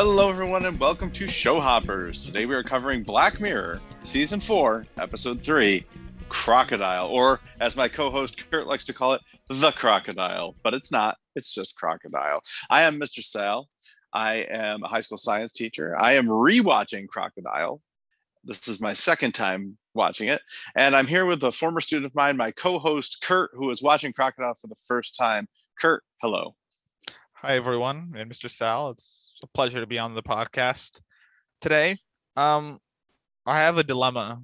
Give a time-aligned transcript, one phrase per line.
[0.00, 2.24] Hello, everyone, and welcome to Show Hoppers.
[2.24, 5.84] Today we are covering Black Mirror, Season 4, Episode 3,
[6.28, 10.54] Crocodile, or as my co host Kurt likes to call it, The Crocodile.
[10.62, 12.44] But it's not, it's just Crocodile.
[12.70, 13.24] I am Mr.
[13.24, 13.68] Sal.
[14.12, 15.98] I am a high school science teacher.
[15.98, 17.82] I am rewatching Crocodile.
[18.44, 20.42] This is my second time watching it.
[20.76, 23.82] And I'm here with a former student of mine, my co host Kurt, who is
[23.82, 25.48] watching Crocodile for the first time.
[25.80, 26.54] Kurt, hello.
[27.32, 28.48] Hi, everyone, and Mr.
[28.48, 28.90] Sal.
[28.90, 31.00] It's a pleasure to be on the podcast
[31.60, 31.96] today.
[32.36, 32.78] Um,
[33.46, 34.42] I have a dilemma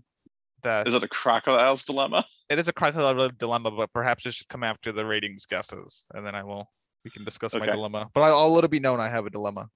[0.63, 2.25] that Is it a crocodile's dilemma?
[2.51, 6.27] it is a crocodile dilemma, but perhaps it should come after the ratings guesses, and
[6.27, 6.69] then I will
[7.05, 8.09] we can discuss my dilemma.
[8.15, 9.69] But I'll let it be known I have a dilemma.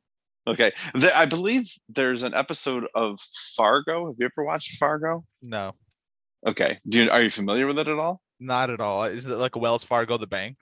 [0.47, 0.73] Okay.
[0.95, 3.21] There, I believe there's an episode of
[3.55, 4.07] Fargo.
[4.07, 5.25] Have you ever watched Fargo?
[5.43, 5.75] No,
[6.47, 6.79] Okay.
[6.89, 8.21] Do you are you familiar with it at all?
[8.41, 9.05] not at all.
[9.05, 10.57] Is it like Wells Fargo the bank?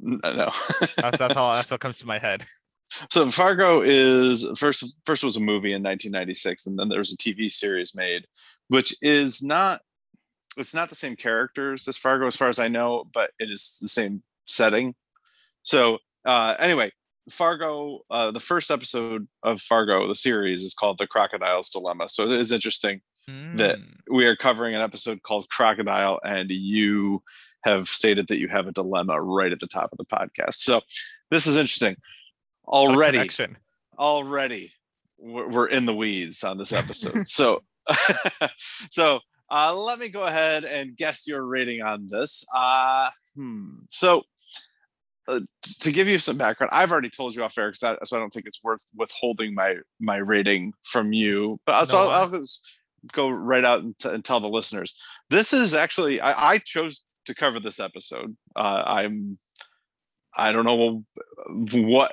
[0.00, 0.52] No.
[0.96, 1.52] That's that's all.
[1.54, 2.44] That's what comes to my head.
[3.10, 7.16] So Fargo is first first was a movie in 1996 and then there was a
[7.16, 8.24] TV series made
[8.68, 9.80] which is not
[10.56, 13.78] it's not the same characters as Fargo as far as I know, but it is
[13.80, 14.94] the same setting.
[15.62, 16.90] So uh anyway,
[17.30, 22.08] Fargo uh the first episode of Fargo the series is called The Crocodile's Dilemma.
[22.08, 23.00] So it is interesting
[23.56, 23.96] That- Mm.
[24.10, 27.22] we are covering an episode called Crocodile, and you
[27.64, 30.54] have stated that you have a dilemma right at the top of the podcast.
[30.60, 30.80] So
[31.30, 31.96] this is interesting.
[32.68, 33.30] Already,
[33.98, 34.72] already,
[35.18, 37.26] we're in the weeds on this episode.
[37.26, 37.62] so,
[38.90, 42.44] so uh, let me go ahead and guess your rating on this.
[42.54, 43.70] Uh, hmm.
[43.90, 44.22] So.
[45.26, 45.40] Uh,
[45.78, 48.18] to give you some background, I've already told you off air, so I, so I
[48.18, 51.60] don't think it's worth withholding my my rating from you.
[51.66, 52.08] But uh, so No.
[52.08, 52.66] I'll, I'll just
[53.12, 54.94] go right out and, t- and tell the listeners.
[55.28, 58.36] This is actually I, I chose to cover this episode.
[58.56, 59.38] Uh, I'm
[60.34, 61.04] I don't know
[61.74, 62.12] what.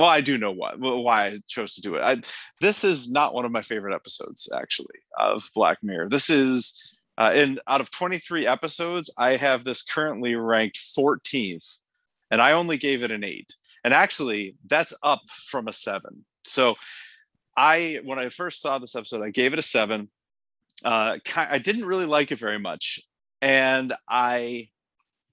[0.00, 2.00] Well, I do know what why I chose to do it.
[2.02, 2.22] I,
[2.62, 6.08] this is not one of my favorite episodes actually of Black Mirror.
[6.08, 6.72] This is
[7.18, 11.76] uh, in out of 23 episodes, I have this currently ranked 14th,
[12.30, 13.52] and I only gave it an eight.
[13.84, 16.24] And actually, that's up from a seven.
[16.44, 16.76] So,
[17.54, 20.08] I when I first saw this episode, I gave it a seven.
[20.82, 23.00] Uh, I didn't really like it very much,
[23.42, 24.70] and I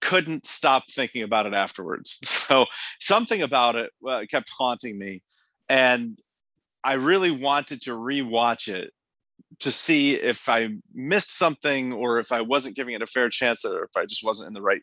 [0.02, 2.20] couldn't stop thinking about it afterwards.
[2.48, 2.66] So
[3.02, 5.22] something about it uh, kept haunting me,
[5.68, 6.18] and
[6.82, 8.94] I really wanted to rewatch it
[9.60, 13.66] to see if I missed something or if I wasn't giving it a fair chance
[13.66, 14.82] or if I just wasn't in the right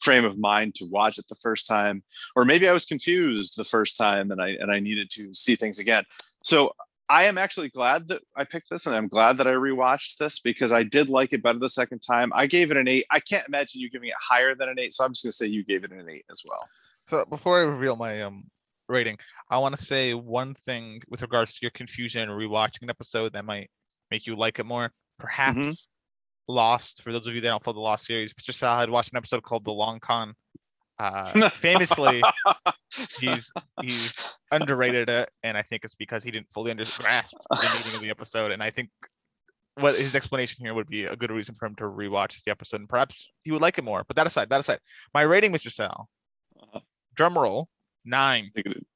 [0.00, 2.02] frame of mind to watch it the first time
[2.34, 5.56] or maybe I was confused the first time and I and I needed to see
[5.56, 6.04] things again.
[6.42, 6.72] So
[7.08, 10.40] I am actually glad that I picked this and I'm glad that I rewatched this
[10.40, 12.32] because I did like it better the second time.
[12.34, 13.06] I gave it an 8.
[13.10, 15.36] I can't imagine you giving it higher than an 8, so I'm just going to
[15.36, 16.66] say you gave it an 8 as well.
[17.06, 18.44] So before I reveal my um
[18.88, 19.18] rating,
[19.50, 23.32] I want to say one thing with regards to your confusion and rewatching an episode
[23.34, 23.70] that might
[24.10, 24.92] make you like it more.
[25.18, 25.86] Perhaps
[26.48, 28.52] Lost, for those of you that don't follow the Lost series, Mr.
[28.52, 30.34] Sal had watched an episode called The Long Con.
[30.98, 32.22] Uh, famously,
[33.18, 33.52] he's
[33.82, 37.94] he's underrated it, and I think it's because he didn't fully under- grasp the meaning
[37.96, 38.52] of the episode.
[38.52, 38.90] And I think
[39.76, 42.80] what his explanation here would be a good reason for him to rewatch the episode,
[42.80, 44.04] and perhaps he would like it more.
[44.06, 44.80] But that aside, that aside,
[45.14, 45.70] my rating, Mr.
[45.72, 46.08] Sal,
[46.60, 46.80] Uh-huh.
[47.14, 47.68] drum roll,
[48.04, 48.50] nine.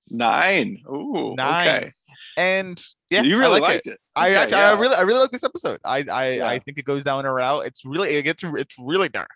[0.09, 0.83] Nine.
[0.89, 1.67] Ooh, Nine.
[1.69, 1.93] okay.
[2.37, 4.01] And yeah, you I really like liked it.
[4.17, 4.71] I Okay, actually, yeah.
[4.73, 5.81] I really, I really like this episode.
[5.85, 7.67] I, I, I think it goes down a route.
[7.67, 9.31] It's really, it gets, it's really dark.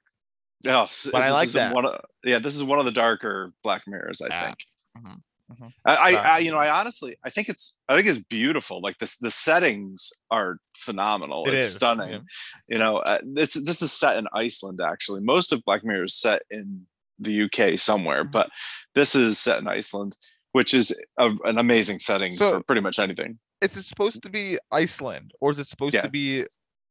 [0.62, 1.74] Yeah, s- But I like that.
[1.74, 4.44] One of, yeah, this is one of the darker Black Mirrors, I Yeah.
[4.46, 4.58] think.
[4.98, 5.20] Mhm,
[5.52, 5.70] mhm.
[5.84, 8.80] I, I, I, you know, I honestly, I think it's, I think it's beautiful.
[8.80, 11.44] Like this, the settings are phenomenal.
[11.46, 12.10] It it's is, stunning.
[12.12, 12.18] yeah.
[12.68, 14.80] You know, uh, this, this is set in Iceland.
[14.80, 16.86] Actually, most of Black Mirror is set in
[17.18, 18.32] the UK somewhere, Mhm.
[18.32, 18.50] but
[18.94, 20.16] this is set in Iceland,
[20.52, 23.38] which is a, an amazing setting So- for pretty much anything.
[23.60, 26.02] Is it supposed to be Iceland or is it supposed Yeah.
[26.02, 26.44] to be?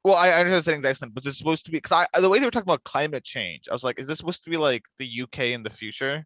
[0.04, 2.40] Well, I, I understand the setting's Iceland, but it's supposed to be because the way
[2.40, 4.84] they were talking about climate change, I was like, is this supposed to be like
[4.98, 6.26] the UK in the future?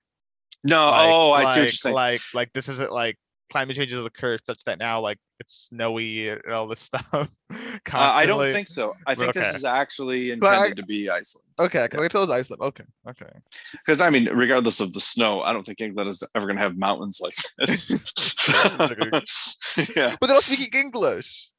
[0.64, 1.96] No, Like- oh, I see what you're like- saying.
[1.96, 3.18] Like, like this isn't like
[3.50, 7.08] climate change has occurred such that now like it's snowy and all this stuff.
[7.14, 7.28] Uh,
[7.94, 8.94] I don't think so.
[9.06, 9.40] I think Okay.
[9.40, 11.46] this is actually intended to be Iceland.
[11.60, 12.62] Okay, because I told Iceland.
[12.62, 13.30] Okay, okay.
[13.72, 16.64] Because I mean, regardless of the snow, I don't think England is ever going to
[16.64, 17.92] have mountains like this.
[19.96, 21.50] yeah, But they're not speaking English.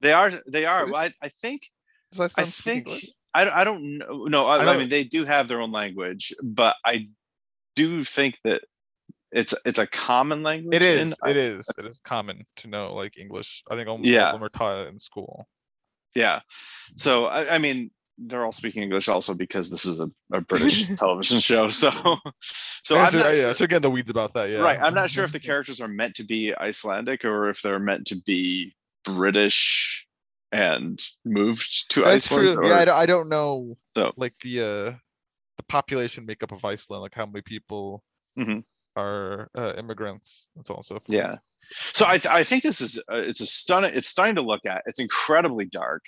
[0.00, 0.30] they are.
[0.46, 0.84] They are.
[0.86, 1.70] Well, I, I think.
[2.18, 2.86] I think.
[2.86, 3.10] English?
[3.34, 4.26] I, I don't know.
[4.26, 7.08] No, I, I I, mean they do have their own language, but I
[7.74, 8.62] do you think that
[9.32, 10.76] it's it's a common language.
[10.76, 11.18] It in is.
[11.26, 11.68] It is.
[11.76, 13.64] It is common to know like English.
[13.68, 15.48] I think almost all of them are taught in school.
[16.14, 16.40] Yeah.
[16.96, 20.86] So I, I mean, they're all speaking English also because this is a, a British
[20.96, 21.66] television show.
[21.68, 21.90] So,
[22.84, 24.50] so yeah, so, not, yeah, so get the weeds about that.
[24.50, 24.60] Yeah.
[24.60, 24.80] right.
[24.80, 28.06] I'm not sure if the characters are meant to be Icelandic or if they're meant
[28.08, 30.06] to be British
[30.52, 32.54] and moved to That's Iceland.
[32.54, 32.64] true.
[32.64, 34.98] or- Yeah, I don't, I don't know So- like the uh
[35.56, 38.02] the population makeup of Iceland, like how many people
[38.38, 38.64] Mhm.
[38.96, 41.04] are uh, immigrants and so on and so forth.
[41.08, 41.36] Yeah.
[41.92, 44.66] So I, th- I think this is uh, it's a stunning it's stunning to look
[44.66, 44.82] at.
[44.86, 46.02] It's incredibly dark.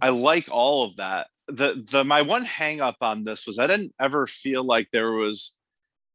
[0.00, 1.28] I like all of that.
[1.48, 5.12] The the my one hang up on this was I didn't ever feel like there
[5.12, 5.56] was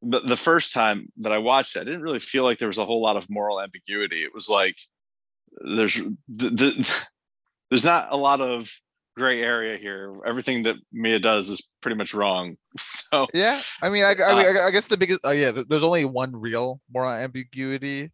[0.01, 2.77] the, the first time that I watched it, I didn't really feel like there was
[2.77, 4.23] a whole lot of moral ambiguity.
[4.23, 4.77] It was like
[5.75, 7.05] there's the, the,
[7.69, 8.71] there's not a lot of
[9.17, 10.15] gray area here.
[10.25, 12.55] Everything that Mia does is pretty much wrong.
[12.77, 16.05] So Yeah, I mean, I, I, Uh, I, guess the biggest, oh yeah, there's only
[16.05, 18.11] one real moral ambiguity,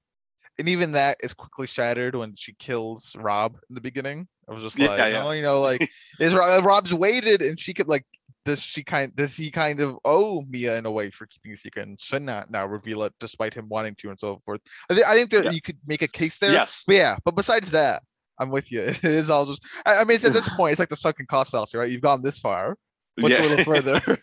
[0.58, 4.28] and even that is quickly shattered when she kills Rob in the beginning.
[4.50, 5.24] I was just like, yeah.
[5.26, 5.90] oh, you know, like
[6.20, 8.06] is Rob, Rob's waited, and she could like,
[8.46, 11.58] does she kind, does he kind of owe Mia in a way for keeping a
[11.58, 14.62] secret, and should not now reveal it despite him wanting to, and so forth.
[14.90, 15.52] I, thi- I think that Yeah.
[15.52, 16.52] you could make a case there.
[16.52, 16.84] yes.
[16.88, 18.02] But yeah, but besides that,
[18.40, 18.82] I'm with you.
[19.04, 19.64] It is all just.
[19.86, 21.90] I, I mean, it's at this point, it's like the sunken cost fallacy, right?
[21.90, 22.78] You've gone this far.
[23.18, 24.02] What's a little further?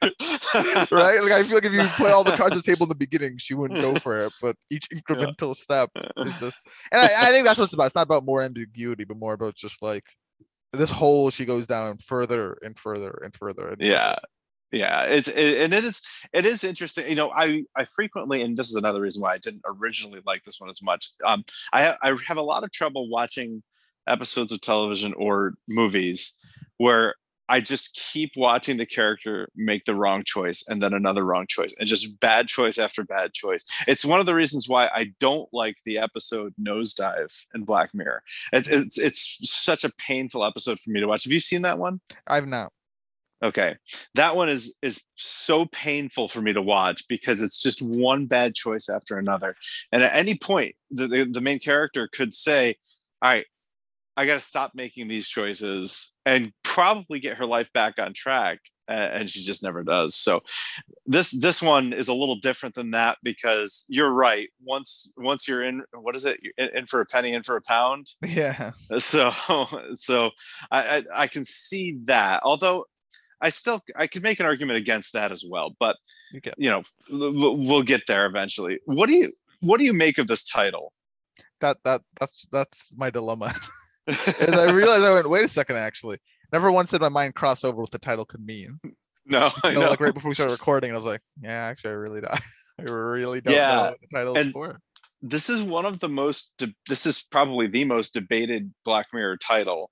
[0.91, 1.23] right?
[1.23, 2.94] Like I feel like if you put all the cards on the table in the
[2.94, 4.32] beginning, she wouldn't go for it.
[4.43, 6.59] But each incremental step is just,
[6.93, 7.87] and I, I think that's what it's about.
[7.87, 10.05] It's not about more ambiguity, but more about just like
[10.73, 13.69] this hole she goes down further and further and further.
[13.69, 14.17] And yeah
[14.73, 16.00] yeah it's it, and it is
[16.32, 19.38] it is interesting you know i i frequently and this is another reason why i
[19.38, 22.73] didn't originally like this one as much um i ha- i have a lot of
[22.73, 23.62] trouble watching
[24.06, 26.37] episodes of television or movies
[26.78, 27.14] where
[27.49, 31.75] i just keep watching the character make the wrong choice and then another wrong choice
[31.78, 35.49] and just bad choice after bad choice it's one of the reasons why i don't
[35.52, 38.22] like the episode nosedive in black mirror
[38.52, 41.78] it's it's, it's such a painful episode for me to watch have you seen that
[41.78, 42.72] one I've not.
[43.43, 43.76] Okay.
[44.14, 48.54] That one is is so painful for me to watch because it's just one bad
[48.54, 49.56] choice after another.
[49.90, 52.76] And at any point, the, the, the main character could say,
[53.20, 53.46] All right,
[54.17, 58.61] I got to stop making these choices and probably get her life back on track.
[58.88, 60.14] And she just never does.
[60.14, 60.43] So
[61.06, 64.49] this this one is a little different than that because you're right.
[64.62, 66.41] Once once you're in, what is it?
[66.59, 68.73] In, in for a penny, in for a pound Yeah.
[68.91, 69.32] Uh, so
[69.94, 70.31] so
[70.70, 72.85] I, I i can see that although
[73.41, 75.97] i still i could make an argument against that as well but
[76.32, 80.19] You you know we'll, we'll get there eventually what do you what do you make
[80.19, 80.93] of this title
[81.62, 81.79] that.
[81.85, 83.55] That that's that's my dilemma.
[84.06, 85.76] As I realized, I went, wait a second.
[85.76, 86.19] Actually,
[86.52, 88.81] never once did my mind cross over what the title could mean.
[89.26, 91.94] no i know like right before we started recording, I was like, yeah, actually, I
[91.94, 92.40] really don't.
[92.81, 94.78] I really don't Yeah, know what the title is and- for.
[95.20, 99.37] this is one of the most de- this is probably the most debated black mirror
[99.37, 99.90] title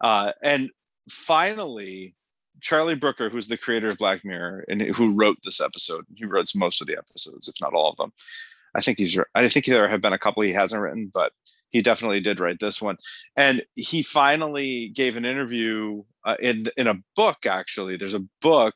[0.00, 0.70] uh and
[1.08, 2.14] finally
[2.60, 6.50] charlie brooker who's the creator of black mirror and who wrote this episode he wrote
[6.56, 8.12] most of the episodes if not all of them
[8.74, 11.32] i think he's i think there have been a couple he hasn't written but
[11.72, 12.96] he definitely did write this one
[13.36, 18.74] and he finally gave an interview uh, in in a book actually there's a book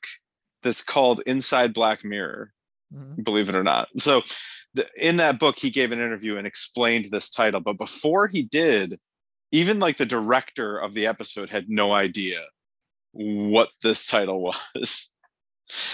[0.62, 2.52] that's called inside black mirror
[2.94, 3.24] Mhm.
[3.24, 3.88] believe it or not.
[3.98, 4.22] So,
[4.74, 7.60] the, in that book, he gave an interview and explained this title.
[7.60, 9.00] But before he did,
[9.50, 12.42] even like the director of the episode had no idea
[13.12, 14.40] what this title
[14.74, 15.10] was,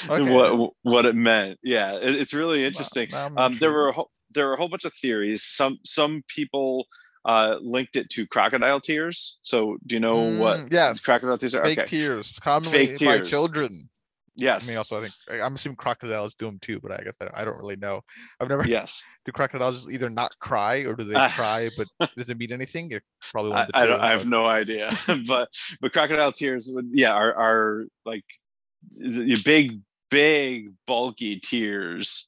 [0.06, 0.34] Okay.
[0.34, 1.58] what what it meant.
[1.62, 3.08] Yeah, it- it's really interesting.
[3.14, 5.42] Um, there were a whole, there were a whole bunch of theories.
[5.42, 6.86] Some some people
[7.24, 9.38] uh, linked it to crocodile tears.
[9.42, 11.64] So, do you know what Mm, yes, crocodile tears are?
[11.64, 11.86] fake Okay.
[11.86, 13.30] tears, commonly by tears.
[13.30, 13.88] children.
[14.34, 14.66] Yes.
[14.66, 17.28] I mean, also, I think I'm assuming crocodiles do them too, but I guess I,
[17.42, 18.00] I don't really know.
[18.40, 18.66] I've never.
[18.66, 19.04] yes.
[19.24, 21.86] Do crocodiles either not cry or do they Uh, cry but
[22.16, 22.90] does it mean anything?
[22.92, 24.00] It probably I, I don't.
[24.00, 24.96] I have no idea.
[25.28, 25.48] but
[25.80, 28.24] but crocodile tears would yeah are are like
[29.44, 32.26] big big bulky tears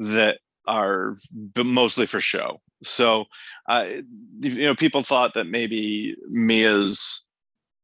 [0.00, 1.16] that are
[1.56, 2.60] mostly for show.
[2.82, 3.26] So
[3.68, 3.86] uh,
[4.40, 7.24] you know people thought that maybe Mia's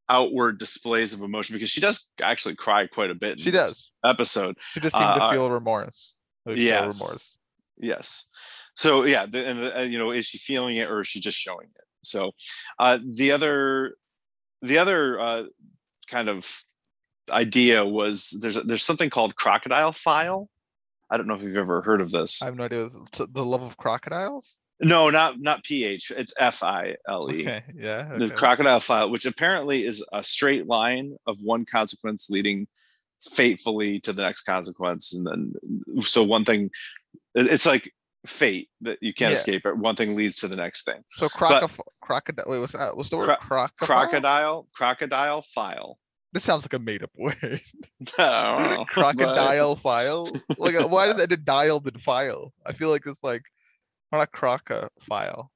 [0.09, 3.33] outward displays of emotion because she does actually cry quite a bit.
[3.33, 3.91] in She this does.
[4.05, 4.57] episode.
[4.75, 6.17] She just seemed uh, to feel remorse.
[6.47, 6.99] like, Yes.
[7.01, 7.39] remorse.
[7.79, 8.27] Yes.
[8.75, 11.39] So yeah, the, and uh, you know, is she feeling it or is she just
[11.39, 11.85] showing it?
[12.03, 12.33] So
[12.79, 13.97] uh, the other,
[14.63, 15.43] the other uh,
[16.09, 16.63] kind of
[17.31, 20.49] idea was there's there's something called crocodile file.
[21.11, 22.43] I don't know if you've ever heard of this.
[22.43, 22.89] I have no idea.
[23.13, 24.61] The love of crocodiles.
[24.81, 26.13] no, not not ph.
[26.17, 27.41] It's f i l e.
[27.43, 27.63] Okay.
[27.75, 28.17] Yeah.
[28.17, 32.69] The crocodile file, which apparently is a straight line of one consequence leading
[33.33, 35.53] fatefully to the next consequence, and then
[36.01, 36.71] so one thing,
[37.35, 37.93] it's like
[38.27, 39.39] fate that you can't Yeah.
[39.39, 39.77] escape it.
[39.77, 41.03] One thing leads to the next thing.
[41.13, 41.71] So crocodile.
[42.01, 42.45] Crocodile.
[42.49, 42.97] Wait, what's that?
[42.97, 43.27] What's the word?
[43.27, 43.87] Cro- Crocodile.
[43.87, 45.99] crocodile crocodile file
[46.33, 47.35] This sounds like a made up word.
[48.19, 50.31] I don't but- Crocodile file.
[50.59, 52.53] Like uh, why did it dial than file?
[52.67, 53.43] I feel like it's like
[54.13, 55.51] not croca file.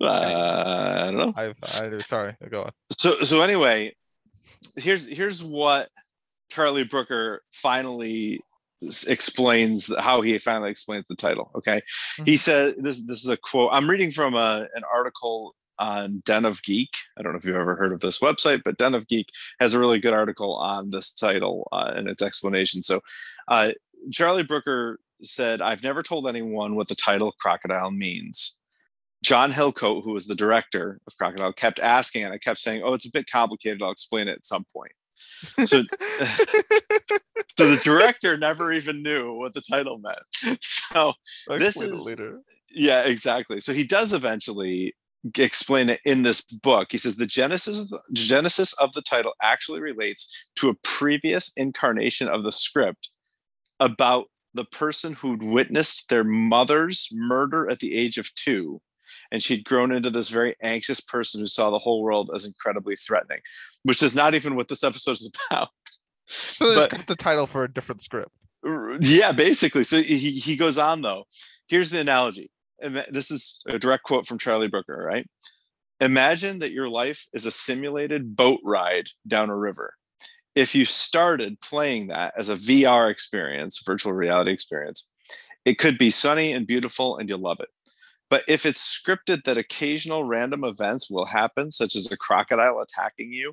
[0.00, 1.32] Uh, I don't know.
[1.36, 2.72] I've I sorry, go on.
[2.98, 3.94] So so anyway,
[4.76, 5.88] here's here's what
[6.50, 8.40] Charlie Brooker finally
[9.06, 11.50] explains how he finally explains the title.
[11.54, 11.80] Okay,
[12.24, 12.38] he Mhm.
[12.38, 13.70] said this this is a quote.
[13.72, 16.94] I'm reading from a an article on Den of Geek.
[17.18, 19.28] I don't know if you've ever heard of this website, but Den of Geek
[19.60, 22.82] has a really good article on this title uh, and its explanation.
[22.82, 23.00] So,
[23.48, 23.72] uh,
[24.12, 28.56] Charlie Brooker said, "I've never told anyone what the title crocodile means."
[29.24, 32.92] John Hillcoat, who was the director of Crocodile, kept asking, and I kept saying, "Oh,
[32.94, 33.80] it's a bit complicated.
[33.82, 34.92] I'll explain it at some point."
[35.66, 35.84] So,
[37.56, 40.58] so the director never even knew what the title meant.
[40.62, 41.12] So,
[41.48, 42.40] I'll this is- later.
[42.70, 43.60] yeah, exactly.
[43.60, 44.94] So he does eventually
[45.38, 46.88] explain it in this book.
[46.90, 51.52] He says the genesis of the genesis of the title actually relates to a previous
[51.56, 53.10] incarnation of the script
[53.80, 58.80] about the person who'd witnessed their mother's murder at the age of two.
[59.30, 62.96] And she'd grown into this very anxious person who saw the whole world as incredibly
[62.96, 63.40] threatening,
[63.82, 65.68] which is not even what this episode is about.
[66.28, 68.30] So they but- got the title for a different script.
[69.00, 69.82] Yeah, basically.
[69.82, 71.24] So he, he goes on though.
[71.66, 72.51] Here's the analogy.
[72.82, 75.26] This is a direct quote from Charlie Brooker, right?
[76.00, 79.94] Imagine that your life is a simulated boat ride down a river.
[80.54, 85.08] If you started playing that as a VR experience, virtual reality experience,
[85.64, 87.68] it could be sunny and beautiful and you'll love it.
[88.28, 93.32] But if it's scripted that occasional random events will happen, such as a crocodile attacking
[93.32, 93.52] you,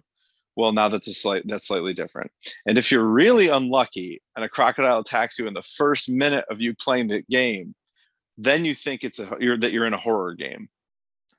[0.55, 2.31] well, now that's a slight that's slightly different.
[2.65, 6.59] And if you're really unlucky and a crocodile attacks you in the first minute of
[6.62, 7.75] you playing the game,
[8.39, 10.69] then you think it's a you're that you're in a horror game.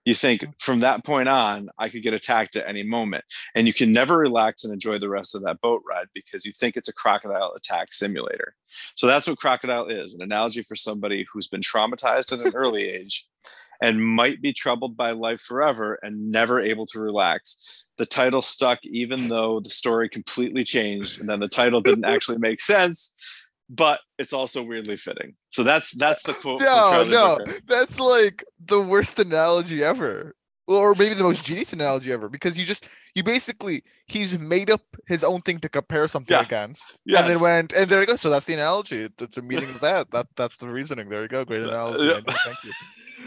[0.05, 0.53] You think mm-hmm.
[0.59, 4.19] from that point on, I could get attacked at any moment, and you can never
[4.19, 7.53] relax and enjoy the rest of that boat ride because you think it's a crocodile
[7.57, 8.55] attack simulator.
[8.95, 12.85] So that's what crocodile is an analogy for somebody who's been traumatized at an early
[12.85, 13.27] age
[13.83, 17.65] and might be troubled by life forever and never able to relax
[17.97, 22.39] the title stuck even though the story completely changed and then the title didn't actually
[22.39, 23.15] make sense
[23.73, 28.81] but it's also weirdly fitting so that's that's the quote No, no, that's like the
[28.83, 30.35] worst analogy ever.
[30.67, 32.87] Or maybe the most genius analogy ever, because you just
[33.17, 36.43] you basically he's made up his own thing to compare something Yeah.
[36.45, 36.93] against.
[37.09, 38.15] And then went and there you go.
[38.15, 38.99] So that's the analogy.
[39.07, 40.13] It- It's a meaning of that.
[40.13, 41.09] That that's the reasoning.
[41.09, 41.45] There you go.
[41.45, 42.05] Great analogy.
[42.05, 42.21] yeah.
[42.45, 42.73] Thank you.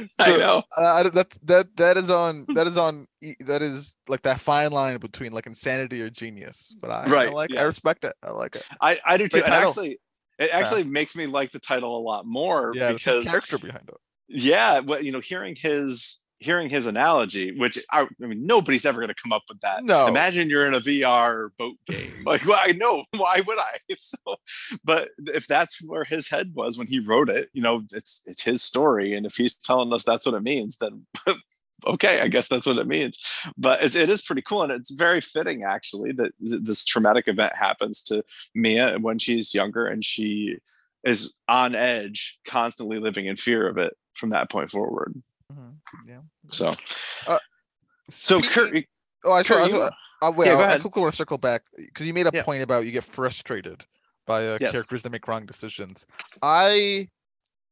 [0.19, 3.05] i know Uh, that that that is on that is on
[3.41, 6.73] that is like that fine line between like insanity or genius.
[6.79, 8.13] But I, I Right, like I respect it.
[8.23, 8.63] I like it.
[8.79, 9.69] i i do too Great and title.
[9.69, 9.99] actually
[10.39, 13.95] it actually makes me like the title a lot more Yeah, because character behind it.
[14.27, 18.99] yeah well you know hearing his hearing his analogy which i, I mean nobody's ever
[18.99, 20.07] going to come up with that No.
[20.07, 21.99] imagine you're in a VR boat game.
[22.25, 23.77] Like, well, I know why would I?
[23.97, 24.17] So,
[24.83, 28.41] but if that's where his head was when he wrote it, you know, it's it's
[28.43, 31.05] his story, and if he's telling us that's what it means, then
[31.85, 33.19] okay, I guess that's what it means.
[33.57, 37.55] But it, it is pretty cool, and it's very fitting actually that this traumatic event
[37.55, 38.23] happens to
[38.55, 40.57] Mia when she's younger, and she
[41.03, 45.13] is on edge, constantly living in fear of it from that point forward.
[45.51, 46.09] Mm-hmm.
[46.09, 46.19] Yeah.
[46.47, 46.73] So,
[48.09, 48.85] so Kurt,
[49.25, 52.13] Oh, I, Kurt, I, wait, Yeah, I, I quickly want to circle back because you
[52.13, 52.43] made a Yeah.
[52.43, 53.85] point about you get frustrated
[54.25, 54.71] by uh, Yes.
[54.71, 56.05] characters that make wrong decisions.
[56.41, 57.07] I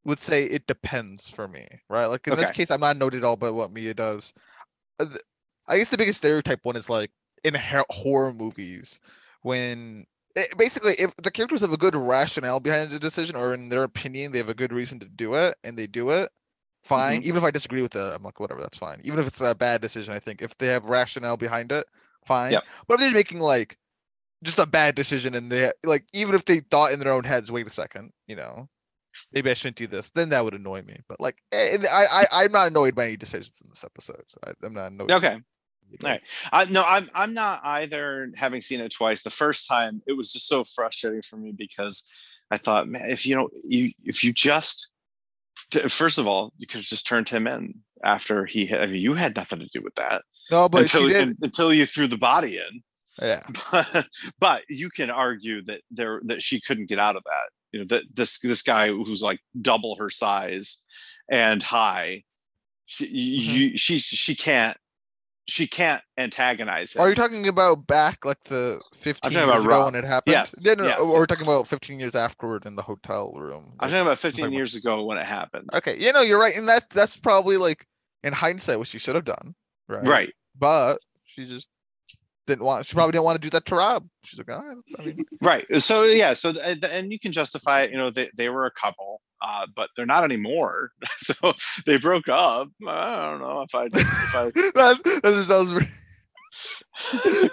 [0.04, 2.08] would say it depends for me, right?
[2.08, 4.34] Like in this case, I'm not noted all about what Mia does.
[5.00, 5.06] Uh,
[5.68, 7.12] I guess the biggest stereotype one is like
[7.44, 7.56] in
[7.90, 9.00] horror movies
[9.42, 10.06] when
[10.36, 13.84] it, basically if the characters have a good rationale behind the decision or in their
[13.84, 16.30] opinion they have a good reason to do it and they do it
[16.84, 19.42] fine even if i disagree with it i'm like whatever that's fine even if it's
[19.42, 21.86] a bad decision i think if they have rationale behind it
[22.26, 22.64] fine Yep.
[22.88, 23.78] but if they're making like
[24.44, 27.52] just a bad decision and they like even if they thought in their own heads
[27.52, 28.68] wait a second you know
[29.34, 32.44] maybe i shouldn't do this then that would annoy me but like eh, i i
[32.44, 35.40] i'm not annoyed by any decisions in this episode I, i'm not annoyed okay.
[36.06, 36.22] All right.
[36.54, 38.32] I no, I'm I'm not either.
[38.38, 42.06] Having seen it twice, the first time it was just so frustrating for me because
[42.50, 44.90] I thought, man, if you know, you if you just
[45.90, 47.74] first of all, you could have just turned him in
[48.06, 48.82] after he had.
[48.82, 51.38] I mean, you had nothing to do with that no but until she did un-
[51.42, 52.84] until you threw the body in.
[53.22, 53.42] Yeah
[53.72, 54.08] But,
[54.40, 57.50] but you can argue that there that she couldn't get out of that.
[57.72, 60.84] You know that this this guy who's like double her size
[61.30, 62.24] and high,
[62.86, 63.56] she mm-hmm.
[63.56, 64.78] you, she she can't
[65.48, 67.02] she can't antagonize him.
[67.02, 69.94] Are you talking about back like the 15 talking years ago Rob.
[69.94, 70.34] when it happened?
[70.34, 73.34] Yes, Yeah, no, no, yes, or we're talking about 15 years afterward in the hotel
[73.36, 73.74] room.
[73.80, 75.70] I'm talking about 15 about- years ago when it happened.
[75.74, 77.86] Okay, you know, you're right, and that that's probably like
[78.24, 79.56] in hindsight what she should have done,
[79.88, 80.04] right?
[80.04, 80.34] Right.
[80.58, 81.70] But she just
[82.52, 82.86] didn't want.
[82.86, 84.08] She probably didn't want to do that to Rob.
[84.24, 84.78] She's like, right.
[85.00, 85.66] I mean, right.
[85.82, 86.34] So yeah.
[86.34, 87.92] So and you can justify it.
[87.92, 90.92] You know, they they were a couple, uh, but they're not anymore.
[91.18, 91.54] so
[91.86, 92.68] they broke up.
[92.88, 95.72] I don't know if I if I that, that just sounds.
[95.72, 95.90] Really...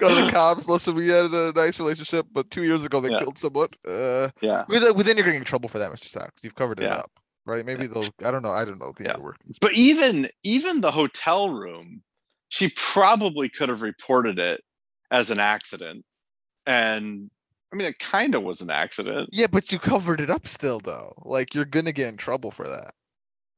[0.00, 0.69] Go to the cops.
[0.69, 3.21] Listen, we had a nice relationship, but two years ago they Yeah.
[3.21, 3.69] killed someone.
[3.88, 4.64] Uh, yeah.
[4.69, 6.09] within you're getting in trouble for that, Mr.
[6.09, 6.43] Sachs.
[6.43, 6.97] You've covered it Yeah.
[6.97, 7.11] up,
[7.47, 7.64] right?
[7.64, 8.09] Maybe they'll.
[8.25, 8.50] I don't know.
[8.50, 9.17] I don't know the Yeah.
[9.19, 9.59] workings.
[9.61, 12.02] But even even the hotel room,
[12.49, 14.61] she probably could have reported it
[15.10, 16.04] as an accident,
[16.66, 17.30] and
[17.72, 19.30] I mean, it kind of was an accident.
[19.32, 21.14] Yeah, but you covered it up still, though.
[21.24, 22.92] Like you're gonna get in trouble for that.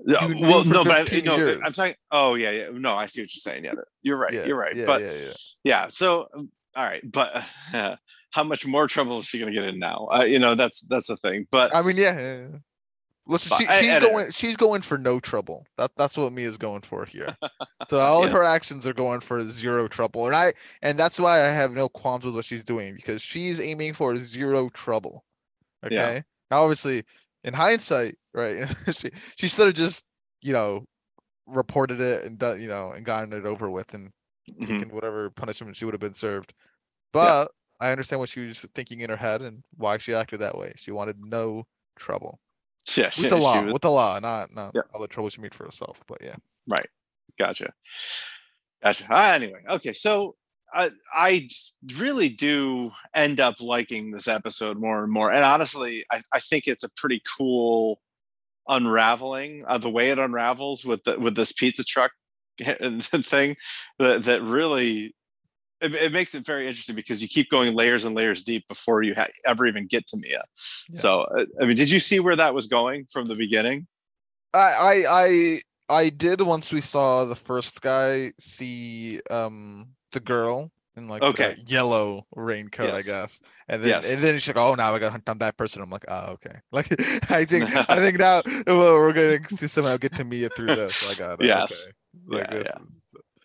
[0.06, 1.60] Yeah, You well, no, but I, 15 no, years.
[1.64, 1.94] I'm saying.
[2.10, 2.68] Oh yeah, yeah.
[2.72, 3.64] No, I see what you're saying.
[3.64, 4.32] Yeah, you're right.
[4.32, 4.74] Yeah, you're right.
[4.74, 5.32] Yeah, but yeah, yeah.
[5.64, 7.44] yeah so um, all right but
[8.30, 10.80] how much more trouble is she going to get in now uh, you know that's
[10.82, 12.46] that's the thing but I mean, yeah.
[13.30, 13.52] Yeah, yeah.
[13.52, 14.30] Listen, she, she's I- going.
[14.32, 15.66] She's going for no trouble.
[15.78, 17.36] That that's what Mia's going for here.
[17.88, 18.36] So all of Yeah.
[18.36, 21.88] her actions are going for zero trouble, and I and that's why I have no
[21.88, 25.24] qualms with what she's doing because she's aiming for zero trouble.
[25.84, 26.16] Okay.
[26.16, 26.20] Yeah.
[26.50, 27.04] Now, obviously,
[27.44, 28.68] in hindsight, right?
[28.92, 30.04] she she should have just
[30.42, 30.84] you know
[31.46, 34.12] reported it and done you know and gotten it over with and
[34.50, 36.52] mhm, taken whatever punishment she would have been served.
[37.12, 40.56] But I understand what she was thinking in her head and why she acted that
[40.56, 40.74] way.
[40.76, 42.38] She wanted no trouble
[42.96, 44.82] yeah, with the law, was- with the law, not not Yeah.
[44.94, 46.02] all the trouble she made for herself.
[46.06, 46.86] But yeah, right
[47.38, 47.72] gotcha
[48.82, 50.36] gotcha Ah, anyway okay so
[50.72, 51.48] I, I
[51.96, 56.66] really do end up liking this episode more and more and honestly i, I think
[56.66, 58.00] it's a pretty cool
[58.68, 62.12] unraveling uh, the way it unravels with the, with this pizza truck
[62.60, 63.56] thing
[63.98, 65.14] that that really
[65.80, 69.02] it, it makes it very interesting because you keep going layers and layers deep before
[69.02, 70.42] you ha- ever even get to Mia.
[70.88, 70.94] Yeah.
[70.94, 73.86] So uh, I mean, did you see where that was going from the beginning?
[74.54, 75.58] I I I
[76.04, 81.54] I did once we saw the first guy see um the girl in like Okay.
[81.54, 84.10] the yellow raincoat, I guess, and then Yes.
[84.10, 85.80] and then she's like, oh, now I got to hunt down that person.
[85.82, 86.56] I'm like, oh, okay.
[86.72, 86.90] Like
[87.30, 91.08] I think I think now well, we're going to somehow get to Mia through this.
[91.10, 91.46] I got it.
[91.46, 91.84] Yes.
[91.86, 91.92] Okay.
[92.26, 92.82] Like Yeah, this yeah.
[92.82, 92.96] is-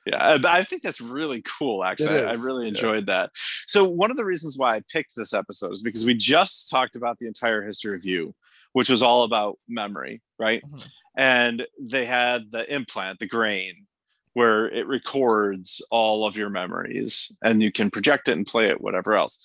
[0.06, 1.84] Yeah, I- think that's really cool.
[1.84, 2.70] Actually, I really yeah.
[2.70, 3.32] enjoyed that.
[3.66, 6.96] So one of the reasons why I picked this episode is because we just talked
[6.96, 8.36] about the entire history of you,
[8.74, 10.64] which was all about memory, right?
[10.64, 10.88] Mhm.
[11.18, 13.88] And they had the implant, the grain,
[14.34, 18.82] where it records all of your memories, and you can project it and play it,
[18.82, 19.44] whatever else.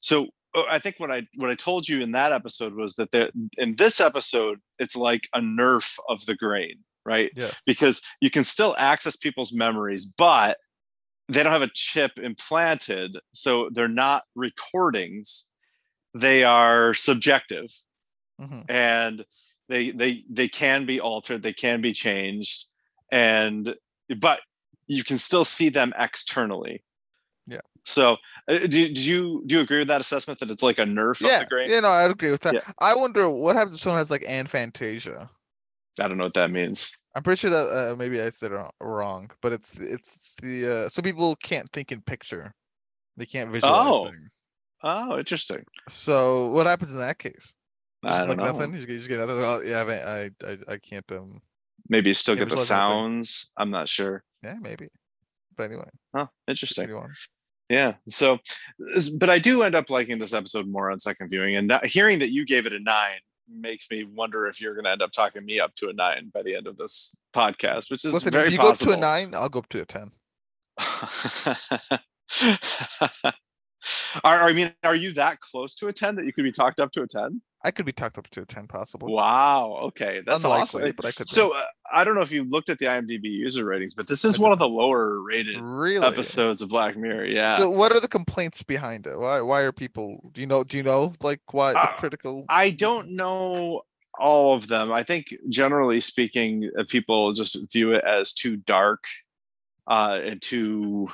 [0.00, 3.10] So uh, I think what I what I told you in that episode was that
[3.10, 7.30] there, in this episode, it's like a nerf of the grain, right?
[7.34, 7.60] Yes.
[7.66, 10.58] because you can still access people's memories, but
[11.28, 13.10] they don't have a chip implanted.
[13.32, 15.46] So they're not recordings.
[16.14, 17.68] They are subjective
[18.40, 18.64] Mhm.
[18.68, 19.24] and
[19.68, 22.66] they they they can be altered, they can be changed,
[23.10, 23.74] and
[24.16, 24.40] but
[24.86, 26.82] you can still see them externally.
[27.46, 27.60] Yeah.
[27.84, 28.16] So
[28.48, 31.20] uh, do, do you do you agree with that assessment that it's like a nerf
[31.20, 31.34] Yeah.
[31.34, 31.68] of the grain?
[31.70, 31.80] Yeah.
[31.80, 32.54] No, I agree with that.
[32.54, 32.60] Yeah.
[32.80, 35.28] I wonder what happens if someone has like aphantasia.
[36.00, 36.96] I don't know what that means.
[37.14, 40.88] I'm pretty sure that uh, maybe I said it wrong- but it's it's the uh,
[40.88, 42.52] so people can't think in picture,
[43.16, 44.04] they can't visualize Oh.
[44.06, 44.32] things.
[44.84, 45.64] Oh, interesting.
[45.88, 47.56] So what happens in that case?
[48.04, 48.44] I don't like know.
[48.52, 48.70] nothing.
[48.72, 49.36] You just, get- you just get nothing.
[49.38, 51.40] Oh, yeah, I, I I I can't um.
[51.88, 52.64] Maybe you still get the nothing.
[52.66, 53.50] sounds.
[53.56, 54.22] I'm not sure.
[54.44, 54.88] Yeah, maybe.
[55.56, 56.88] But anyway, Huh, interesting.
[57.68, 57.94] Yeah.
[58.06, 58.38] So,
[59.16, 62.20] but I do end up liking this episode more on second viewing, and not, hearing
[62.20, 63.18] that you gave it a nine
[63.50, 66.30] makes me wonder if you're going to end up talking me up to a nine
[66.32, 68.92] by the end of this podcast, which is Listen, very if you possible.
[68.92, 70.10] go up to a nine, I'll go up to a ten.
[74.24, 76.80] are, I mean, are you that close to a ten that you could be talked
[76.80, 77.42] up to a ten?
[77.64, 79.12] I could be talked up to a ten, possible.
[79.12, 79.80] Wow.
[79.86, 80.92] Okay, that's Unlikely, awesome.
[80.96, 81.28] but I could.
[81.28, 84.24] So uh, I don't know if you looked at the IMDb user ratings, but this
[84.24, 87.26] is one of the lower rated really, episodes of Black Mirror.
[87.26, 87.56] Yeah.
[87.56, 89.18] So what are the complaints behind it?
[89.18, 90.30] Why why are people?
[90.32, 90.62] Do you know?
[90.62, 92.44] Do you know like why Uh, critical?
[92.48, 93.82] I don't know
[94.18, 94.92] all of them.
[94.92, 99.04] I think generally speaking, uh, people just view it as too dark,
[99.86, 101.08] uh, and too,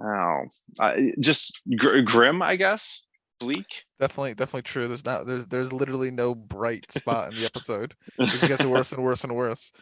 [0.00, 0.42] oh,
[0.78, 3.06] uh, just gr- grim, I guess,
[3.38, 3.84] bleak.
[3.98, 4.88] Definitely, definitely true.
[4.88, 5.26] There's not.
[5.26, 7.94] There's there's literally no bright spot in the episode.
[8.18, 9.72] It just gets worse and worse and worse.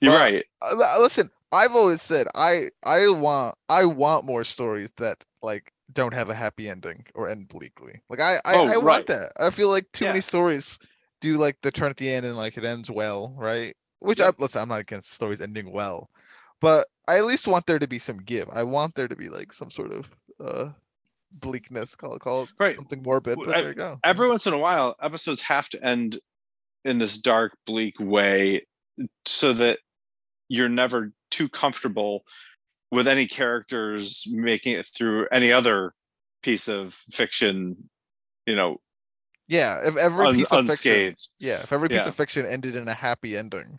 [0.00, 0.44] You're Well, right.
[0.62, 6.14] Uh, listen, I've always said I I want I want more stories that like don't
[6.14, 8.00] have a happy ending or end bleakly.
[8.10, 9.06] Like I I, Oh, I want right.
[9.06, 9.32] that.
[9.40, 10.10] I feel like too Yeah.
[10.12, 10.78] many stories
[11.20, 13.74] do like the turn at the end and like it ends well, right?
[14.00, 16.10] Which I listen, I'm not against stories ending well,
[16.60, 18.48] but I at least want there to be some give.
[18.50, 20.10] I want there to be like some sort of
[20.40, 20.70] uh
[21.32, 21.96] bleakness.
[21.96, 22.74] Call it call it Right.
[22.76, 23.38] something morbid.
[23.38, 23.98] But I- there you go.
[24.04, 26.18] Every once in a while, episodes have to end
[26.84, 28.66] in this dark, bleak way,
[29.24, 29.78] so that
[30.48, 32.24] you're never too comfortable
[32.90, 35.94] with any characters making it through any other
[36.42, 37.88] piece of fiction,
[38.46, 38.78] you know,
[39.48, 41.28] Yeah, if every un- piece of fiction, unscathed.
[41.38, 42.08] yeah, if every piece Yeah.
[42.08, 43.78] of fiction ended in a happy ending,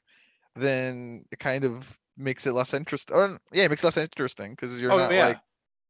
[0.55, 3.15] then it kind of makes it less interesting.
[3.15, 5.28] Or yeah, it makes it less interesting because you're Oh, not yeah.
[5.28, 5.39] like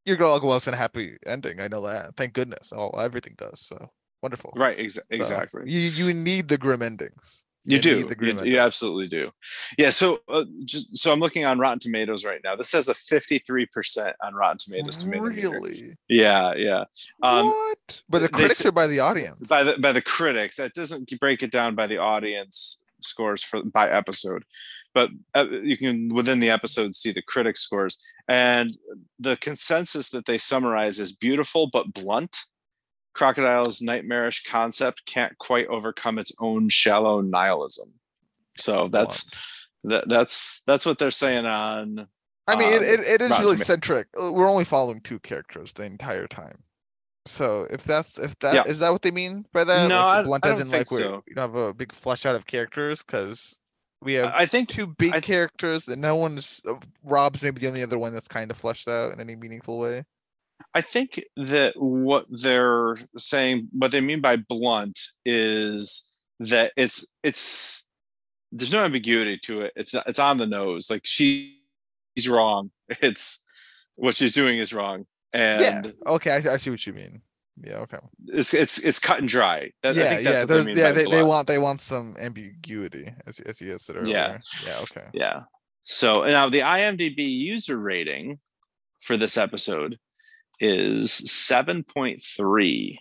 [0.05, 1.59] you're going to go out in a happy ending.
[1.61, 2.15] I know that.
[2.17, 2.73] Thank goodness.
[2.75, 3.61] Oh, everything does.
[3.61, 3.89] So
[4.21, 4.51] wonderful.
[4.55, 5.63] Right, So, exactly.
[5.65, 7.45] You you need the grim endings.
[7.65, 8.03] You You do.
[8.03, 8.53] the grim You, ending.
[8.53, 9.31] you absolutely do.
[9.77, 9.89] Yeah.
[9.91, 12.57] So, uh, just so I'm looking on Rotten Tomatoes right now.
[12.57, 14.97] This has a 53% on Rotten Tomatoes.
[14.97, 15.49] Tomato meter.
[15.49, 15.95] Really?
[16.09, 16.83] Yeah, yeah.
[17.21, 18.01] Um, what?
[18.09, 19.47] But the critics say- are by the audience.
[19.47, 20.57] By the by the critics.
[20.57, 24.43] That doesn't break it down by the audience scores for by episode,
[24.93, 28.71] but uh, you can within the episode see the critic scores and
[29.19, 32.37] the consensus that they summarize is beautiful but blunt.
[33.15, 37.91] Crocodile's nightmarish concept can't quite overcome its own shallow nihilism.
[38.57, 39.29] So that's
[39.83, 42.07] that, that's that's what they're saying on
[42.47, 44.07] I mean, it, um, it, it is really centric.
[44.21, 46.57] Uh, We're only following two characters the entire time.
[47.25, 48.87] So if that's if that is Yeah.
[48.87, 49.87] that what they mean by that?
[49.87, 51.23] No, Like, I- blunt I as don't in think like so.
[51.25, 53.57] you don't have a big flush out of characters because
[54.03, 57.67] we have I think two big I- characters and no one's uh, Rob's maybe the
[57.67, 60.03] only other one that's kind of fleshed out in any meaningful way.
[60.73, 67.87] I think that what they're saying, what they mean by blunt, is that it's it's
[68.51, 69.73] there's no ambiguity to it.
[69.75, 70.89] It's it's on the nose.
[70.89, 71.59] Like she,
[72.15, 72.71] she's wrong.
[73.01, 73.39] It's
[73.95, 75.81] what she's doing is wrong, and yeah.
[76.07, 77.21] Okay, I, I see what you mean.
[77.61, 77.77] Yeah.
[77.79, 77.99] Okay.
[78.27, 79.71] it's it's it's cut and dry.
[79.83, 80.09] That, I yeah.
[80.09, 80.39] think Yeah.
[80.39, 80.91] what they mean yeah.
[80.91, 84.13] They, they want they want some ambiguity as as you said earlier.
[84.13, 84.37] Yeah.
[84.65, 84.79] Yeah.
[84.81, 85.07] Okay.
[85.13, 85.41] Yeah.
[85.83, 88.39] So now the IMDb user rating
[89.01, 89.99] for this episode
[90.59, 92.97] is 7.3.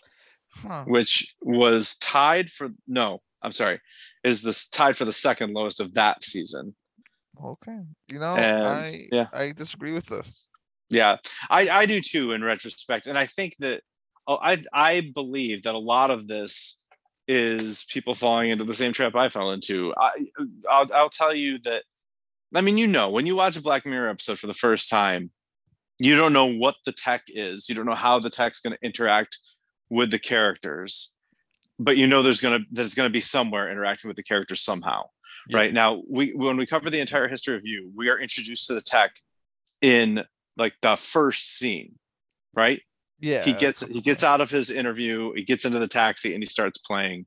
[0.55, 0.85] Huh.
[0.87, 3.81] which was tied for no, I'm sorry,
[4.23, 6.75] is this tied for the second lowest of that season.
[7.43, 7.79] Okay.
[8.09, 9.29] You know, And, I yeah.
[9.33, 10.47] I disagree with this.
[10.91, 11.17] Yeah,
[11.49, 13.81] I I do too in retrospect, and I think that
[14.27, 16.79] Oh, I I believe that a lot of this
[17.29, 19.95] is people falling into the same trap I fell into.
[19.97, 20.11] I
[20.71, 21.83] I'll, I'll tell you that.
[22.55, 25.31] I mean, you know, when you watch a Black Mirror episode for the first time,
[25.99, 27.69] you don't know what the tech is.
[27.69, 29.39] You don't know how the tech's going to interact
[29.89, 31.15] with the characters,
[31.79, 35.03] but you know there's gonna there's gonna be somewhere interacting with the characters somehow.
[35.49, 35.59] Yeah.
[35.59, 38.75] Right now, we when we cover the entire history of you, we are introduced to
[38.75, 39.13] the tech
[39.81, 40.25] in
[40.57, 41.99] like the first scene,
[42.55, 42.81] right?
[43.23, 43.43] Yeah.
[43.45, 46.47] he gets he gets out of his interview, he gets into the taxi, and he
[46.47, 47.25] starts playing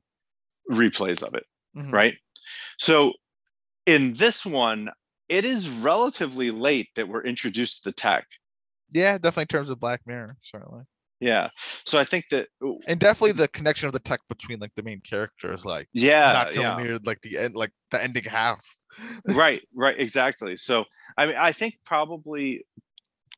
[0.70, 1.44] replays of it,
[1.76, 1.92] Mhm.
[1.92, 2.14] right?
[2.78, 3.14] So
[3.86, 4.90] in this one,
[5.28, 8.26] it is relatively late that we're introduced to the tech.
[8.90, 10.84] Yeah, definitely in terms of Black Mirror, certainly.
[11.18, 11.48] Yeah.
[11.86, 12.48] So I think that
[12.86, 16.52] And definitely the connection of the tech between like the main characters, like yeah, not
[16.52, 16.76] till yeah.
[16.76, 18.64] near like the end, like the ending half.
[19.26, 20.82] right right exactly so
[21.18, 22.64] i mean i think probably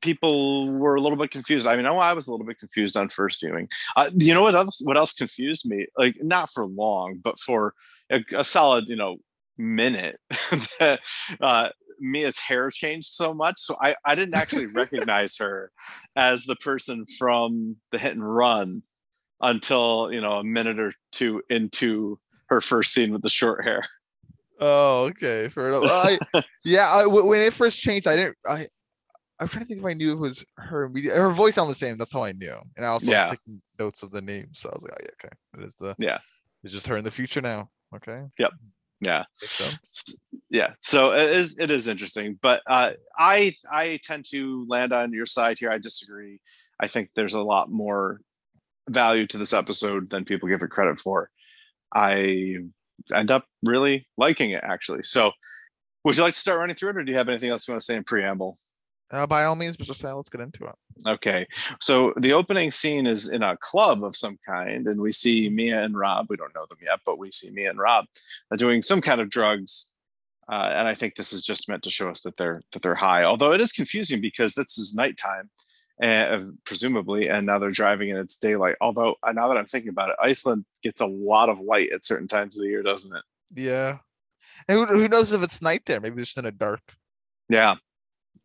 [0.00, 3.08] people were a little bit confused i mean i was a little bit confused on
[3.08, 7.18] first viewing uh, you know what else what else confused me like not for long
[7.22, 7.74] but for
[8.10, 9.16] a, a solid you know
[9.56, 10.18] minute
[10.78, 11.00] that
[11.40, 11.68] uh
[12.00, 15.70] mia's hair changed so much so i i didn't actually recognize her
[16.14, 18.82] as the person from the hit and run
[19.40, 23.82] until you know a minute or two into her first scene with the short hair
[24.60, 25.84] Oh, okay, fair enough.
[25.86, 26.18] I,
[26.64, 28.36] yeah, I, when it first changed, I didn't.
[28.46, 28.66] I,
[29.40, 30.84] I'm trying to think if I knew it was her.
[30.84, 31.96] Immediate, her voice sounded the same.
[31.96, 32.54] That's how I knew.
[32.76, 33.30] And I also Yeah.
[33.30, 35.74] was taking notes of the name, so I was like, oh, yeah, okay, it is
[35.76, 35.94] the.
[35.98, 36.18] Yeah.
[36.64, 37.68] It's just her in the future now.
[37.94, 38.22] Okay.
[38.38, 38.50] Yep.
[39.00, 39.76] Yeah Makes sense.
[40.08, 40.16] S-
[40.50, 45.12] yeah so it is it is interesting but uh i i tend to land on
[45.12, 46.40] your side here i disagree
[46.80, 48.20] i think there's a lot more
[48.90, 51.30] value to this episode than people give it credit for
[51.94, 52.56] i
[53.14, 55.30] end up really liking it actually so
[56.04, 57.72] would you like to start running through it or do you have anything else you
[57.72, 58.58] want to say in preamble
[59.10, 59.94] Uh, by all means, Mr.
[59.94, 60.74] Sal, let's get into it.
[61.06, 61.46] Okay,
[61.80, 65.82] so the opening scene is in a club of some kind, and we see Mia
[65.82, 66.26] and Rob.
[66.28, 68.04] We don't know them yet, but we see Mia and Rob
[68.50, 69.86] uh, doing some kind of drugs,
[70.48, 72.94] uh, and I think this is just meant to show us that they're that they're
[72.94, 73.24] high.
[73.24, 75.48] Although it is confusing because this is nighttime,
[76.02, 78.76] uh, presumably, and now they're driving and it's daylight.
[78.80, 82.04] Although uh, now that I'm thinking about it, Iceland gets a lot of light at
[82.04, 83.22] certain times of the year, doesn't it?
[83.54, 83.98] Yeah.
[84.68, 86.00] And who, who knows if it's night there?
[86.00, 86.80] Maybe it's in a dark
[87.48, 87.76] Yeah.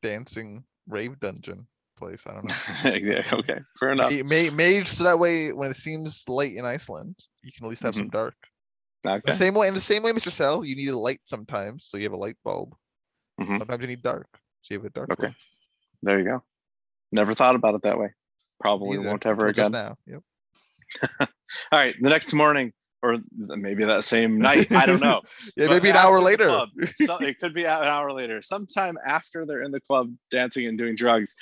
[0.04, 1.66] Dancing rave dungeon
[1.98, 2.26] place.
[2.28, 2.92] I don't know.
[3.12, 3.24] yeah.
[3.32, 3.60] Okay.
[3.80, 4.12] Fair enough.
[4.12, 7.70] May, may, made so that way when it seems late in Iceland, you can at
[7.70, 8.36] least have some dark.
[9.08, 9.22] Okay.
[9.26, 10.30] The same way, in the same way, Mr.
[10.30, 12.76] Sal, you need a light sometimes, so you have a light bulb.
[13.42, 13.58] Mhm.
[13.58, 14.28] Sometimes you need dark,
[14.62, 15.12] so you have a dark.
[15.12, 15.24] Okay.
[15.24, 15.36] bulb.
[16.04, 16.44] There you go.
[17.12, 18.10] Never thought about it that way.
[18.60, 19.96] Probably Either, won't ever until just again.
[20.08, 20.22] now.
[21.20, 21.20] Yep.
[21.72, 21.96] All right.
[22.02, 22.72] The next morning,
[23.04, 24.72] or maybe that same night.
[24.72, 25.22] I don't know.
[25.58, 26.46] yeah, maybe an hour later.
[26.46, 28.42] club, so it could be an hour later.
[28.42, 31.36] Sometime after they're in the club dancing and doing drugs,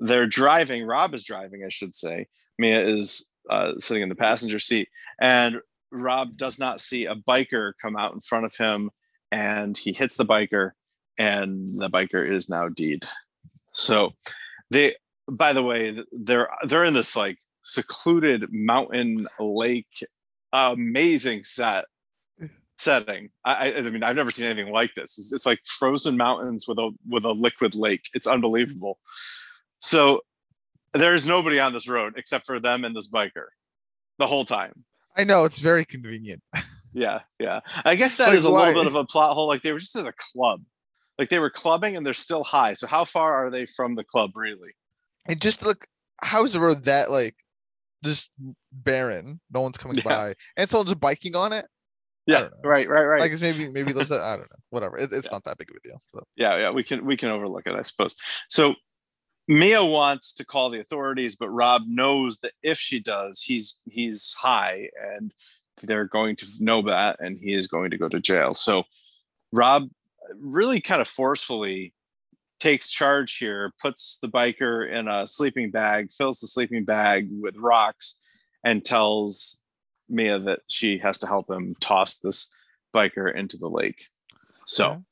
[0.00, 0.84] they're driving.
[0.84, 2.26] Rob is driving, I should say.
[2.58, 4.88] Mia is uh, sitting in the passenger seat,
[5.20, 5.60] and
[5.92, 8.90] Rob does not see a biker come out in front of him,
[9.30, 10.72] and he hits the biker,
[11.18, 13.06] and the biker is now deed.
[13.72, 14.10] So,
[14.70, 14.96] they.
[15.28, 20.04] By the way, they're they're in this like secluded mountain lake,
[20.56, 21.84] amazing set
[22.78, 23.30] setting.
[23.44, 25.18] I, I mean, I've never seen anything like this.
[25.18, 28.08] It's, it's like frozen mountains with a with a liquid lake.
[28.14, 28.98] It's unbelievable.
[29.78, 30.20] So
[30.92, 33.46] there is nobody on this road except for them and this biker
[34.18, 34.84] the whole time.
[35.16, 36.42] I know it's very convenient.
[36.96, 37.60] Yeah, yeah.
[37.84, 39.46] I guess that is Like, a little bit of a plot hole.
[39.46, 40.62] Like they were just at a club.
[41.18, 42.72] Like they were clubbing and they're still high.
[42.72, 44.70] So how far are they from the club really?
[45.26, 45.86] And just look,
[46.22, 47.34] how is the road that like
[48.04, 48.30] just
[48.72, 49.40] barren?
[49.52, 50.02] No one's coming Yeah.
[50.04, 51.66] by, and someone's biking on it.
[52.26, 53.22] Yeah, right, right, right.
[53.22, 54.10] I guess maybe maybe those.
[54.10, 54.56] I don't know.
[54.70, 54.98] Whatever.
[54.98, 56.02] It, it's not that big of a deal.
[56.12, 56.24] So.
[56.36, 58.16] yeah yeah we can we can overlook it i suppose
[58.48, 58.74] so
[59.46, 64.34] mia wants to call the authorities but rob knows that if she does he's he's
[64.34, 65.32] high and
[65.82, 68.82] they're going to know that and he is going to go to jail so
[69.52, 69.88] rob
[70.40, 71.94] really kind of forcefully
[72.58, 77.56] takes charge here puts the biker in a sleeping bag fills the sleeping bag with
[77.56, 78.16] rocks
[78.64, 79.60] and tells
[80.08, 82.50] mia that she has to help him toss this
[82.94, 84.08] biker into the lake
[84.66, 85.02] so.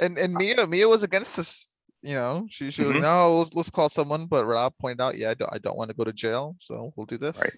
[0.00, 1.74] And and Mia Mia was against this.
[2.02, 3.02] You know, she she was Mhm.
[3.02, 4.26] no, let's, let's call someone.
[4.26, 6.92] But Rob pointed out, yeah, I don't, I don't want to go to jail, so
[6.96, 7.38] we'll do this.
[7.38, 7.56] Right.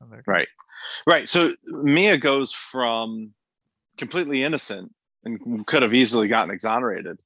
[0.00, 0.32] And there you go.
[0.32, 0.48] Right.
[1.06, 1.28] Right.
[1.28, 3.32] So Mia goes from
[3.98, 4.92] completely innocent
[5.24, 7.18] and could have easily gotten exonerated.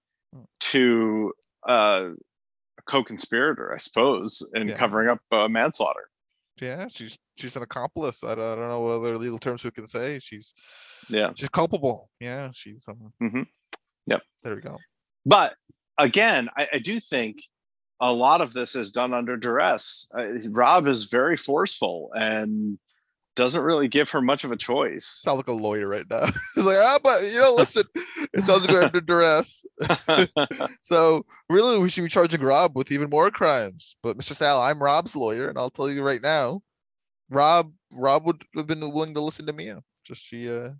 [0.60, 1.32] To
[1.68, 2.08] uh,
[2.78, 4.76] a co-conspirator, I suppose, in Yeah.
[4.76, 6.08] covering up uh, manslaughter.
[6.60, 8.22] Yeah, she's she's an accomplice.
[8.22, 10.18] I don't, I don't know what other legal terms we can say.
[10.18, 10.52] She's
[11.08, 11.32] Yeah.
[11.34, 12.10] she's culpable.
[12.20, 13.12] Yeah, she's um.
[13.22, 13.46] Mhm.
[14.06, 14.22] Yep.
[14.42, 14.76] There we go.
[15.24, 15.54] But
[15.98, 17.38] again, I, I do think
[18.00, 20.06] a lot of this is done under duress.
[20.16, 22.78] Uh, Rob is very forceful and
[23.40, 25.06] doesn't really give her much of a choice.
[25.06, 26.26] Sound like a lawyer right now.
[26.54, 27.84] He's like, ah, but you know, listen,
[28.34, 29.64] it sounds like under duress.
[30.82, 33.96] So really, we should be charging Rob with even more crimes.
[34.02, 34.34] But Mr.
[34.34, 36.60] Sal, I'm Rob's lawyer, and I'll tell you right now,
[37.30, 39.82] Rob Rob would have been willing to listen to Mia.
[40.04, 40.70] Just she uh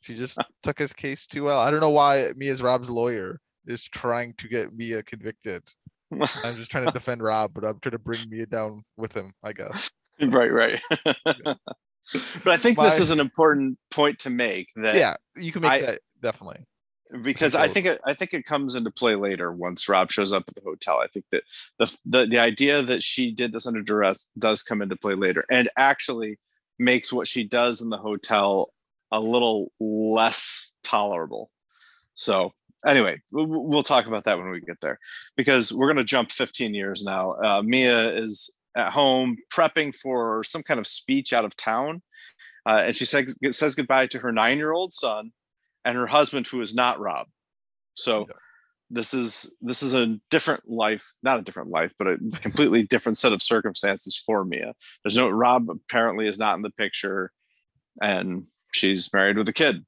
[0.00, 1.60] she just took his case too well.
[1.60, 5.62] I don't know why Mia's Rob's lawyer is trying to get Mia convicted.
[6.10, 9.32] I'm just trying to defend Rob, but I'm trying to bring Mia down with him,
[9.42, 9.90] I guess.
[10.28, 10.80] right, right.
[11.44, 11.58] but
[12.46, 15.80] I think this is an important point to make that Yeah, you can make I-
[15.80, 16.64] that definitely.
[17.22, 20.44] because I think it, I think it comes into play later once Rob shows up
[20.48, 20.98] at the hotel.
[20.98, 21.42] I think that
[21.78, 25.44] the, the the idea that she did this under duress does come into play later,
[25.50, 26.38] and actually
[26.78, 28.72] makes what she does in the hotel
[29.10, 31.50] a little less tolerable.
[32.14, 32.52] So
[32.86, 34.98] anyway, we'll, we'll talk about that when we get there,
[35.36, 37.32] because we're going to jump 15 years now.
[37.32, 42.02] Uh, Mia is at home prepping for some kind of speech out of town,
[42.66, 45.30] uh, and she says says goodbye to her nine year old son
[45.84, 47.26] and her husband who is not Rob.
[47.94, 48.34] So Yeah.
[48.90, 53.18] this is this is a different life, not a different life, but a completely different
[53.18, 54.74] set of circumstances for Mia.
[55.04, 57.32] There's no Rob apparently is not in the picture
[58.00, 59.84] and she's married with a kid.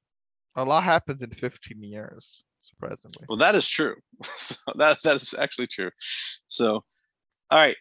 [0.56, 3.24] A lot happens in 15 years, surprisingly.
[3.28, 3.96] Well, that is true.
[4.36, 5.90] so that that is actually true.
[6.48, 6.84] So
[7.50, 7.76] all right.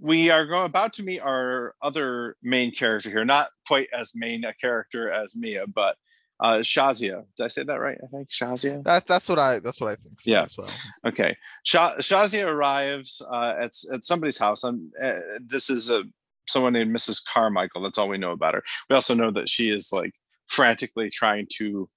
[0.00, 4.44] We are going about to meet our other main character here, not quite as main
[4.44, 5.96] a character as Mia, but
[6.42, 7.24] uh Shazia.
[7.36, 7.98] Did I say that right?
[8.02, 8.82] I think Shazia.
[8.82, 10.20] That's that's what I that's what I think.
[10.20, 10.46] so Yeah.
[10.56, 10.70] well.
[11.06, 11.36] Okay.
[11.64, 14.64] Sha- Shazia arrives uh, at, at somebody's house.
[14.64, 16.04] And uh, this is a
[16.48, 17.20] someone named Mrs.
[17.30, 17.82] Carmichael.
[17.82, 18.62] That's all we know about her.
[18.88, 20.12] We also know that she is like
[20.48, 21.88] frantically trying to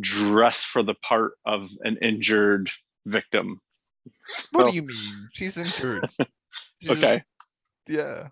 [0.00, 2.70] dress for the part of an injured
[3.06, 3.60] victim.
[4.52, 5.28] What do you mean?
[5.32, 6.08] She's injured.
[6.82, 7.22] She just- okay.
[7.88, 8.28] yeah.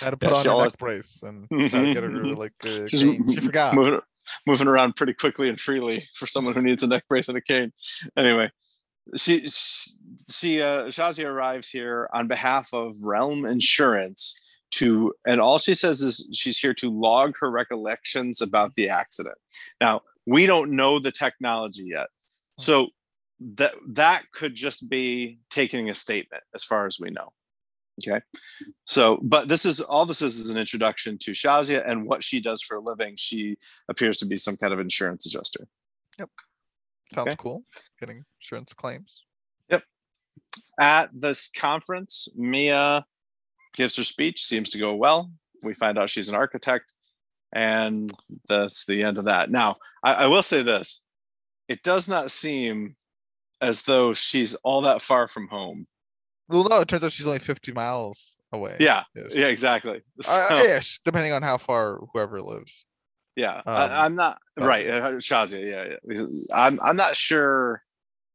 [0.00, 3.18] Had to Yeah, put on she a neck brace and get her like uh, She
[3.40, 3.74] forgot.
[3.74, 4.00] moving
[4.46, 7.40] moving around pretty quickly and freely for someone who needs a neck brace and a
[7.40, 7.72] cane.
[8.16, 8.50] Anyway,
[9.16, 9.46] she
[10.30, 14.38] she uh, Shazia arrives here on behalf of Realm Insurance
[14.72, 19.36] to, and all she says is she's here to log her recollections about the accident.
[19.80, 22.06] Now we don't know the technology yet,
[22.58, 22.88] so
[23.40, 27.32] that that could just be taking a statement as far as we know.
[28.00, 28.20] Okay.
[28.86, 32.40] So, but this is all this is is an introduction to Shazia and what she
[32.40, 33.14] does for a living.
[33.16, 33.56] She
[33.88, 35.66] appears to be some kind of insurance adjuster.
[36.18, 36.30] Yep.
[37.14, 37.36] Sounds okay.
[37.38, 37.64] cool.
[38.00, 39.24] Getting insurance claims.
[39.68, 39.82] Yep.
[40.80, 43.04] At this conference, Mia
[43.74, 45.30] gives her speech, seems to go well.
[45.62, 46.94] We find out she's an architect.
[47.52, 48.12] and
[48.48, 49.50] that's the end of that.
[49.50, 51.02] Now, I, I will say this:
[51.68, 52.96] it does not seem
[53.60, 55.86] as though she's all that far from home.
[56.48, 58.76] Well, no, it turns out she's only 50 miles away.
[58.78, 59.34] Yeah, Ish.
[59.34, 60.02] yeah, exactly.
[60.28, 62.84] Uh, ish, depending on how far whoever lives.
[63.36, 64.86] yeah, um, I, I'm not right.
[64.88, 66.24] uh, Shazia, yeah, yeah.
[66.52, 67.82] I'm I'm not sure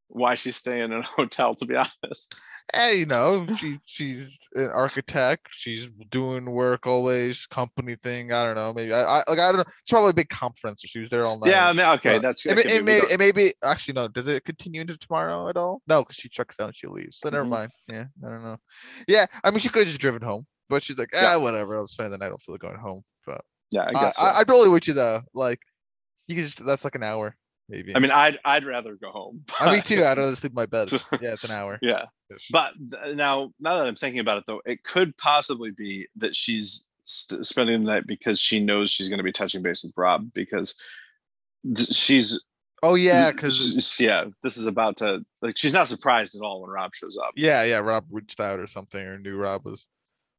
[0.09, 1.55] why she's staying in a hotel.
[1.55, 2.39] To be honest,
[2.73, 5.47] Hey, you know, she she's an architect.
[5.51, 8.31] She's doing work always, company thing.
[8.33, 8.73] I don't know.
[8.73, 9.61] Maybe I, I like I don't know.
[9.79, 10.81] It's probably a big conference.
[10.85, 11.51] She was there all night.
[11.51, 14.07] yeah, I mean, okay, but that's It, that it may it may be actually no.
[14.07, 15.81] Does it continue into tomorrow at all?
[15.87, 17.19] No, because she checks out and she leaves.
[17.19, 17.49] So never Mhm.
[17.49, 17.71] mind.
[17.87, 18.57] Yeah, I don't know.
[19.07, 21.35] Yeah, I mean she could have just driven home, but she's like, Yeah.
[21.37, 21.77] ah, whatever.
[21.77, 22.27] I was spending the night.
[22.27, 23.03] I don't feel like going home.
[23.25, 23.41] But
[23.71, 24.17] yeah, I I, guess.
[24.17, 24.25] so.
[24.25, 25.21] I, totally with you though.
[25.33, 25.59] Like,
[26.27, 27.35] you could just that's like an hour,
[27.69, 27.95] maybe.
[27.95, 29.43] I mean, I'd I'd rather go home.
[29.59, 30.03] I me but- too.
[30.03, 30.91] I'd rather sleep in my bed.
[31.21, 31.77] Yeah, it's an hour.
[31.81, 32.05] Yeah,
[32.51, 32.73] but
[33.13, 37.45] now now that I'm thinking about it, though, it could possibly be that she's st-
[37.45, 40.75] spending the night because she knows she's going to be touching base with Rob because
[41.75, 42.45] th- she's
[42.83, 46.69] Oh yeah, because yeah, this is about to like she's not surprised at all when
[46.69, 47.31] Rob shows up.
[47.35, 49.87] yeah, yeah, Rob reached out or something, or knew Rob was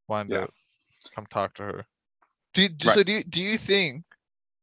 [0.08, 0.44] wanted Yeah.
[0.46, 1.86] to come talk to her.
[2.54, 2.94] Do you, Right.
[2.94, 3.02] so?
[3.02, 4.04] Do you, do you think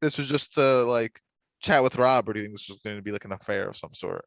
[0.02, 1.20] this was just to like
[1.66, 3.68] chat with Rob, or do you think this was going to be like an affair
[3.68, 4.26] of some sort?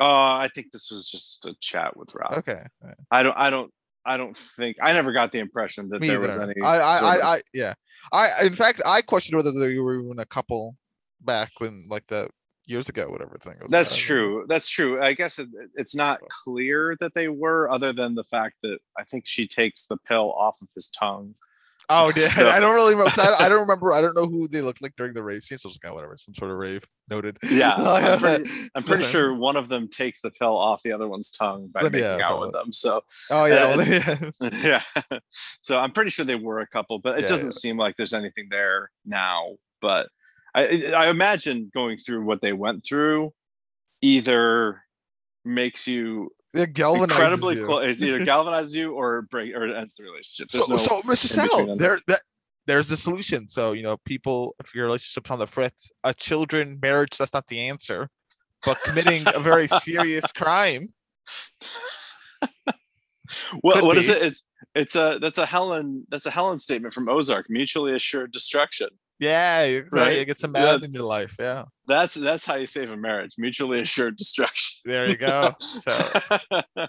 [0.00, 2.38] Uh, I think this was just a chat with Rob.
[2.38, 2.98] Okay, alright.
[3.10, 3.70] I don't I don't
[4.04, 6.26] I don't think I never got the impression that me there either.
[6.26, 6.54] was any.
[6.62, 7.74] I, I, of- I, I, yeah.
[8.12, 10.76] I, in fact, I questioned whether they were even a couple
[11.20, 12.30] back when, like, the
[12.64, 13.56] years ago, whatever thing.
[13.60, 13.70] was.
[13.70, 14.46] That's true.
[14.48, 15.02] That's true.
[15.02, 19.04] I guess it, it's not clear that they were, other than the fact that I
[19.04, 21.34] think she takes the pill off of his tongue.
[21.92, 22.28] Oh, yeah.
[22.28, 23.12] So- I don't really remember.
[23.20, 23.92] I, I don't remember.
[23.92, 25.58] I don't know who they looked like during the rave scene.
[25.58, 26.84] So just kind of whatever, some sort of rave.
[27.10, 27.38] Noted.
[27.50, 30.92] Yeah, I'm pretty, pretty, I'm pretty sure one of them takes the pill off the
[30.92, 32.70] other one's tongue by Then, making yeah, out with them.
[32.72, 33.00] So
[33.30, 34.82] Oh yeah, Uh, yeah.
[35.10, 35.18] yeah,
[35.60, 37.50] so I'm pretty sure they were a couple, but it Yeah, doesn't yeah.
[37.60, 39.56] seem like there's anything there now.
[39.82, 40.08] But
[40.54, 43.32] I, I imagine going through what they went through
[44.02, 44.82] either
[45.44, 47.66] makes you It galvanizes incredibly you.
[47.66, 48.02] close.
[48.02, 50.50] Either galvanizes you or break or ends the relationship.
[50.50, 51.28] So, no, so Mr.
[51.28, 52.20] Sal, there, that,
[52.66, 53.46] there's the solution.
[53.46, 57.46] So you know, people, if your relationship's on the fritz, a children marriage that's not
[57.46, 58.08] the answer,
[58.64, 60.88] but committing a very serious crime.
[63.60, 64.14] what, could what is be.
[64.14, 64.22] it?
[64.22, 67.46] It's it's a that's a Helen that's a Helen statement from Ozark.
[67.48, 68.88] Mutually assured destruction.
[69.20, 70.00] Yeah, exactly.
[70.00, 70.18] Right?
[70.18, 70.64] You get some Yeah.
[70.64, 71.36] mad in your life.
[71.38, 73.32] Yeah, That's that's how you save a marriage.
[73.38, 74.80] Mutually assured destruction.
[74.86, 75.54] there you go.
[75.60, 75.92] So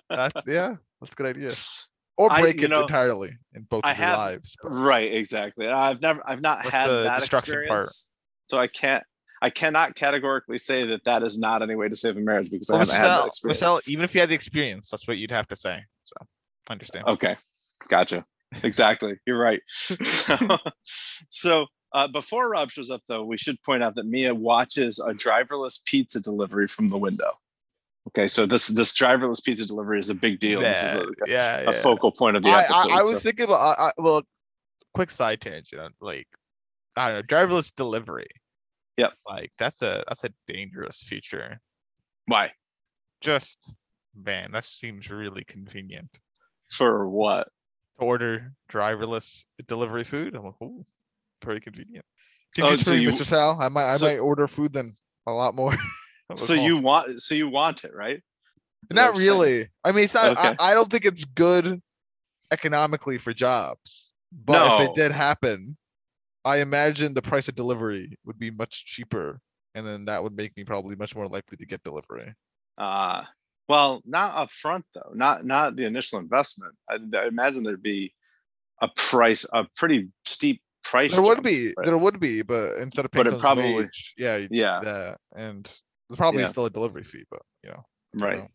[0.09, 1.51] that's yeah, that's a good idea.
[2.17, 4.55] Or break you it know, entirely in both I of your have- lives.
[4.63, 5.67] but- right, exactly.
[5.67, 7.87] I've never I've not What's had the that destruction part?
[8.47, 9.03] so I can't
[9.41, 12.69] I cannot categorically say that that is not any way to save a marriage because
[12.69, 13.59] I haven't had that Michelle, experience.
[13.61, 15.79] Michelle, even if you had the experience, that's what you'd have to say.
[16.03, 16.13] So
[16.69, 17.05] I understand.
[17.07, 17.35] Okay,
[17.89, 18.23] gotcha.
[18.63, 19.61] Exactly, you're right.
[20.05, 20.57] So,
[21.29, 25.13] so uh, before Rob shows up, though, we should point out that Mia watches a
[25.13, 27.31] driverless pizza delivery from the window.
[28.07, 30.61] Okay, so this this driverless pizza delivery is a big deal.
[30.61, 31.81] This is yeah, a, yeah, a yeah.
[31.81, 32.91] focal point of the I, episode.
[32.91, 34.23] I, I was so- thinking about I, I, well,
[34.93, 35.93] quick side tangent.
[36.01, 36.27] Like,
[36.95, 38.27] I don't know, driverless delivery.
[38.97, 39.13] Yep.
[39.27, 41.59] Like that's a that's a dangerous feature.
[42.25, 42.51] why
[43.21, 43.75] Just
[44.15, 46.09] man, that seems really convenient.
[46.69, 47.47] for what?
[47.99, 50.35] To order driverless delivery food.
[50.35, 50.85] I'm like, oh,
[51.43, 52.05] very convenient.
[52.05, 53.25] Oh, Convenient so for you, you- Mr.
[53.25, 53.57] Sal.
[53.61, 54.91] I might I so- might order food then
[55.27, 55.73] a lot more.
[56.29, 56.65] I was So home.
[56.65, 58.17] you want so you want it, right?
[58.89, 59.39] Is Not what you're saying?
[59.41, 59.67] really.
[59.83, 60.37] I mean, it's not.
[60.37, 60.55] Okay.
[60.59, 61.81] I, I don't think it's good
[62.51, 64.13] economically for jobs.
[64.31, 65.77] But if it did happen,
[66.45, 69.39] I imagine the price of delivery would be much cheaper,
[69.75, 72.33] and then that would make me probably much more likely to get delivery.
[72.77, 73.23] Uh
[73.69, 75.11] well, not up front though.
[75.13, 76.73] Not not the initial investment.
[76.89, 78.13] I, I imagine there'd be
[78.81, 81.11] a price, a pretty steep price.
[81.13, 84.45] There would be, there would be, but instead of But paying it probably- wage, yeah,
[84.51, 85.15] yeah.
[85.35, 85.63] and
[86.09, 86.47] there's probably Yeah.
[86.47, 88.37] still a delivery fee, but you know, you right.
[88.39, 88.47] know.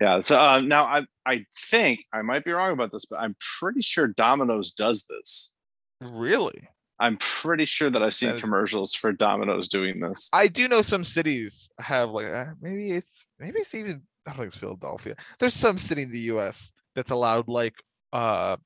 [0.00, 0.20] Yeah.
[0.20, 3.80] So uh, now I I think I might be wrong about this, but I'm pretty
[3.80, 5.52] sure Domino's does this.
[6.00, 10.28] Really, I'm pretty sure that I've seen That is- commercials for Domino's doing this.
[10.32, 14.38] I do know some cities have like uh, maybe it's maybe it's even I don't
[14.38, 15.14] think it's Philadelphia.
[15.38, 16.72] There's some city in the U.S.
[16.96, 17.76] that's allowed like
[18.12, 18.56] uh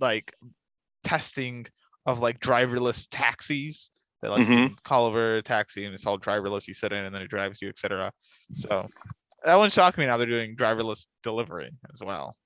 [0.00, 0.32] like
[1.06, 1.66] testing
[2.04, 3.90] of like driverless taxis
[4.22, 4.82] that like Mhm.
[4.82, 6.66] call over a taxi and it's all driverless.
[6.66, 8.12] You sit in and then it drives you, etc.
[8.52, 8.88] So
[9.44, 10.06] that one shocked me.
[10.06, 12.36] Now they're doing driverless delivery as well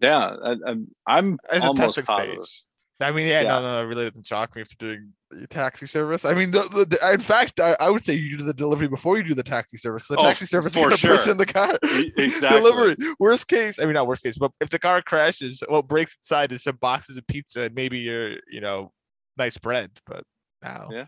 [0.00, 2.44] Yeah, I, I'm I'm as a almost testing positive.
[2.44, 2.64] stage.
[3.00, 3.48] I mean, yeah, Yeah.
[3.48, 6.24] no, no, it really doesn't shock me if they're doing the taxi service.
[6.24, 8.86] I mean, the, the, the- in fact, I, I would say you do the delivery
[8.86, 10.06] before you do the taxi service.
[10.06, 11.32] The Oh, taxi service for is gonna put sure.
[11.32, 11.76] in the car.
[12.16, 12.60] Exactly.
[12.60, 12.96] Delivery.
[13.18, 16.52] Worst case, I mean, not worst case, but if the car crashes, what breaks inside
[16.52, 18.92] is some boxes of pizza and maybe your, you know,
[19.36, 20.22] nice bread, but
[20.62, 21.06] now Yeah.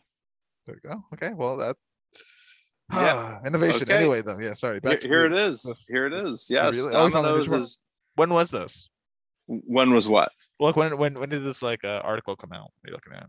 [0.66, 1.05] there you go.
[1.14, 1.76] Okay, well that
[2.93, 3.39] Yeah.
[3.47, 3.82] innovation.
[3.84, 3.95] Okay.
[3.97, 4.55] Anyway, though, yeah.
[4.55, 4.74] Sorry.
[4.82, 5.62] Here, Back to here the- it is.
[5.62, 6.49] this- Here it is.
[6.51, 7.80] Oh, yes, really- oh, it's on the Domino's is.
[8.16, 8.89] When was this?
[9.47, 10.32] When was what?
[10.59, 12.70] Look, when when when did this like uh, article come out?
[12.80, 13.28] What are you looking at?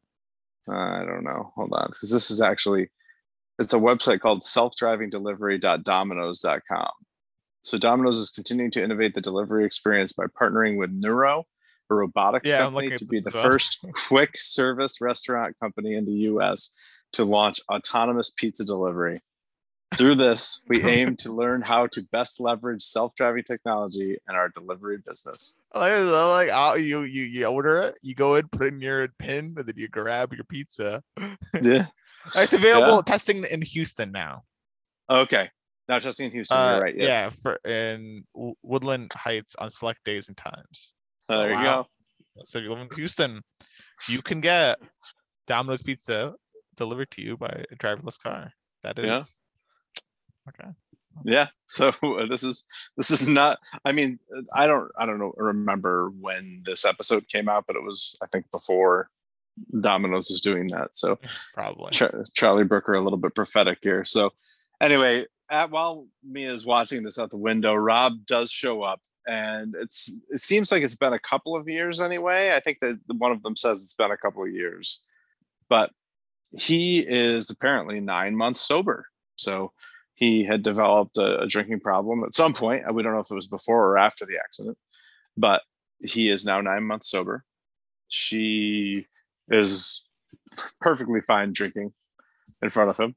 [0.70, 1.52] I don't know.
[1.56, 2.90] Hold on, because this is actually
[3.60, 6.90] it's a website called self-driving-delivery.domino's.com.
[7.64, 11.46] So Domino's is continuing to innovate the delivery experience by partnering with Nuro,
[11.90, 13.44] a robotics Yeah, company, to be the well.
[13.44, 16.72] first quick service restaurant company in the U.S.
[17.14, 19.22] to launch autonomous pizza delivery.
[19.96, 24.98] Through this, we aim to learn how to best leverage self-driving technology in our delivery
[25.06, 25.54] business.
[25.74, 29.56] Like, like oh, you you you order it, you go in, put in your pin,
[29.58, 31.02] and then you grab your pizza.
[31.62, 31.88] Yeah.
[32.36, 33.02] It's available Yeah.
[33.06, 34.44] testing in Houston now.
[35.10, 35.50] Okay.
[35.88, 36.58] Now testing in Houston.
[36.58, 36.96] Uh, you're right.
[36.98, 37.08] Yes.
[37.08, 38.26] Yeah, for in
[38.62, 40.96] Woodland Heights on select days and times.
[41.30, 41.84] Oh, there you wow.
[41.84, 42.44] go.
[42.44, 43.42] So if you live in Houston,
[44.10, 44.78] you can get
[45.48, 46.34] Domino's pizza
[46.76, 48.52] delivered to you by a driverless car.
[48.84, 49.22] That is Yeah.
[50.50, 50.70] Okay.
[51.26, 51.48] yeah.
[51.66, 52.64] So uh, this is
[52.96, 54.20] this is not i mean
[54.54, 58.28] i don't i don't know remember when this episode came out but it was i
[58.28, 59.10] think before
[59.82, 60.96] domino's was doing that.
[60.96, 61.20] So
[61.54, 61.92] Probably.
[61.92, 64.06] Char- charlie brooker a little bit prophetic here.
[64.06, 64.32] So
[64.82, 70.16] anyway at, while mia's watching this out the window rob does show up and it's
[70.30, 72.54] it seems like it's been a couple of years anyway.
[72.54, 75.04] I think that one of them says it's been a couple of years.
[75.70, 75.92] But
[76.52, 79.08] he is apparently nine months sober.
[79.36, 79.74] So
[80.18, 82.92] he had developed a, a drinking problem at some point.
[82.92, 84.76] We don't know if it was before or after the accident,
[85.38, 85.62] but
[86.00, 87.44] he is now nine months sober.
[88.08, 89.06] She
[89.48, 90.04] is
[90.82, 91.94] perfectly fine drinking
[92.64, 93.16] in front of him,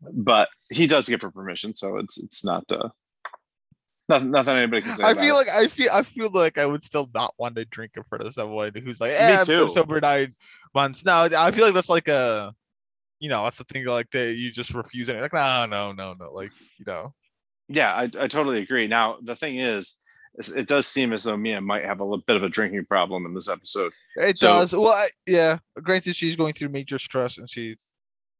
[0.00, 2.88] but he does give her permission, so it's it's not uh,
[4.08, 5.04] nothing nothing anybody can say.
[5.04, 5.46] I feel it.
[5.46, 8.24] like I feel I feel like I would still not want to drink in front
[8.24, 9.68] of someone who's like, eh, I'm too.
[9.68, 10.34] sober nine
[10.74, 11.04] months.
[11.04, 12.50] No, I feel like that's like a,
[13.22, 15.20] you know, that's the thing like that you just refuse it.
[15.20, 16.32] Like, no, no, no, no.
[16.32, 17.14] Like, you know,
[17.68, 18.88] yeah, I, I totally agree.
[18.88, 19.96] Now the thing is,
[20.56, 23.24] it does seem as though Mia might have a little bit of a drinking problem
[23.26, 23.92] in this episode.
[24.16, 24.72] it So- does.
[24.72, 25.58] Well, I, yeah.
[25.82, 27.92] Granted, she's going through major stress, and she's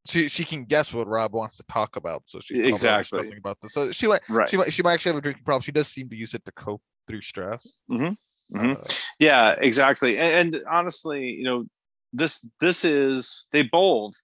[0.06, 3.18] she she can guess what Rob wants to talk about, so she's probably Exactly.
[3.20, 3.72] discussing about this.
[3.74, 4.48] So she might Right.
[4.48, 5.62] she might she might actually have a drinking problem.
[5.62, 7.82] She does seem to use it to cope through stress.
[7.88, 8.16] Mhm.
[8.58, 8.74] Uh,
[9.20, 10.18] Yeah, exactly.
[10.18, 11.66] And, and honestly, you know,
[12.12, 14.14] this this is they both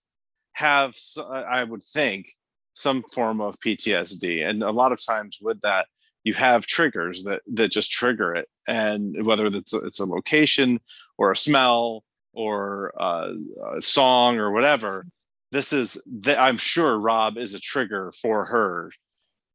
[0.58, 0.94] have
[1.30, 2.34] i would think
[2.78, 5.86] some form of PTSD, and a lot of times with that
[6.22, 10.80] you have triggers that that just trigger it, and whether it's a, it's a location
[11.18, 13.32] or a smell or uh,
[13.76, 15.04] a song or whatever.
[15.50, 18.92] This is that I'm sure Rob is a trigger for her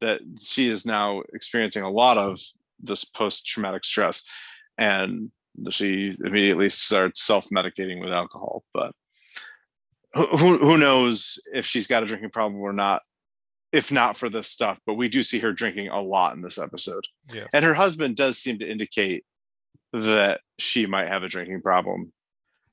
[0.01, 2.41] that she is now experiencing a lot of
[2.79, 4.23] this post traumatic stress.
[4.77, 5.31] And
[5.69, 8.63] she immediately starts self-medicating with alcohol.
[8.73, 8.91] But
[10.13, 13.01] who, who knows if she's got a drinking problem or not
[13.71, 16.57] if not for this stuff but we do see her drinking a lot in this
[16.57, 17.45] episode yeah.
[17.53, 19.25] and her husband does seem to indicate
[19.91, 22.11] that she might have a drinking problem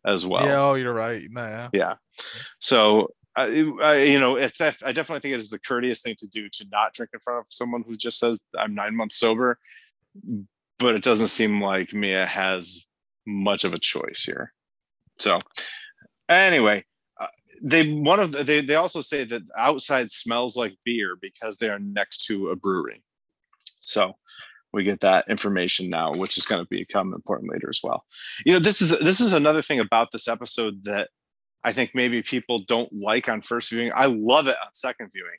[0.06, 0.60] as well yeah.
[0.60, 1.22] Oh, you're right.
[1.34, 1.68] Yeah.
[1.72, 1.94] yeah
[2.58, 6.26] so I, I you know it's i definitely think it is the courteous thing to
[6.26, 9.58] do to not drink in front of someone who just says i'm nine months sober
[10.78, 12.84] but it doesn't seem like mia has
[13.26, 14.52] much of a choice here
[15.18, 15.38] so
[16.28, 16.84] anyway
[17.60, 21.68] they one of the, they they also say that outside smells like beer because they
[21.68, 23.02] are next to a brewery
[23.80, 24.12] so
[24.72, 28.04] we get that information now which is going to become important later as well
[28.44, 31.08] you know this is this is another thing about this episode that
[31.62, 33.92] I think maybe people don't like on first viewing.
[33.94, 35.38] I love it on second viewing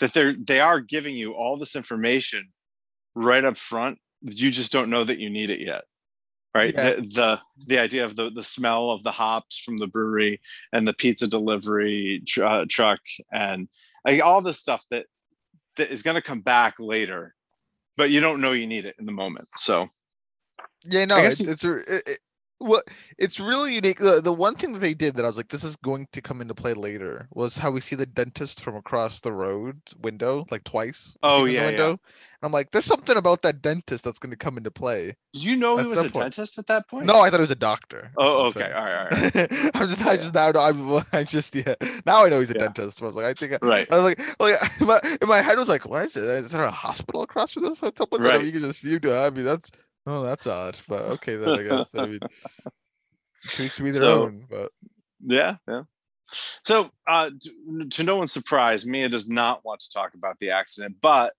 [0.00, 2.48] that they're they are giving you all this information
[3.14, 3.98] right up front.
[4.22, 5.82] You just don't know that you need it yet.
[6.54, 6.74] Right.
[6.74, 6.90] Yeah.
[6.96, 10.40] The, the the idea of the the smell of the hops from the brewery
[10.72, 12.98] and the pizza delivery tr- uh, truck
[13.32, 13.68] and
[14.04, 15.06] like all this stuff that
[15.76, 17.34] that is going to come back later,
[17.96, 19.48] but you don't know you need it in the moment.
[19.56, 19.88] So
[20.88, 22.18] Yeah, no, it's, you- it's a- it,
[22.60, 22.82] well,
[23.18, 23.98] it's really unique.
[23.98, 26.20] The, the one thing that they did that I was like, this is going to
[26.20, 30.44] come into play later was how we see the dentist from across the road window
[30.50, 31.16] like twice.
[31.22, 31.88] Oh, him in the yeah, yeah.
[31.90, 31.98] And
[32.42, 35.14] I'm like, there's something about that dentist that's going to come into play.
[35.32, 36.14] did you know he was a point.
[36.14, 37.06] dentist at that point?
[37.06, 38.10] No, I thought it was a doctor.
[38.18, 38.70] Oh, okay.
[38.70, 38.94] All right.
[38.94, 39.70] All right.
[39.74, 41.74] I'm just, I just now, I'm, I just, yeah.
[42.04, 42.60] Now I know he's a Yeah.
[42.60, 43.00] dentist.
[43.00, 43.88] But I was like, I think, I, Right.
[43.90, 46.24] I was like, like in my, in my head, I was like, why is it?
[46.24, 47.82] Is there a hospital across from this?
[47.82, 48.44] Right.
[48.44, 49.14] You can just, you do.
[49.14, 49.70] I mean, that's,
[50.06, 50.76] oh, that's odd.
[50.88, 51.94] But okay, then I guess.
[51.94, 52.20] I mean,
[53.50, 54.44] to each to be their So- own.
[54.48, 54.72] But
[55.24, 55.82] Yeah, yeah.
[56.62, 60.50] So, uh, to, to no one's surprise, Mia does not want to talk about the
[60.50, 61.32] accident, but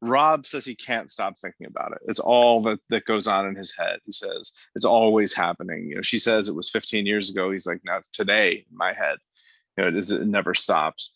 [0.00, 1.98] Rob says he can't stop thinking about it.
[2.06, 3.98] It's all that that goes on in his head.
[4.04, 5.88] He says it's always happening.
[5.88, 7.50] You know, she says it was 15 years ago.
[7.50, 9.16] He's like, now it's today in my head.
[9.76, 11.12] You know, it, is, it never stops.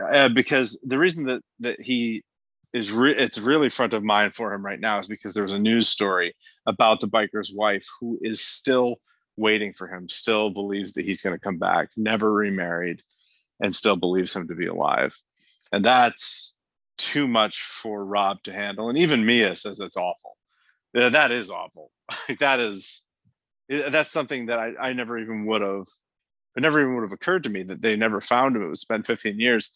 [0.00, 2.24] Uh, because the reason that that he
[2.72, 5.52] is re- it's really front of mind for him right now is because there was
[5.52, 6.34] a news story
[6.66, 8.96] about the biker's wife who is still
[9.36, 13.02] waiting for him, still believes that he's going to come back, never remarried,
[13.60, 15.16] and still believes him to be alive.
[15.70, 16.56] And that's
[16.98, 18.88] too much for Rob to handle.
[18.88, 20.36] And even Mia says that's awful.
[20.94, 21.90] That is awful.
[22.38, 23.04] that is
[23.68, 25.86] that's something that I, I never even would have
[26.54, 28.62] it never even would have occurred to me that they never found him.
[28.62, 29.74] It was spent 15 years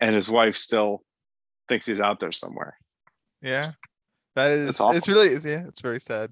[0.00, 1.02] and his wife still
[1.68, 2.76] thinks he's out there somewhere.
[3.42, 3.72] Yeah.
[4.34, 6.30] That is it's, it's really yeah, it's very sad.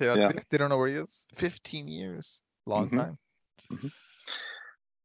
[0.00, 0.32] Yeah.
[0.50, 1.26] They don't know where he is.
[1.34, 2.40] 15 years.
[2.66, 2.98] Long mm-hmm.
[2.98, 3.18] time.
[3.72, 3.88] Mm-hmm.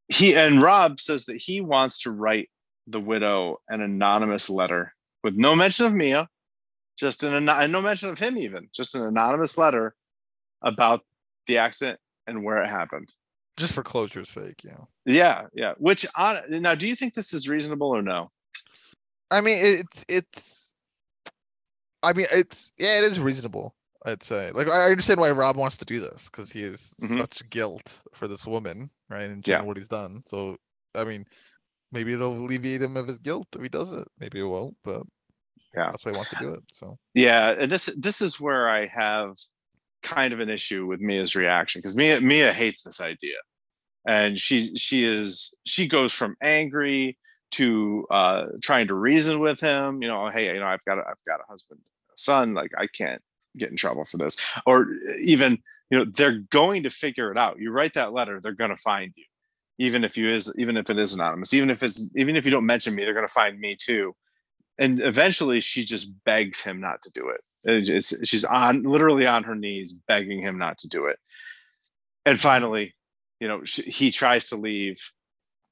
[0.10, 2.50] He and Rob says that he wants to write
[2.88, 6.28] the widow an anonymous letter with no mention of Mia,
[6.98, 9.96] just an and no mention of him even, just an anonymous letter
[10.62, 11.02] about
[11.48, 13.14] the accident and where it happened.
[13.58, 14.78] Just for closure's sake, yeah.
[15.06, 15.74] Yeah, yeah.
[15.78, 18.32] Which on now, do you think this is reasonable or no?
[19.32, 20.74] I mean, it's it's.
[22.04, 23.76] I mean, it's yeah, it is reasonable.
[24.06, 24.52] I'd say.
[24.52, 27.20] Like, I understand why Rob wants to do this because he has mm-hmm.
[27.20, 29.30] such guilt for this woman, right?
[29.30, 29.62] And yeah.
[29.62, 30.24] what he's done.
[30.26, 30.58] So,
[30.96, 31.26] I mean,
[31.92, 34.08] maybe it'll alleviate him of his guilt if he does it.
[34.20, 35.04] Maybe it won't, but
[35.76, 36.64] yeah, that's why he wants to do it.
[36.72, 39.36] So yeah, and this this is where I have
[40.04, 43.38] kind of an issue with Mia's reaction because Mia Mia hates this idea,
[44.08, 47.18] and she she is she goes from angry
[47.52, 50.02] to uh trying to reason with him.
[50.02, 51.80] You know, hey, you know, I've got a, I've got a husband,
[52.10, 53.22] a son, like I can't
[53.58, 54.88] get in trouble for this, or
[55.20, 55.58] even
[55.90, 57.60] you know they're going to figure it out.
[57.60, 59.26] You write that letter, they're going to find you.
[59.78, 62.52] Even if you is even if it is anonymous even if it's even if you
[62.52, 64.16] don't mention me they're going to find me too.
[64.78, 67.42] And eventually she just begs him not to do it.
[67.64, 71.18] It's, she's on literally on her knees begging him not to do it.
[72.26, 72.96] And finally
[73.40, 74.98] you know she, he tries to leave.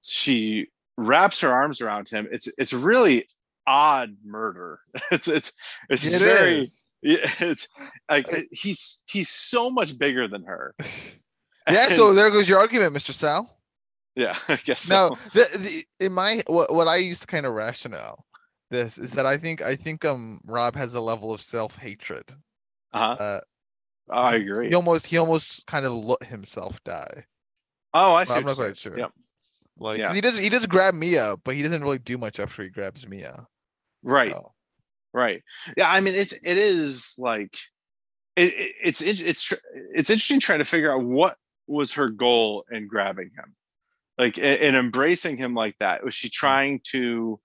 [0.01, 0.69] She
[0.99, 3.25] wraps her arms around him it's it's really
[3.67, 4.79] odd murder
[5.11, 5.51] it's it's
[5.89, 6.85] it's it very is.
[7.01, 7.67] it's
[8.09, 10.75] like he's he's so much bigger than her
[11.69, 13.55] yeah and, so there goes your argument mr sal
[14.15, 14.81] yeah, I guess.
[14.81, 15.09] So.
[15.09, 18.25] No, the, the, in my what, what I used to kind of rationale
[18.69, 22.25] this is that I think I think um Rob has a level of self hatred.
[22.93, 23.15] Uh-huh.
[23.19, 23.39] Uh
[24.11, 24.69] I agree.
[24.69, 27.25] He almost he almost kind of let himself die.
[27.93, 28.33] Oh, I see.
[28.33, 28.97] I'm not quite sure.
[28.97, 29.11] Yep.
[29.79, 30.13] Like yeah.
[30.13, 33.07] he does he does grab Mia, but he doesn't really do much after he grabs
[33.07, 33.45] Mia.
[34.03, 34.31] Right.
[34.31, 34.53] So.
[35.13, 35.43] Right.
[35.77, 37.57] Yeah, I mean it's it is like
[38.35, 42.87] it, it, it's it's it's interesting trying to figure out what was her goal in
[42.87, 43.55] grabbing him
[44.17, 46.33] like and embracing him like that was she mm.
[46.33, 47.39] trying to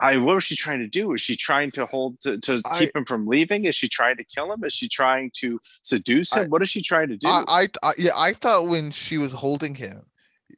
[0.00, 1.08] I what was she trying to do?
[1.08, 3.64] Was she trying to hold to, to I, keep him from leaving?
[3.64, 4.64] Is she trying to kill him?
[4.64, 6.44] Is she trying to seduce him?
[6.44, 7.28] I, what is she trying to do?
[7.28, 10.02] I, I, I, yeah, I thought when she was holding him,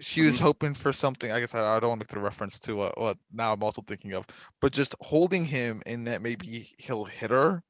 [0.03, 0.45] she was mm-hmm.
[0.45, 1.31] hoping for something.
[1.31, 3.63] I guess I, I don't want to make the reference to what, what now I'm
[3.63, 4.27] also thinking of,
[4.61, 7.63] but just holding him in that maybe he'll hit her,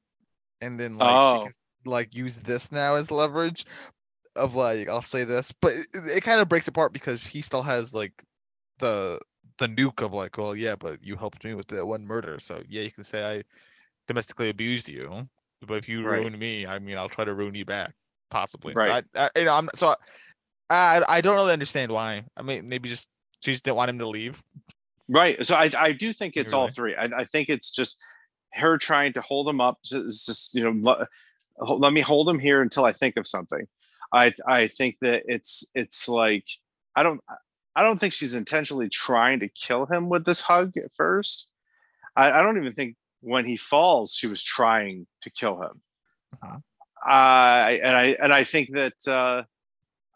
[0.60, 1.36] and then like oh.
[1.36, 1.54] she can
[1.84, 3.66] like use this now as leverage
[4.34, 7.62] of like I'll say this, but it, it kind of breaks apart because he still
[7.62, 8.12] has like
[8.78, 9.20] the
[9.58, 12.62] the nuke of like, well, yeah, but you helped me with that one murder, so
[12.66, 13.42] yeah, you can say I
[14.08, 15.28] domestically abused you,
[15.66, 16.20] but if you right.
[16.20, 17.92] ruin me, I mean, I'll try to ruin you back,
[18.30, 18.72] possibly.
[18.72, 19.04] Right.
[19.12, 19.94] So I, I, you know, I'm so I
[20.72, 22.24] I don't really understand why.
[22.36, 23.08] I mean, maybe just
[23.40, 24.42] she just didn't want him to leave.
[25.08, 25.44] Right.
[25.44, 26.94] So I I do think it's all three.
[26.94, 27.98] I, I think it's just
[28.54, 29.78] her trying to hold him up.
[29.90, 31.08] It's just you know let,
[31.78, 33.66] let me hold him here until I think of something.
[34.12, 36.46] I I think that it's it's like
[36.94, 37.20] I don't
[37.74, 41.48] I don't think she's intentionally trying to kill him with this hug at first.
[42.16, 45.80] I, I don't even think when he falls she was trying to kill him.
[46.42, 46.58] Uh-huh.
[47.04, 49.42] I and I and I think that uh,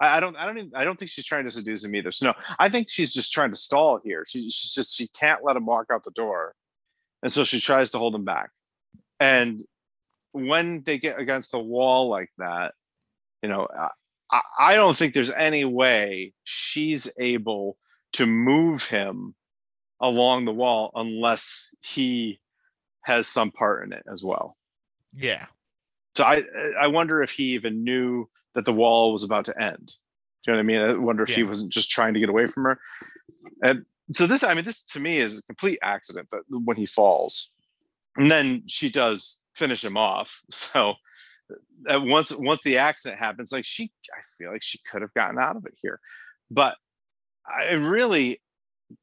[0.01, 2.13] I, I don't I don't even, I don't think she's trying to seduce him either.
[2.13, 4.25] So no, I think she's just trying to stall here.
[4.27, 6.55] She, she's just she can't let him walk out the door,
[7.23, 8.51] and so she tries to hold him back.
[9.21, 9.63] And
[10.33, 12.75] when they get against the wall like that,
[13.43, 13.67] you know,
[14.31, 17.79] I, I don't think there's any way she's able
[18.15, 19.35] to move him
[20.01, 22.39] along the wall unless he
[23.03, 24.57] has some part in it as well.
[25.15, 25.47] Yeah.
[26.17, 26.43] So I
[26.81, 29.87] I wonder if he even knew that the wall was about to end.
[29.87, 30.81] Do you know what I mean?
[30.81, 31.37] I wonder if yeah.
[31.37, 32.79] he wasn't just trying to get away from her.
[33.63, 36.29] And so this, I mean, this to me is a complete accident.
[36.31, 37.51] But when he falls,
[38.17, 40.43] and then she does finish him off.
[40.51, 40.95] So
[41.89, 45.39] uh, once once the accident happens, like she, I feel like she could have gotten
[45.39, 46.01] out of it here,
[46.51, 46.77] but
[47.47, 48.41] I really,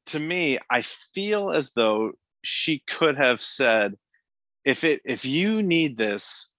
[0.06, 3.96] to me, I feel as though she could have said,
[4.64, 6.50] if it if you need this,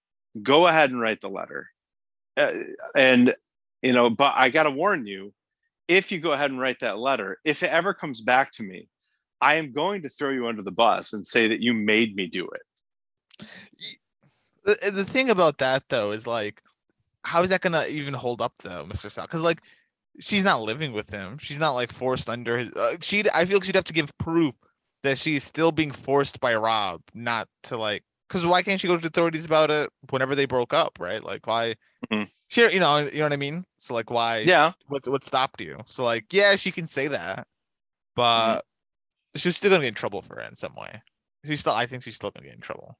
[0.41, 1.69] go ahead and write the letter.
[2.37, 2.51] Uh,
[2.95, 3.35] and
[3.81, 5.33] you know, but I got to warn you,
[5.87, 8.87] if you go ahead and write that letter, if it ever comes back to me,
[9.41, 12.27] I am going to throw you under the bus and say that you made me
[12.27, 13.97] do it.
[14.63, 16.61] The, the thing about that though is like,
[17.23, 19.09] how is that gonna even hold up though, Mr.
[19.11, 19.25] Sal?
[19.25, 19.61] Because like,
[20.19, 21.37] she's not living with him.
[21.37, 22.71] She's not like forced under his.
[22.71, 24.55] Uh, she, I feel like she'd have to give proof
[25.03, 28.03] that she's still being forced by Rob not to like.
[28.27, 31.23] Because why can't she go to the authorities about it whenever they broke up, right?
[31.23, 31.75] Like why?
[32.11, 32.29] Mhm.
[32.47, 33.65] She, you know, you know what I mean.
[33.77, 34.39] So like, why?
[34.39, 34.71] Yeah.
[34.87, 35.79] What what stopped you?
[35.87, 37.47] So like, yeah, she can say that,
[38.15, 38.65] but
[39.35, 41.01] she's still gonna get in trouble for it in some way.
[41.45, 42.97] She's still, I think she's still gonna get in trouble.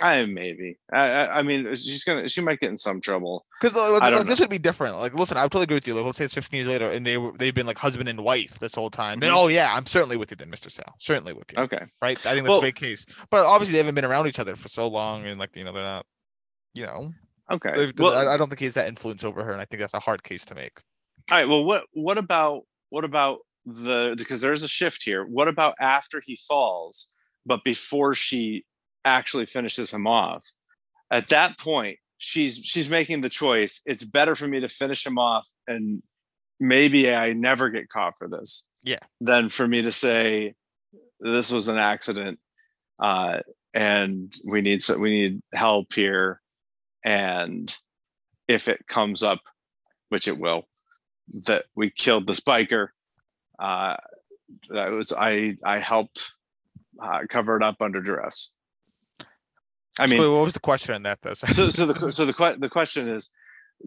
[0.00, 0.76] I maybe.
[0.92, 2.28] I, I I mean, she's gonna.
[2.28, 3.44] She might get in some trouble.
[3.60, 4.98] Because don't this would be different.
[4.98, 5.94] Like, listen, I totally agree with you.
[5.94, 8.20] Like, let's say it's 15 years later, and they were they've been like husband and
[8.22, 9.20] wife this whole time.
[9.20, 9.36] Then, Mhm.
[9.36, 10.70] oh yeah, I'm certainly with you, then, Mr.
[10.70, 10.94] Sal.
[10.98, 11.62] Certainly with you.
[11.62, 11.84] Okay.
[12.00, 12.18] Right?
[12.26, 13.06] I think that's Well- a big case.
[13.30, 15.72] But obviously, they haven't been around each other for so long, and like, you know,
[15.72, 16.06] they're not.
[16.74, 17.12] You know,
[17.50, 17.90] Okay.
[17.96, 19.94] Well, I, I don't think he has that influence over her, and I think that's
[19.94, 20.78] a hard case to make.
[21.30, 21.48] All right.
[21.48, 25.24] Well, what what about what about the because there's a shift here.
[25.24, 27.08] What about after he falls,
[27.46, 28.64] but before she
[29.04, 30.44] actually finishes him off?
[31.10, 33.80] At that point, she's she's making the choice.
[33.86, 36.02] It's better for me to finish him off and
[36.60, 38.64] maybe I never get caught for this.
[38.82, 38.98] Yeah.
[39.20, 40.54] Than for me to say
[41.20, 42.38] this was an accident,
[43.02, 43.38] uh,
[43.74, 46.40] and we need so we need help here,
[47.04, 47.74] and
[48.46, 49.40] if it comes up,
[50.08, 50.68] which it will,
[51.46, 52.88] that we killed this biker.
[53.58, 53.96] Uh,
[54.70, 56.32] that was I I helped
[57.02, 58.54] uh, cover it up under duress.
[59.98, 61.34] I mean, wait, what was the question on that though?
[61.34, 63.30] so so the so the the question is,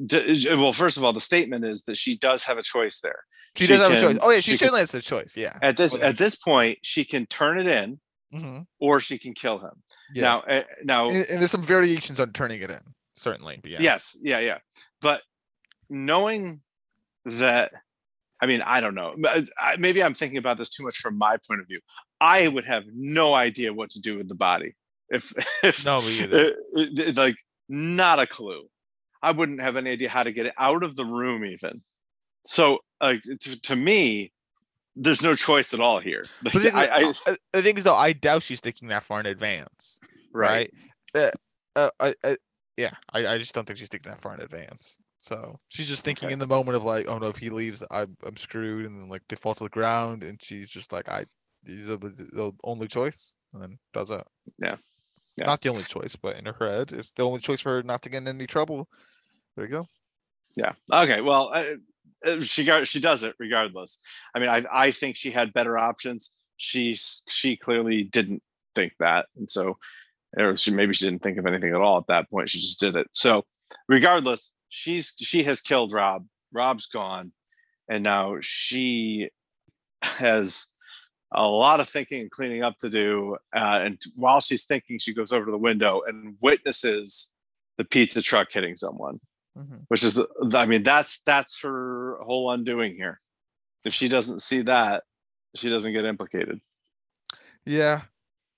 [0.05, 3.24] d- well, first of all, the statement is that she does have a choice there.
[3.55, 4.20] she does have a choice.
[4.22, 5.36] Oh yeah, she, she can- certainly has a choice.
[5.36, 5.57] Yeah.
[5.62, 7.99] At this Whether at this point, she can turn it in,
[8.32, 9.84] hmm or she can kill him.
[10.14, 10.22] Yeah.
[10.24, 12.82] Now, uh, now, and, and there's some variations on turning it in,
[13.16, 13.59] certainly.
[13.62, 13.80] But yeah.
[13.82, 14.57] yes, yeah, yeah,
[15.01, 15.22] but
[15.89, 16.62] knowing
[17.26, 17.72] that,
[18.41, 19.16] I mean, I don't know.
[19.78, 21.80] Maybe I'm thinking about this too much from my point of view.
[22.20, 24.76] I would have no idea what to do with the body
[25.12, 25.34] if,
[25.64, 26.55] if No, me either.
[26.76, 27.36] uh, uh, like
[27.70, 28.68] not a clue.
[29.22, 31.82] I wouldn't have any idea how to get it out of the room even.
[32.45, 34.32] So like to, to me,
[34.95, 36.26] there's no choice at all here.
[36.43, 38.88] But the thing, I, I, is, uh, the thing is, though, I doubt she's thinking
[38.89, 39.99] that far in advance.
[40.34, 40.72] right.
[41.14, 41.32] right?
[41.76, 42.38] Uh, uh, I, I,
[42.78, 44.97] yeah, I, I just don't think she's thinking that far in advance.
[45.20, 46.34] So she's just thinking Okay.
[46.34, 49.07] in the moment of like, oh no, if he leaves, I'm I'm screwed, and then
[49.07, 51.26] like they fall to the ground, and she's just like, I,
[51.64, 54.26] he's the the only choice, and then does it.
[54.57, 54.78] Yeah.
[55.38, 55.46] Yeah.
[55.46, 58.02] Not the only choice, but in her head, it's the only choice for her not
[58.04, 58.88] to get in any trouble.
[59.56, 59.88] There you go.
[60.56, 60.74] Yeah.
[60.92, 61.22] Okay.
[61.22, 61.76] Well, I,
[62.26, 64.00] uh, she got she does it regardless.
[64.36, 66.32] I mean, I I think she had better options.
[66.58, 68.44] She she clearly didn't
[68.76, 69.78] think that, and so
[70.38, 72.50] or she maybe she didn't think of anything at all at that point.
[72.50, 73.08] She just did it.
[73.12, 73.46] So
[73.88, 76.26] regardless, she's she has killed Rob.
[76.54, 77.32] Rob's gone,
[77.90, 79.30] and now she
[80.02, 80.68] has
[81.34, 83.38] a lot of thinking and cleaning up to do.
[83.56, 87.32] Uh, and while she's thinking, she goes over to the window and witnesses
[87.78, 89.20] the pizza truck hitting someone
[89.58, 89.84] Mhm.
[89.90, 90.18] which is
[90.54, 93.20] i mean that's that's her whole undoing here
[93.84, 95.04] if she doesn't see that
[95.56, 96.62] she doesn't get implicated
[97.66, 98.02] Yeah,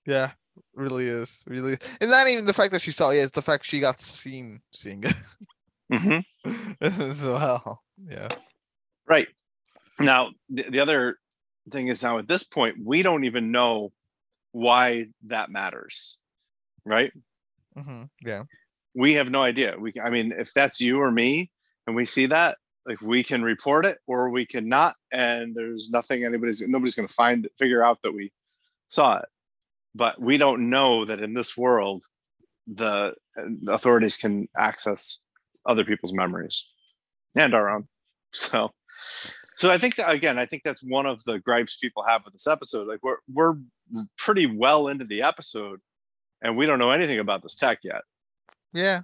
[0.06, 0.30] yeah,
[0.74, 1.78] really is, really.
[2.00, 4.60] And not even the fact that she saw it, it's the fact she got seen
[4.72, 5.16] seeing it
[6.80, 7.82] as well.
[8.06, 8.28] Yeah.
[9.08, 9.26] right
[9.98, 11.18] now the, the other
[11.70, 13.92] thing is now at this point we don't even know
[14.52, 16.18] why that matters
[16.84, 17.12] right
[17.76, 18.04] Mm-hmm.
[18.24, 18.44] Yeah.
[18.94, 21.50] we have no idea we i mean if that's you or me
[21.88, 22.56] and we see that
[22.86, 27.12] like we can report it or we cannot and there's nothing anybody's nobody's going to
[27.12, 28.30] find figure out that we
[28.86, 29.24] saw it
[29.92, 32.04] but we don't know that in this world
[32.68, 35.18] the uh, authorities can access
[35.66, 36.64] other people's memories
[37.36, 37.88] and our own
[38.32, 38.70] so
[39.56, 42.46] so i think again i think that's one of the gripes people have with this
[42.46, 43.54] episode like we're we're
[44.18, 45.80] pretty well into the episode
[46.42, 48.02] and we don't know anything about this tech yet
[48.72, 49.02] Yeah.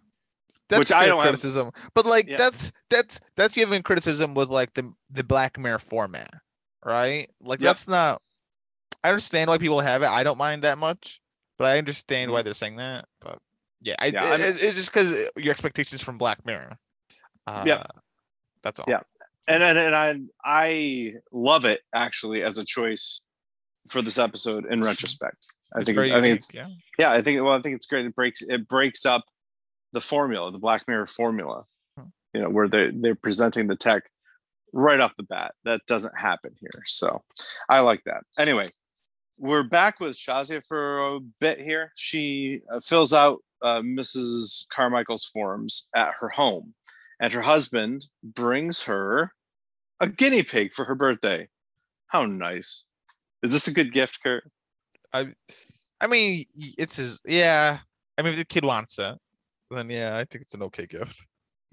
[0.68, 1.70] That's Which I don't have- criticism.
[1.94, 2.36] But like Yeah.
[2.36, 6.30] that's that's that's giving criticism with like the the Black Mirror format,
[6.84, 7.26] right?
[7.42, 7.68] Like Yep.
[7.68, 8.22] that's not
[9.02, 10.08] I understand why people have it.
[10.08, 11.20] I don't mind that much,
[11.58, 12.34] but I understand Mm-hmm.
[12.34, 13.06] why they're saying that.
[13.20, 13.38] But
[13.82, 16.78] yeah, I, Yeah, it- it's just because your expectations from Black Mirror.
[17.48, 17.86] Uh, Yep.
[18.62, 18.86] That's all.
[18.88, 19.00] Yeah.
[19.50, 23.22] And and, and I I love it actually as a choice
[23.88, 25.46] for this episode in retrospect.
[25.74, 26.68] I think I think it's yeah.
[26.98, 28.06] yeah I think well I think it's great.
[28.06, 29.24] It breaks it breaks up
[29.92, 31.64] the formula, the Black Mirror formula.
[31.98, 32.06] Hmm.
[32.32, 34.04] You know where they they're presenting the tech
[34.72, 35.54] right off the bat.
[35.64, 37.22] That doesn't happen here, so
[37.68, 38.22] I like that.
[38.38, 38.68] Anyway,
[39.36, 41.92] we're back with Shazia for a bit here.
[41.96, 44.68] She uh, fills out uh, Mrs.
[44.68, 46.74] Carmichael's forms at her home,
[47.20, 49.32] and her husband brings her
[50.00, 51.48] a guinea pig for her birthday.
[52.06, 52.84] How nice!
[53.42, 54.50] Is this a good gift, Kurt?
[55.12, 55.26] I,
[56.00, 57.20] I mean, it's his.
[57.24, 57.78] Yeah.
[58.18, 59.16] I mean, if the kid wants it,
[59.70, 61.24] then yeah, I think it's an okay gift.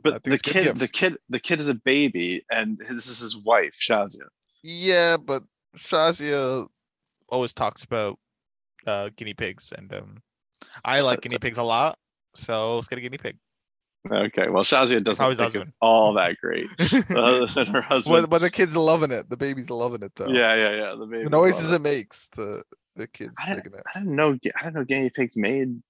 [0.02, 3.08] But the it's a good kid, the kid, the kid is a baby, and this
[3.08, 4.28] is his wife, Shazia.
[4.64, 5.44] Yeah, but
[5.76, 6.68] Shazia
[7.30, 8.20] always talks about
[8.86, 10.18] uh, guinea pigs, and um,
[10.86, 11.98] I like guinea pigs a lot.
[12.36, 13.38] So let's get a guinea pig.
[14.10, 15.62] Okay, well, Shazia doesn't How's think husband?
[15.64, 16.68] it's all that great.
[17.18, 18.24] Other than her husband.
[18.24, 19.30] but, but the kid's are loving it.
[19.30, 20.28] The baby's loving it though.
[20.28, 20.96] yeah, yeah, yeah.
[20.98, 21.24] The baby.
[21.26, 22.64] The noises it makes, the
[22.96, 23.84] the kids I digging it.
[23.94, 24.32] I didn't know.
[24.32, 25.82] I didn't know guinea pigs made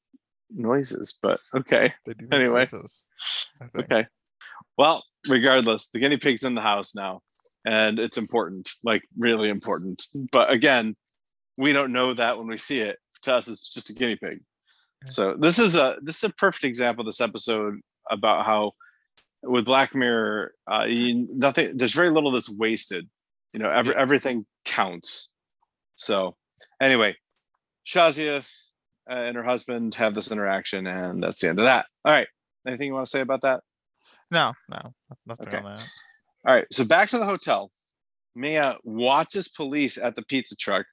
[0.54, 2.62] noises, but okay, They do Anyway.
[2.62, 3.06] noises,
[3.78, 4.08] okay.
[4.78, 7.22] Well, regardless, the guinea pig's in the house now,
[7.66, 10.04] and it's important, like really important.
[10.32, 10.96] But again,
[11.58, 12.98] we don't know that when we see it.
[13.24, 14.40] To us, it's just a guinea pig.
[15.08, 17.04] So this is a this is a perfect example.
[17.06, 17.80] This episode
[18.10, 18.74] about how
[19.44, 21.78] with Black Mirror, uh, you, nothing.
[21.78, 23.08] There's very little that's wasted.
[23.54, 25.32] You know, every, everything counts.
[25.96, 26.36] So
[26.82, 27.16] anyway,
[27.86, 28.48] Shazia
[29.08, 31.86] and her husband have this interaction, and that's the end of that.
[32.04, 32.28] All right.
[32.68, 33.62] Anything you want to say about that?
[34.30, 34.94] No, no,
[35.26, 35.58] nothing Okay.
[35.58, 35.90] on that.
[36.46, 37.72] All right, so back to the hotel.
[38.36, 40.86] Mia watches police at the pizza truck,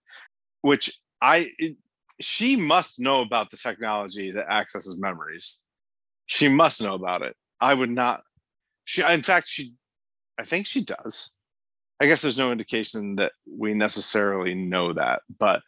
[0.63, 0.91] which
[1.21, 1.77] I it,
[2.21, 5.61] she must know about the technology that accesses memories.
[6.27, 7.37] She must know about it.
[7.61, 8.23] I would not.
[8.85, 9.75] She, in fact, she,
[10.39, 11.31] I think she does.
[12.01, 15.63] I guess there's no indication that we necessarily know that, but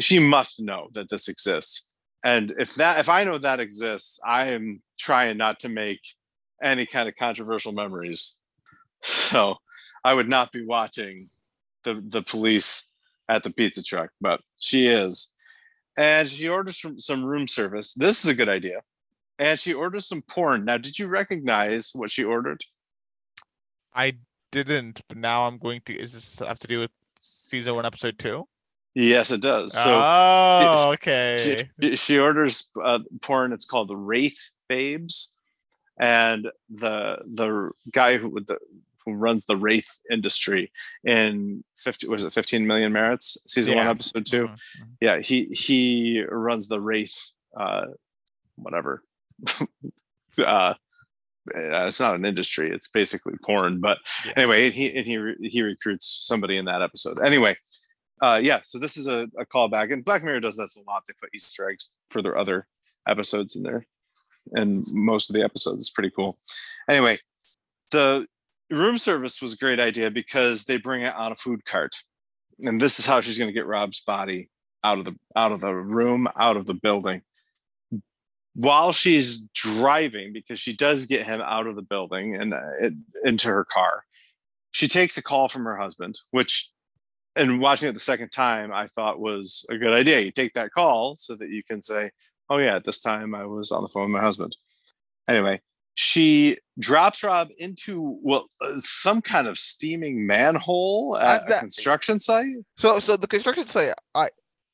[0.00, 1.86] she must know that this exists.
[2.24, 6.00] And if that, if I know that exists, I am trying not to make
[6.62, 8.38] any kind of controversial memories
[9.02, 9.56] so
[10.04, 11.28] I would not be watching
[11.82, 12.88] the the police
[13.28, 15.30] at the pizza truck, but she is.
[15.96, 17.94] And she orders some, some room service.
[17.94, 18.82] This is a good idea.
[19.38, 20.64] And she orders some porn.
[20.64, 22.62] Now, did you recognize what she ordered?
[23.92, 24.14] I
[24.52, 25.98] didn't, but now I'm going to.
[25.98, 28.46] Is this have to do with season one, episode two?
[28.94, 29.72] Yes, it does.
[29.72, 31.66] So oh, okay.
[31.80, 33.52] she, she orders uh, porn.
[33.52, 35.34] It's called the Wraith Babes,
[35.98, 38.58] and the the guy who the
[39.04, 40.72] who runs the Wraith industry
[41.04, 44.44] in fifty was it fifteen million merits season one episode two.
[44.44, 44.88] Mhm, mhm.
[45.00, 47.86] yeah he he runs the wraith uh
[48.56, 49.02] whatever
[50.44, 50.74] uh
[51.54, 54.32] it's not an industry it's basically porn but Yeah.
[54.36, 57.18] anyway and he and he he recruits somebody in that episode.
[57.24, 57.56] Anyway
[58.22, 61.02] uh yeah so this is a, a callback and black mirror does this a lot
[61.06, 62.66] they put easter eggs for their other
[63.06, 63.86] episodes in there
[64.52, 66.36] and most of the episodes it's pretty cool.
[66.88, 67.18] Anyway
[67.90, 68.26] the
[68.70, 71.94] room service was a great idea because they bring it on a food cart
[72.60, 74.48] and this is how she's going to get rob's body
[74.82, 77.20] out of the out of the room out of the building
[78.54, 82.90] while she's driving because she does get him out of the building and uh,
[83.24, 84.04] into her car
[84.70, 86.70] she takes a call from her husband which
[87.36, 90.20] and watching it the second time i thought was a good idea.
[90.20, 92.10] You take that call so that you can say
[92.48, 94.56] oh yeah at this time i was on the phone with my husband.
[95.28, 95.60] Anyway
[95.94, 102.18] she drops rob into well uh, some kind of steaming manhole at a that- construction
[102.18, 102.46] site.
[102.76, 104.28] So, so the construction site, I,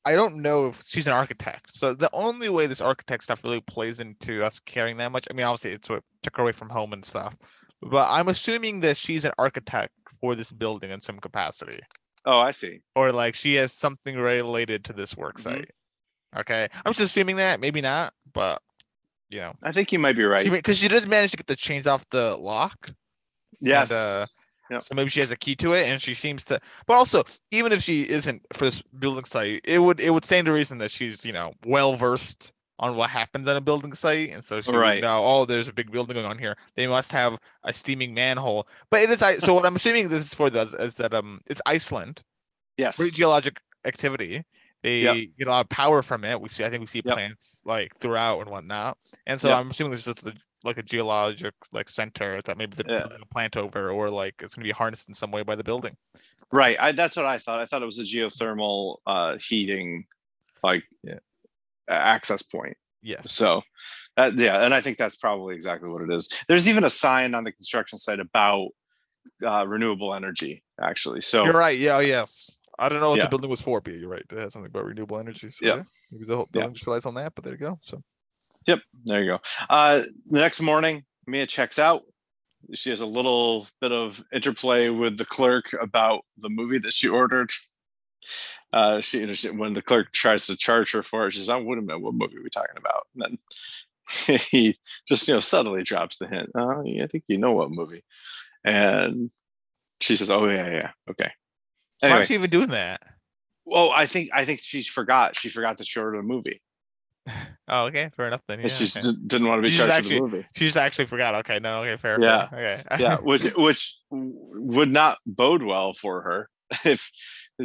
[0.05, 1.73] I don't know if she's an architect.
[1.73, 5.27] So the only way this architect stuff really plays into us caring that much.
[5.31, 7.37] I mean, obviously it's what took her away from home and stuff,
[7.83, 11.81] but I'm assuming that she's an architect for this building in some capacity,
[12.27, 15.43] oh i see or like she has something related to this work Mhm.
[15.43, 15.71] site.
[16.37, 18.63] Okay, I'm just assuming that, maybe not, but
[19.31, 21.57] you know, i think you might be right because she, does manage to get the
[21.57, 22.91] chains off the lock.
[23.61, 24.27] yes uh,
[24.71, 24.85] Yep.
[24.85, 26.61] So maybe she has a key to it, and she seems to.
[26.87, 30.47] But also, even if she isn't for this building site, it would it would stand
[30.47, 34.31] to reason that she's you know well versed on what happens on a building site,
[34.31, 34.95] and so she Right.
[34.95, 35.23] would know.
[35.25, 36.57] Oh, there's a big building going on here.
[36.77, 38.69] They must have a steaming manhole.
[38.91, 39.35] But it is I.
[39.35, 42.23] So what I'm assuming this is for this is that um it's Iceland,
[42.79, 44.45] yes great geologic activity.
[44.83, 45.19] They Yep.
[45.39, 46.41] get a lot of power from it.
[46.41, 47.13] We see, I think we see Yep.
[47.13, 48.99] plants like throughout and whatnot.
[49.27, 49.53] And so.
[49.53, 53.17] I'm assuming this is just a, like a geologic like center that maybe they're Yeah.
[53.21, 55.97] a plant over, or like it's gonna be harnessed in some way by the building.
[56.53, 56.77] Right.
[56.81, 57.61] I, that's what I thought.
[57.61, 60.07] I thought it was a geothermal uh, heating,
[60.63, 61.21] like, Yeah.
[61.89, 62.77] access point.
[63.03, 63.33] Yes.
[63.33, 63.63] So,
[64.17, 66.29] uh, yeah, and I think that's probably exactly what it is.
[66.49, 68.71] There's even a sign on the construction site about
[69.47, 71.21] uh, renewable energy, actually.
[71.21, 71.79] So, You're right.
[71.79, 71.97] Yeah.
[71.97, 72.59] oh, Yes.
[72.79, 73.25] I don't know what Yeah.
[73.25, 74.25] the building was for, but you're right.
[74.31, 75.51] It has something about renewable energy.
[75.51, 75.77] So Yeah.
[75.77, 75.83] yeah.
[76.11, 76.61] Maybe the whole Yeah.
[76.63, 77.35] building just relies on that.
[77.35, 77.79] But there you go.
[77.83, 78.03] So
[78.67, 79.39] yep, there you go.
[79.69, 82.03] Uh, the next morning, Mia checks out.
[82.75, 87.09] She has a little bit of interplay with the clerk about the movie that she
[87.09, 87.51] ordered.
[88.73, 91.63] uh, she, she when the clerk tries to charge her for it, she says, "Oh,
[91.63, 93.39] wait a minute, what movie we're we talking about?" And
[94.27, 96.51] then he just you know subtly drops the hint.
[96.55, 98.05] Oh, yeah, I think you know what movie.
[98.65, 99.31] And
[100.01, 101.31] she says, "Oh yeah, yeah, okay."
[102.01, 103.03] Why is she even doing that?
[103.71, 105.37] well, I think I think she forgot.
[105.37, 106.61] She forgot to show her the movie.
[107.69, 108.61] Oh, okay, fair enough then.
[108.61, 109.07] Yeah, she okay.
[109.07, 110.49] didn't- didn't want to be She charged just for the actually- movie.
[110.57, 111.35] She just actually forgot.
[111.37, 112.17] Okay, no, okay, fair.
[112.21, 112.49] Yeah.
[112.49, 113.03] fair, Okay.
[113.03, 116.49] yeah, which which would not bode well for her
[116.85, 117.11] if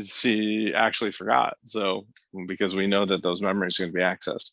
[0.06, 1.56] she actually forgot.
[1.64, 2.06] So
[2.48, 4.52] because we know that those memories are going to be accessed.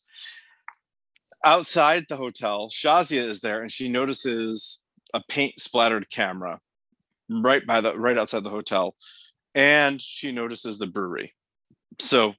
[1.44, 4.80] Outside the hotel, Shazia is there and she notices
[5.12, 6.60] a paint splattered camera
[7.28, 8.94] right by the right outside the hotel,
[9.54, 11.34] and she notices the brewery.
[11.98, 12.34] So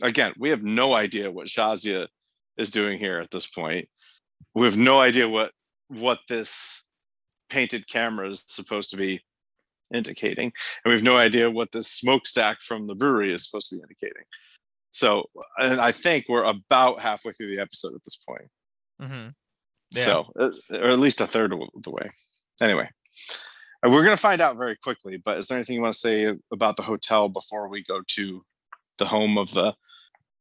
[0.00, 2.08] again, we have no idea what Shazia
[2.56, 3.88] is doing here at this point.
[4.54, 5.52] We have no idea what
[5.88, 6.86] what this
[7.50, 9.20] painted camera is supposed to be
[9.92, 13.76] indicating and we have no idea what this smokestack from the brewery is supposed to
[13.76, 14.22] be indicating
[14.90, 15.24] so
[15.58, 18.48] and i think we're about halfway through the episode at this point
[19.02, 19.28] Mm-hmm.
[19.90, 20.04] Yeah.
[20.04, 22.10] so uh, or at least a third of the way
[22.62, 22.88] anyway
[23.84, 26.00] uh, we're going to find out very quickly but is there anything you want to
[26.00, 28.42] say about the hotel before we go to
[28.98, 29.74] the home of the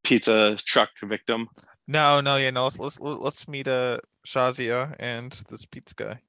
[0.04, 1.48] pizza truck victim
[1.88, 2.64] No, no, yeah, no.
[2.66, 6.20] Let's let's let's meet uh Shazia and this pizza guy.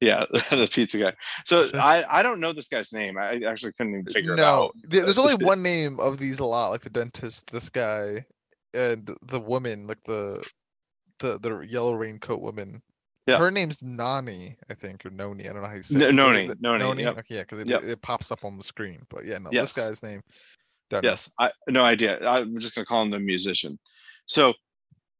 [0.00, 1.12] yeah the pizza guy
[1.44, 4.72] so i i don't know this guy's name i actually couldn't even figure it out
[4.82, 8.24] there- there's only one name of these a lot, like the dentist, this guy,
[8.74, 10.44] and the woman, like the
[11.20, 12.82] the the yellow raincoat woman.
[13.26, 13.38] Yeah.
[13.38, 15.48] Her name's Nani, I think, or Noni.
[15.48, 16.14] I don't know how you say it.
[16.14, 17.16] Noni, The- Noni, yep.
[17.18, 17.82] Okay, yeah, because it, Yep.
[17.84, 19.00] it pops up on the screen.
[19.08, 19.72] But yeah, no, Yes.
[19.74, 20.20] this guy's name.
[20.90, 21.10] Don't know.
[21.10, 22.18] Yes, I no idea.
[22.26, 23.78] I'm just gonna call him the musician.
[24.26, 24.54] So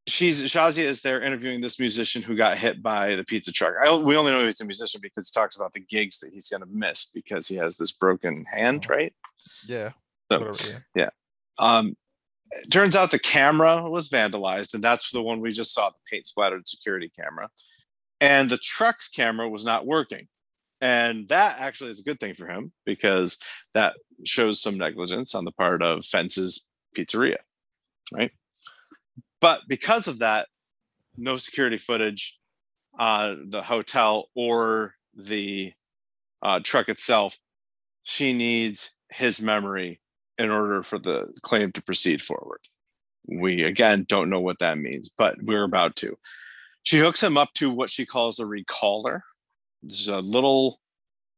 [0.06, 3.74] she's Shazia is there interviewing this musician who got hit by the pizza truck.
[3.84, 6.48] I, we only know he's a musician because he talks about the gigs that he's
[6.48, 8.94] gonna miss because he has this broken hand, Oh.
[8.94, 9.14] right?
[9.66, 9.90] Yeah.
[10.30, 11.10] So whatever, yeah.
[11.58, 11.96] um
[12.52, 15.96] it turns out the camera was vandalized, and that's the one we just saw, the
[16.08, 17.48] paint splattered security camera.
[18.20, 20.28] And the truck's camera was not working.
[20.80, 23.38] And that actually is a good thing for him because
[23.74, 23.94] that
[24.24, 27.38] shows some negligence on the part of Fence's Pizzeria,
[28.14, 28.30] right?
[29.40, 30.48] But because of that,
[31.16, 32.38] no security footage,
[32.98, 35.72] uh, the hotel or the
[36.42, 37.38] uh, truck itself.
[38.02, 40.00] She needs his memory
[40.38, 42.60] in order for the claim to proceed forward.
[43.26, 46.16] We again don't know what that means, but we're about to.
[46.84, 49.20] She hooks him up to what she calls a recaller.
[49.82, 50.80] This is a little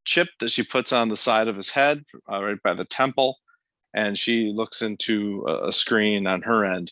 [0.09, 2.03] chip that she puts on the side of his head,
[2.33, 3.37] uh, right by the temple,
[3.95, 6.91] and she looks into a, a screen on her end.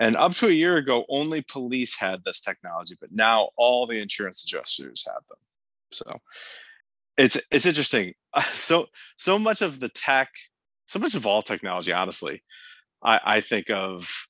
[0.00, 4.00] And up to a year ago, only police had this technology, but now all the
[4.00, 5.38] insurance adjusters have them.
[5.92, 6.20] So
[7.16, 8.12] it's it's interesting.
[8.52, 8.86] So
[9.16, 10.28] so much of the tech,
[10.86, 12.42] so much of all technology, honestly,
[13.02, 14.26] I, I think of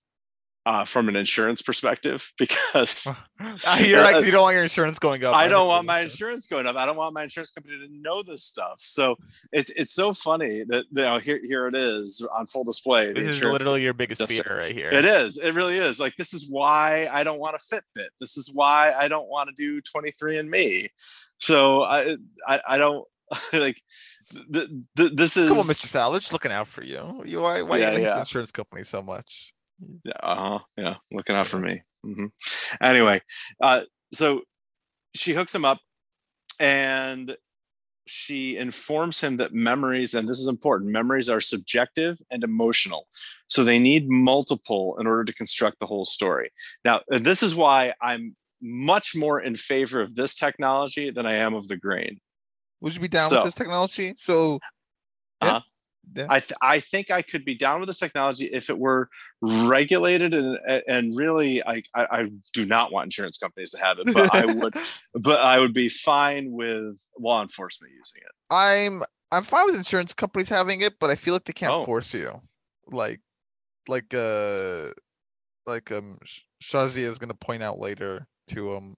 [0.67, 3.07] uh, from an insurance perspective because
[3.41, 5.35] Ah, You're like you don't want your insurance going up.
[5.35, 6.75] I don't want my insurance going up.
[6.77, 8.77] I don't want my insurance company to know this stuff.
[8.79, 9.15] So
[9.53, 13.09] it's it's so funny that you know here here it is on full display.
[13.09, 14.91] the This is literally your biggest Just- fear right here.
[14.91, 15.37] it is.
[15.39, 16.01] It really is.
[16.01, 18.09] Like this is why I don't want a Fitbit.
[18.21, 20.89] This is why I don't want to do 23 and Me.
[21.39, 22.17] So I
[22.49, 23.07] I, I don't
[23.53, 23.81] like
[24.53, 25.87] th- th- this is Come on, Mr.
[25.87, 27.23] Sal, just looking out for you.
[27.27, 28.15] You why why Yeah, you hate yeah.
[28.15, 29.53] the insurance company so much?
[30.05, 30.59] Yeah, uh-huh.
[30.77, 31.83] Yeah, looking out for me.
[32.05, 32.27] mm-hmm.
[32.81, 33.21] Anyway,
[33.61, 34.43] uh, so
[35.15, 35.79] she hooks him up
[36.61, 37.37] and
[38.07, 43.09] she informs him that memories, and this is important, memories are subjective and emotional.
[43.49, 46.51] So they need multiple in order to construct the whole story.
[46.85, 51.55] Now, this is why I'm much more in favor of this technology than I am
[51.55, 52.21] of the grain.
[52.81, 54.15] Would you be down So- with this technology?
[54.19, 54.61] So
[55.43, 55.49] yeah.
[55.49, 55.61] Uh-huh.
[56.15, 56.27] Yeah.
[56.29, 59.09] I th- I think I could be down with this technology if it were
[59.41, 64.13] regulated and and really I, I I do not want insurance companies to have it,
[64.13, 64.75] but I would
[65.15, 68.33] but I would be fine with law enforcement using it.
[68.51, 69.03] I'm
[69.33, 71.85] I'm fine with insurance companies having it, but I feel like they can't Oh.
[71.85, 72.31] force you.
[72.87, 73.21] Like
[73.89, 74.89] like uh
[75.67, 78.95] like um Sh- Shazia is gonna point out later to um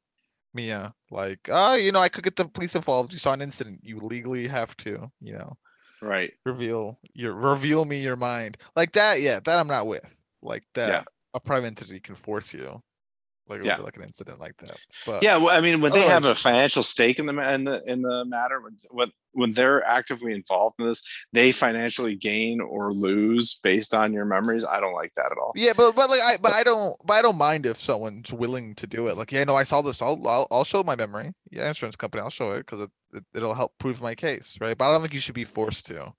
[0.54, 3.12] Mia, like, oh, you know, I could get the police involved.
[3.12, 3.80] You saw an incident.
[3.82, 5.52] You legally have to, you know,
[6.00, 6.32] Right.
[6.44, 8.56] reveal your reveal me your mind.
[8.76, 10.14] Like that, yeah, that I'm not with.
[10.42, 11.04] Like that Yeah.
[11.34, 12.82] a private entity can force you.
[13.48, 13.76] Like Yeah.
[13.78, 14.78] like an incident like that.
[15.06, 17.82] But Yeah, well, I mean, when they have a financial stake in the in the
[17.90, 22.92] in the matter, when when when they're actively involved in this, they financially gain or
[22.92, 24.64] lose based on your memories.
[24.64, 25.52] I don't like that at all.
[25.54, 28.74] Yeah, but but like I but I don't but I don't mind if someone's willing
[28.76, 29.16] to do it.
[29.16, 30.02] Like, yeah, no, I saw this.
[30.02, 31.32] I'll I'll, I'll show my memory.
[31.50, 34.76] Yeah, insurance company, I'll show it because it, it it'll help prove my case, right?
[34.76, 36.12] But I don't think you should be forced to.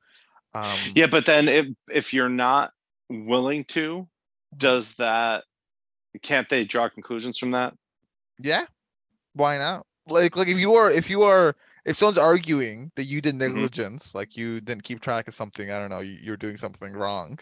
[0.56, 2.72] Um, Yeah, but then if if you're not
[3.10, 4.08] willing to,
[4.56, 5.44] does that
[6.22, 7.74] can't they draw conclusions from that?
[8.38, 8.66] Yeah.
[9.34, 9.86] Why not?
[10.08, 11.56] Like like if you are if you are
[11.86, 13.70] if someone's arguing that you did Mhm.
[13.70, 16.94] negligence, like you didn't keep track of something, I don't know, you, you're doing something
[16.94, 17.40] wrong,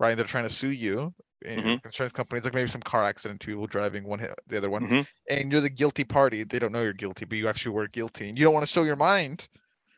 [0.00, 0.10] right?
[0.10, 1.14] And They're trying to sue you.
[1.46, 1.80] And Mhm.
[1.84, 4.88] insurance companies, like maybe some car accident, two people driving, one hit the other one,
[4.88, 5.06] Mhm.
[5.30, 6.44] and you're the guilty party.
[6.44, 8.72] They don't know you're guilty, but you actually were guilty, and you don't want to
[8.72, 9.48] show your mind.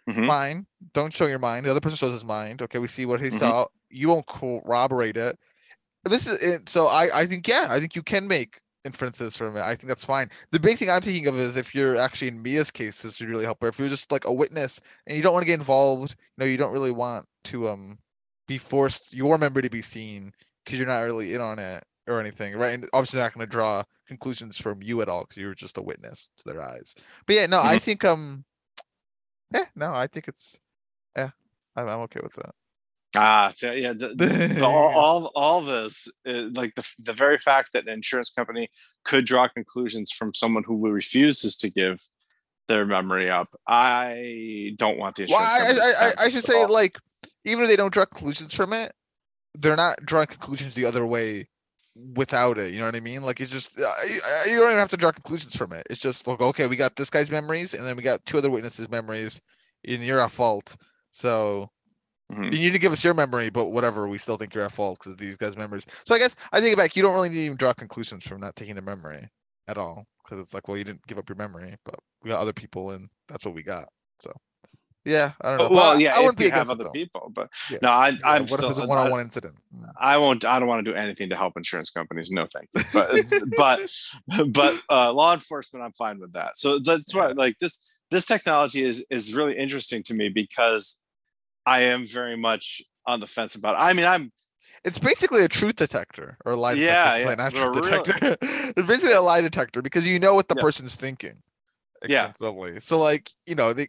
[0.07, 0.33] Mhm.
[0.33, 1.67] Fine, don't show your mind.
[1.67, 2.63] The other person shows his mind.
[2.63, 3.33] Okay, we see what he Mhm.
[3.33, 3.67] saw.
[3.91, 5.39] You won't corroborate it.
[6.05, 6.69] This is it.
[6.69, 9.63] So I, I think yeah, I think you can make inferences from it.
[9.63, 10.29] I think that's fine.
[10.51, 13.29] The big thing I'm thinking of is if you're actually in Mia's case, this would
[13.29, 13.69] really help her.
[13.69, 16.51] If you're just like a witness and you don't want to get involved, you know,
[16.51, 17.99] you don't really want to um
[18.49, 20.33] be forced your member to be seen
[20.65, 22.75] because you're not really in on it or anything, right?
[22.75, 25.83] And obviously not going to draw conclusions from you at all because you're just a
[25.83, 26.95] witness to their eyes.
[27.27, 28.45] But yeah, no, I think um,
[29.55, 30.59] yeah, no, I think it's
[31.17, 31.31] yeah,
[31.77, 32.55] I'm, I'm okay with that.
[33.15, 37.73] Ah, so yeah, the, the, all, all all this, uh, like the the very fact
[37.73, 38.71] that an insurance company
[39.05, 42.01] could draw conclusions from someone who refuses to give
[42.69, 45.81] their memory up, I don't want the Well, insurance.
[45.81, 46.73] I, companies to I, I, I should say all.
[46.73, 46.97] like
[47.45, 48.93] even if they don't draw conclusions from it,
[49.55, 51.49] they're not drawing conclusions the other way
[52.17, 52.73] without it.
[52.73, 53.23] You know what I mean?
[53.23, 55.87] Like it's just uh, you uh, you don't even have to draw conclusions from it.
[55.91, 58.51] It's just like okay, we got this guy's memories, and then we got two other
[58.51, 59.41] witnesses' memories,
[59.87, 60.77] and you're at fault.
[61.11, 61.69] So
[62.33, 62.45] Mhm.
[62.53, 64.99] you need to give us your memory, but whatever, we still think you're at fault
[64.99, 65.87] because these guys' memories.
[66.07, 68.41] So I guess I think back, you don't really need to even draw conclusions from
[68.41, 69.29] not taking the memory
[69.69, 72.41] at all, because it's like, well, you didn't give up your memory, but we got
[72.41, 73.89] other people, and that's what we got.
[74.21, 74.33] So
[75.05, 75.69] yeah, I don't know.
[75.69, 76.91] But well, I- yeah, I wouldn't be against other though.
[76.91, 77.79] people, but Yeah.
[77.83, 78.71] no, I, Yeah, I'm what if still.
[78.71, 79.57] it's a I- one-on-one incident?
[79.77, 79.93] Mm.
[80.01, 80.45] I won't.
[80.45, 82.31] I don't want to do anything to help insurance companies.
[82.31, 82.83] No, thank you.
[82.93, 83.11] But
[83.57, 86.57] but but uh, law enforcement, I'm fine with that.
[86.57, 87.79] So that's why, like this
[88.11, 90.99] this technology is is really interesting to me because
[91.67, 93.75] I am very much on the fence about.
[93.75, 93.79] It.
[93.79, 94.33] I mean, I'm
[94.85, 97.29] It's basically a truth detector or a lie Yeah, detector.
[97.31, 98.37] yeah, Not truth real- detector.
[98.77, 100.63] it's basically a lie detector because you know what the Yeah.
[100.63, 101.39] person's thinking.
[102.09, 102.29] Yeah.
[102.31, 102.81] Extensively.
[102.81, 103.89] So like you know they,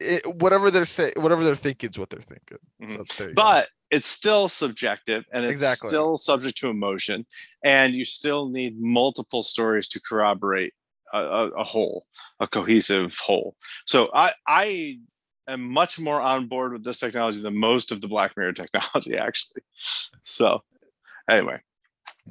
[0.00, 2.58] it, whatever they're say whatever they're thinking is what they're thinking.
[2.82, 3.12] Mhm.
[3.12, 3.34] So you go.
[3.34, 5.88] but it's still subjective and it's Exactly.
[5.88, 7.26] still subject to emotion
[7.64, 10.72] and you still need multiple stories to corroborate
[11.12, 11.18] a,
[11.58, 12.06] a whole
[12.40, 14.98] a cohesive whole so i i
[15.48, 19.16] am much more on board with this technology than most of the black mirror technology
[19.16, 19.62] actually
[20.22, 20.62] so
[21.30, 21.60] anyway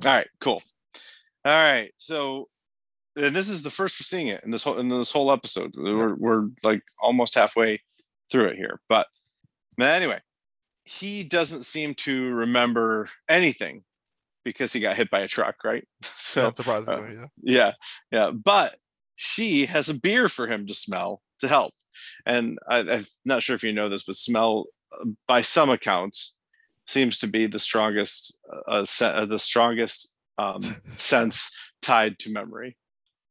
[0.05, 0.61] all right cool
[1.45, 2.47] all right so
[3.15, 5.73] and this is the first we're seeing it in this whole in this whole episode
[5.77, 7.79] we're, we're like almost halfway
[8.31, 9.07] through it here but
[9.79, 10.19] anyway
[10.83, 13.83] he doesn't seem to remember anything
[14.43, 15.87] because he got hit by a truck, right?
[16.17, 17.25] So Not surprisingly, uh, yeah.
[17.43, 17.71] yeah,
[18.11, 18.31] yeah.
[18.31, 18.75] But
[19.15, 21.73] she has a beer for him to smell to help.
[22.25, 26.35] And I, I'm not sure if you know this, but smell, uh, by some accounts,
[26.87, 28.37] seems to be the strongest,
[28.67, 30.61] uh, se- uh, the strongest um,
[30.97, 32.77] sense tied to memory.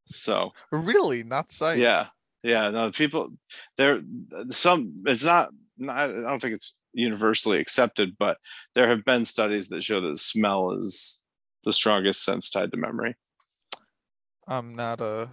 [0.07, 1.79] So Really, not sight.
[1.79, 2.07] yeah,
[2.43, 2.71] yeah.
[2.71, 3.31] No, people
[3.77, 4.03] there.
[4.51, 5.51] Some it's not.
[5.79, 8.37] not I don't think it's universally accepted, but
[8.75, 11.23] there have been studies that show that smell is
[11.65, 13.15] the strongest sense tied to memory.
[14.49, 15.31] I'm not a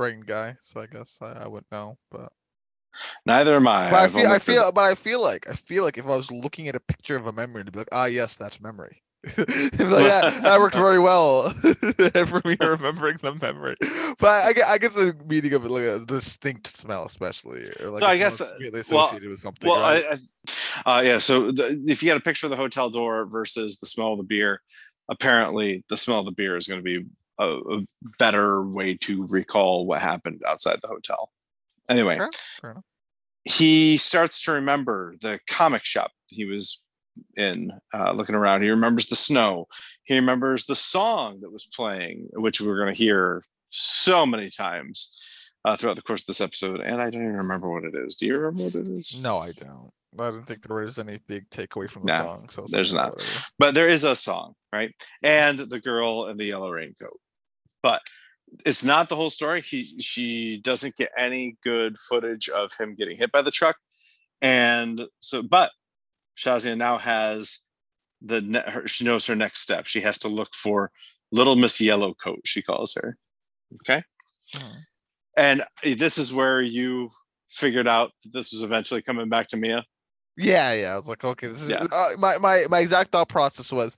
[0.00, 1.98] brain guy, so I guess I, I wouldn't know.
[2.10, 2.32] But
[3.26, 3.90] Neither am I.
[3.90, 6.06] but I I've feel I only feel but I feel like I feel like if
[6.06, 8.62] I was looking at a picture of a memory to be like, ah yes, that's
[8.62, 9.02] memory.
[9.36, 13.76] Like, that, that worked very well for me remembering the memory.
[14.18, 17.70] But I, I get I get the meaning of it like a distinct smell, especially
[17.80, 19.68] or like So I guess, someone's uh, well- associated with something.
[19.68, 20.04] Well, right?
[20.10, 20.18] I,
[20.86, 21.18] I, uh, yeah.
[21.18, 24.18] So the, if you got a picture of the hotel door versus the smell of
[24.18, 24.62] the beer,
[25.10, 27.04] apparently the smell of the beer is going to be
[27.40, 27.80] a, a
[28.18, 31.30] better way to recall what happened outside the hotel.
[31.88, 32.30] Anyway, Fair-
[32.60, 32.84] fair enough.
[33.44, 36.80] he starts to remember the comic shop he was
[37.36, 39.66] in uh, looking around he remembers the snow
[40.04, 45.16] he remembers the song that was playing which we're going to hear so many times
[45.64, 48.14] uh, throughout the course of this episode and i don't even remember what it is
[48.14, 49.90] do you remember what it is No, I don't.
[50.18, 52.48] I didn't think there was any big takeaway from the No, song.
[52.50, 53.12] So there's not.
[53.12, 53.30] whatever.
[53.58, 57.18] but there is a song right and the girl in the yellow raincoat
[57.82, 58.00] but
[58.66, 63.16] it's not the whole story he she doesn't get any good footage of him getting
[63.16, 63.76] hit by the truck
[64.42, 65.70] and so but
[66.36, 67.58] shazia now has
[68.22, 70.90] the ne- her, she knows her next step she has to look for
[71.32, 72.40] little miss Yellow Coat.
[72.44, 73.16] she calls her
[73.76, 74.02] okay
[74.52, 74.78] Hmm.
[75.36, 77.10] and this is where you
[77.50, 79.84] figured out that this was eventually coming back to mia
[80.36, 80.92] Yeah, yeah.
[80.92, 81.86] I was like, okay, this is Yeah.
[81.92, 83.96] uh, my my my exact thought process was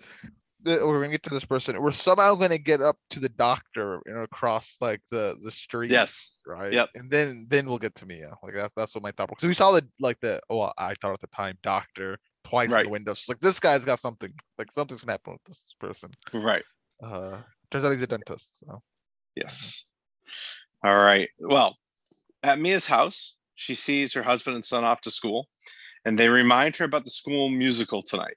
[0.64, 1.80] we're gonna get to this person.
[1.80, 5.90] We're somehow gonna get up to the doctor, you know, across like the the street.
[5.90, 6.72] yes Right.
[6.72, 6.90] Yep.
[6.94, 8.32] And then then we'll get to Mia.
[8.42, 9.28] Like that's that's what my thought.
[9.28, 12.84] Because we saw the like the oh I thought at the time doctor twice in
[12.84, 13.14] the window.
[13.14, 14.32] She's like, this guy's got something.
[14.58, 16.10] Like something's gonna happen with this person.
[16.32, 16.64] Right.
[17.02, 17.38] Uh,
[17.70, 18.60] turns out he's a dentist.
[18.60, 18.82] So.
[19.36, 19.86] Yes.
[20.84, 21.28] All right.
[21.38, 21.76] Well,
[22.42, 25.48] at Mia's house, she sees her husband and son off to school,
[26.04, 28.36] and they remind her about the school musical tonight.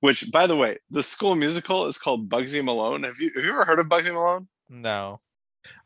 [0.00, 3.02] Which, by the way, the school musical is called Bugsy Malone.
[3.02, 4.48] Have you have you ever heard of Bugsy Malone?
[4.68, 5.20] No.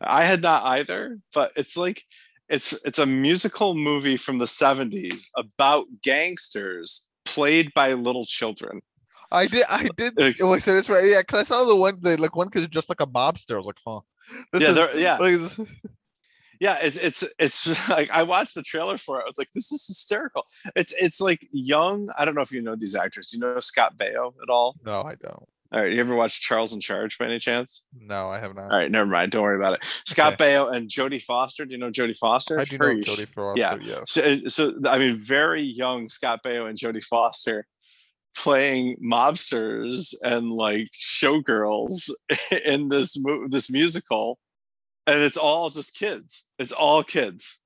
[0.01, 2.03] I had not either, but it's like
[2.49, 8.83] it's it's a musical movie from the 70s about gangsters played by little children.
[9.31, 9.65] I did.
[9.71, 10.15] I did.
[10.17, 11.05] Like- oh, wait, so that's right.
[11.05, 11.97] Yeah, because I saw the one.
[12.01, 13.55] The like one kid just like a mobster.
[13.55, 14.01] I was like, huh.
[14.53, 15.17] This yeah, is, yeah.
[15.17, 15.69] like,
[16.61, 19.71] yeah it's it's it's like i watched the trailer for it i was like this
[19.73, 20.43] is hysterical
[20.77, 23.59] it's it's like young i don't know if you know these actors do you know
[23.61, 25.49] scott baio at all no, I don't.
[25.73, 28.71] all right you ever watched charles in charge by any chance No, I have not.
[28.73, 31.79] all right never mind don't worry about it scott baio and jodie foster do you
[31.79, 33.59] know jodie foster I do know Her you Jodie Foster.
[33.61, 33.77] yeah.
[33.81, 34.11] Yes.
[34.11, 37.67] so, so i mean very young scott baio and jodie foster
[38.35, 42.09] playing mobsters and like showgirls
[42.65, 44.39] in this mo- this musical
[45.07, 47.61] and it's all just kids it's all kids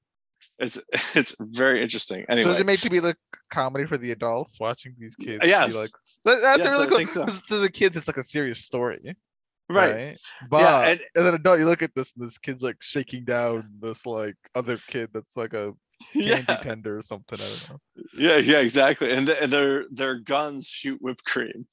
[0.58, 0.78] it's
[1.14, 3.16] it's very interesting anyway is it made to be like
[3.50, 5.44] comedy for the adults watching these kids?
[5.46, 5.74] yes.
[5.74, 5.90] Like
[6.24, 7.06] that's Yes, really cool.
[7.06, 7.24] so.
[7.48, 9.14] to the kids, it's like a serious story.
[9.68, 10.18] right,
[10.50, 13.24] But yeah as and an adult, you look at this, and this kid's like shaking
[13.24, 15.72] down this like other kid that's like a
[16.12, 17.38] candy yeah tender or something.
[17.40, 17.80] I don't know.
[18.18, 21.66] yeah yeah exactly and, th- and their their guns shoot whipped cream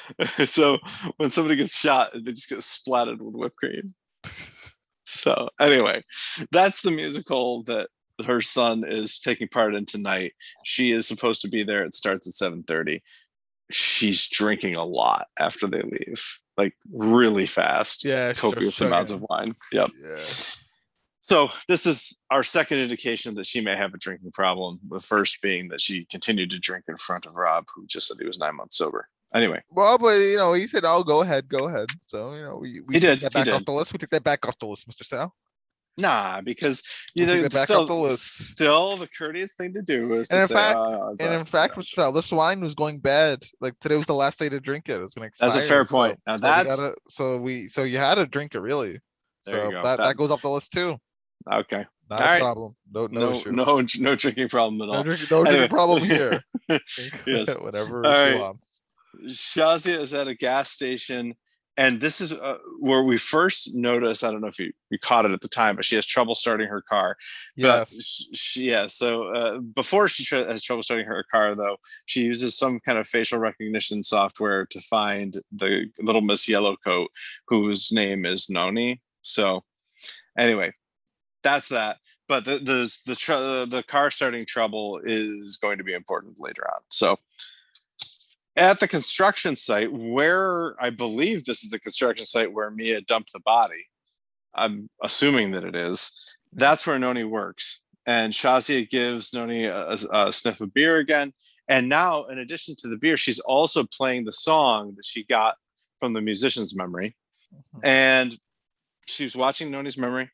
[0.46, 0.78] so
[1.16, 3.94] when somebody gets shot they just get splattered with whipped cream.
[5.04, 6.02] So anyway
[6.50, 7.88] that's the musical that
[8.24, 10.32] her son is taking part in tonight.
[10.64, 11.82] She is supposed to be there.
[11.82, 13.00] It starts at 7.30
[13.72, 16.22] she's drinking a lot after they leave
[16.56, 18.04] like really fast.
[18.04, 19.54] Yeah, copious amounts of wine.
[19.72, 19.90] Yep.
[20.00, 20.24] Yeah.
[21.22, 25.40] so this is our second indication that she may have a drinking problem the first
[25.40, 28.38] being that she continued to drink in front of rob who just said he was
[28.38, 31.86] nine months sober anyway Well, but you know, he said, "Oh, go ahead, go ahead."
[32.06, 33.92] So you know, we we He did, that back off the list.
[33.92, 35.04] We took that back off the list, Mr.
[35.04, 35.34] Sal.
[35.98, 36.82] nah because
[37.14, 38.48] you know still, off the list.
[38.52, 41.44] still the courteous thing to do is to And in say, fact- "Oh, And in
[41.44, 43.42] fact, know, Sal, this wine was going bad.
[43.60, 44.94] Like today was the last day to drink it.
[44.96, 45.50] It was gonna expire.
[45.50, 48.26] that's a fair so- point now so we gotta- so we so you had to
[48.26, 48.98] drink it really.
[49.44, 50.96] There So that, that That- goes off the list too.
[51.52, 52.40] okay Not All a right.
[52.40, 52.72] problem.
[52.94, 55.50] No no, no no no drinking problem at No, all drink, no Anyway.
[55.50, 56.40] drinking problem here.
[57.26, 57.48] Yes.
[57.66, 58.40] Whatever All she right.
[58.40, 58.81] wants.
[59.26, 61.34] Shazia is at a gas station,
[61.76, 64.22] and this is uh, where we first notice.
[64.22, 66.34] I don't know if you, you caught it at the time, but she has trouble
[66.34, 67.16] starting her car.
[67.56, 68.04] But Yes.
[68.04, 68.86] sh- she, yeah.
[68.88, 72.98] So uh, before she tr- has trouble starting her car, though, she uses some kind
[72.98, 77.06] of facial recognition software to find the little Miss Yellowcoat,
[77.46, 79.00] whose name is Noni.
[79.22, 79.64] So
[80.38, 80.72] anyway,
[81.42, 81.98] that's that.
[82.28, 86.66] But the the the tr- the car starting trouble is going to be important later
[86.70, 86.80] on.
[86.88, 87.18] So
[88.56, 93.32] at the construction site, where I believe this is the construction site where Mia dumped
[93.32, 93.86] the body,
[94.54, 96.28] I'm assuming that it is.
[96.52, 101.32] That's where Noni works, and Shazia gives Noni a, a- sniff of beer again.
[101.68, 105.54] And now, in addition to the beer, she's also playing the song that she got
[106.00, 107.16] from the musician's memory,
[107.54, 107.80] Mhm.
[107.84, 108.38] and
[109.06, 110.30] she's watching Noni's memory,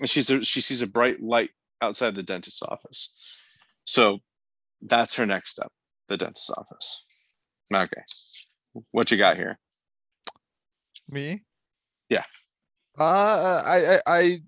[0.00, 1.50] and she's a, she sees a bright light
[1.80, 3.14] outside the dentist's office.
[3.84, 4.20] So
[4.82, 5.70] that's her next step,
[6.08, 7.04] the dentist's office.
[7.72, 8.02] Okay,
[8.90, 9.58] what you got here?
[11.08, 11.42] Me?
[12.08, 12.24] Yeah.
[12.98, 14.38] Uh, I, I, I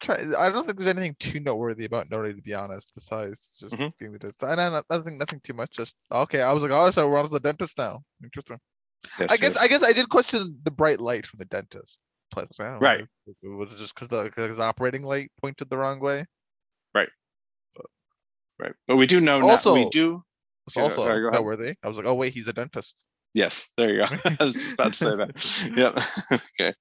[0.00, 0.16] try.
[0.38, 2.92] I don't think there's anything too noteworthy about Noni, to be honest.
[2.94, 3.96] Besides just Mhm.
[3.98, 4.42] getting the dentist.
[4.42, 5.70] And I, nothing, nothing too much.
[5.72, 6.40] Just okay.
[6.42, 8.02] I was like, oh, so we're on to the dentist now.
[8.22, 8.58] Interesting.
[9.18, 9.62] Yes, I guess, yes.
[9.62, 11.98] I guess I did question the bright light from the dentist.
[12.30, 12.48] place.
[12.60, 13.04] I don't know, Right.
[13.26, 16.24] if- Was it just because the, 'cause the operating light pointed the wrong way?
[16.94, 17.10] right,
[18.58, 18.72] Right.
[18.88, 19.50] but we do know now.
[19.50, 20.24] Also- We do.
[20.66, 21.32] It's Yeah, also ahead.
[21.32, 21.74] noteworthy.
[21.82, 23.06] I was like, oh wait, he's a dentist.
[23.34, 24.06] Yes, there you go.
[24.40, 25.72] I was about to say that.
[25.76, 25.98] yep.
[26.60, 26.74] okay.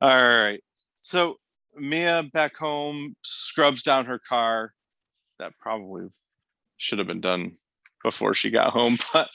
[0.00, 0.62] All right.
[1.02, 1.36] So
[1.76, 4.72] Mia back home scrubs down her car.
[5.38, 6.08] That probably
[6.76, 7.56] should have been done
[8.04, 9.28] before she got home, but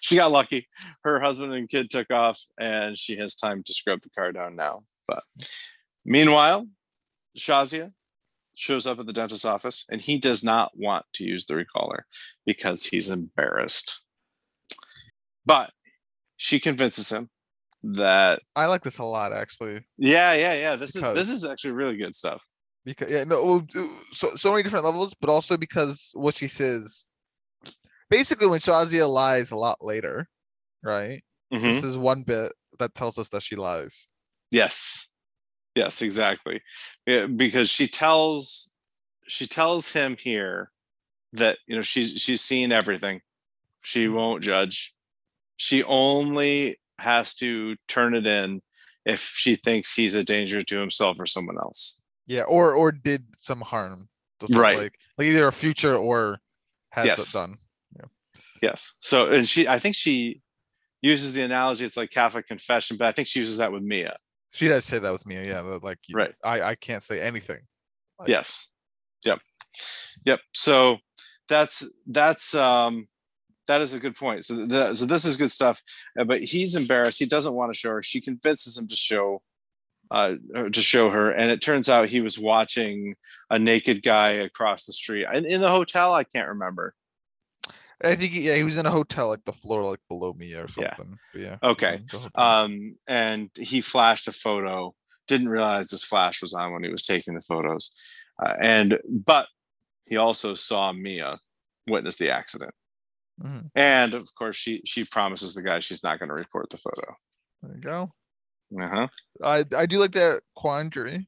[0.00, 0.68] she got lucky.
[1.04, 4.56] Her husband and kid took off, and she has time to scrub the car down
[4.56, 4.82] now.
[5.06, 5.22] But
[6.04, 6.66] meanwhile,
[7.36, 7.90] Shazia
[8.58, 12.00] shows up at the dentist's office, and he does not want to use the recaller
[12.44, 14.02] because he's embarrassed.
[15.46, 15.70] But
[16.36, 17.30] she convinces him
[17.82, 19.80] that I like this a lot actually.
[19.96, 20.76] yeah, yeah, yeah.
[20.76, 22.42] This is this is actually really good stuff.
[22.84, 23.66] because yeah no well,
[24.12, 27.06] so so many different levels but also because what she says
[28.10, 30.26] basically when shazia lies a lot later
[30.82, 31.22] right
[31.52, 31.60] Mhm.
[31.62, 34.10] this is one bit that tells us that she lies
[34.50, 35.07] Yes,
[35.78, 36.60] yes, exactly.
[37.06, 38.70] Yeah, because she tells
[39.26, 40.70] she tells him here
[41.32, 43.20] that you know she's she's seen everything.
[43.82, 44.14] She Mm-hmm.
[44.16, 44.94] won't judge.
[45.56, 48.60] She only has to turn it in
[49.04, 52.00] if she thinks he's a danger to himself or someone else.
[52.26, 54.08] Yeah, or or did some harm.
[54.50, 54.78] Right.
[54.78, 56.38] Like like either a future or
[56.92, 57.34] has Yes.
[57.34, 57.56] it done.
[58.62, 58.96] Yes.
[58.98, 60.42] So and she I think she
[61.00, 64.16] uses the analogy it's like Catholic confession, but I think she uses that with Mia.
[64.58, 65.36] She does say that with me.
[65.46, 66.34] Yeah, that, like Right.
[66.44, 67.60] I I can't say anything.
[68.18, 68.70] Like- Yes.
[69.24, 69.38] Yep.
[70.24, 70.40] Yep.
[70.52, 70.98] So
[71.48, 73.06] that's that's um
[73.68, 74.44] that is a good point.
[74.44, 75.80] So the, so this is good stuff.
[76.18, 77.20] Uh, But he's embarrassed.
[77.20, 78.02] He doesn't want to show her.
[78.02, 79.42] She convinces him to show
[80.10, 83.14] uh uh, to show her and it turns out he was watching
[83.50, 85.26] a naked guy across the street.
[85.32, 86.94] In, in the hotel, I can't remember.
[88.02, 90.54] I think he- yeah, he was in a hotel like the floor like below me
[90.54, 91.16] or something.
[91.32, 91.56] But yeah.
[91.62, 91.96] Okay.
[91.96, 92.30] in the hotel.
[92.64, 94.94] Um and he flashed a photo.
[95.26, 97.90] Didn't realize this flash was on when he was taking the photos.
[98.42, 99.48] Uh, and but
[100.06, 101.38] he also saw Mia
[101.88, 102.72] witness the accident.
[103.42, 103.70] Mhm.
[103.74, 107.14] And of course, she she promises the guy she's not going to report the photo.
[107.62, 108.12] There you go.
[108.80, 109.08] Uh-huh.
[109.42, 111.26] I I do like that quandary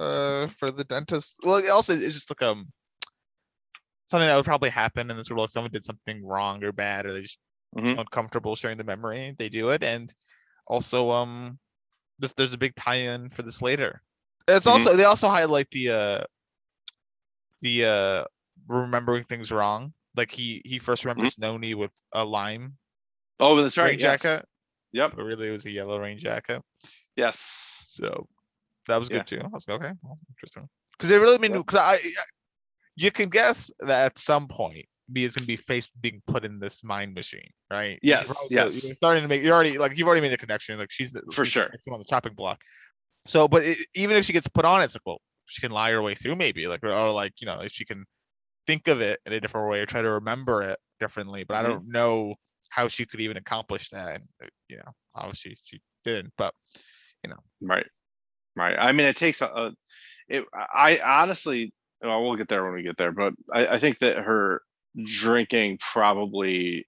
[0.00, 1.34] uh for the dentist.
[1.42, 2.66] Well, also it's just like um
[4.12, 5.46] something that would probably happen in this world.
[5.46, 7.40] If someone did something wrong or bad, or they just
[7.76, 7.98] Mhm.
[7.98, 9.82] uncomfortable sharing the memory, they do it.
[9.82, 10.14] And
[10.68, 11.58] also um
[12.18, 14.02] this there's a big tie-in for this later.
[14.46, 14.70] It's Mhm.
[14.70, 16.24] also they also highlight the uh
[17.62, 18.24] the uh
[18.68, 19.92] remembering things wrong.
[20.14, 22.76] Like he he first remembers Noni with a lime
[23.40, 23.90] Oh, that's right.
[23.90, 24.22] rain Yes.
[24.22, 24.44] jacket,
[24.92, 25.16] Yep.
[25.16, 26.62] but really it was a yellow rain jacket.
[27.16, 27.86] Yes.
[27.88, 28.28] So
[28.86, 29.18] that was Yeah.
[29.18, 29.40] good too.
[29.42, 30.68] I was like, okay, well, interesting.
[30.92, 32.30] Because they really made because I, I-
[32.96, 36.82] you can guess that at some point Mia's gonna be faced being put in this
[36.84, 37.98] mind machine, right?
[38.02, 38.84] Yes, also- yes.
[38.84, 39.42] You're starting to make.
[39.42, 40.78] You already like you've already made the connection.
[40.78, 41.64] Like she's the, For she's sure.
[41.64, 42.62] the next one on the chopping block.
[43.26, 45.70] So, but it, even if she gets put on, it, it's like, well, she can
[45.70, 48.04] lie her way through, maybe, like, or, like you know, if she can
[48.66, 51.44] think of it in a different way or try to remember it differently.
[51.44, 51.58] But.
[51.58, 52.34] I don't know
[52.70, 54.14] how she could even accomplish that.
[54.16, 56.32] And uh, you know, obviously she didn't.
[56.38, 56.54] But
[57.22, 57.86] you know, Right.
[58.56, 58.76] Right.
[58.78, 59.46] I mean, it takes a.
[59.46, 59.72] a
[60.28, 60.44] it.
[60.52, 61.72] I honestly.
[62.02, 64.62] Well, we'll get there when we get there, but I, I think that her
[65.04, 66.86] drinking probably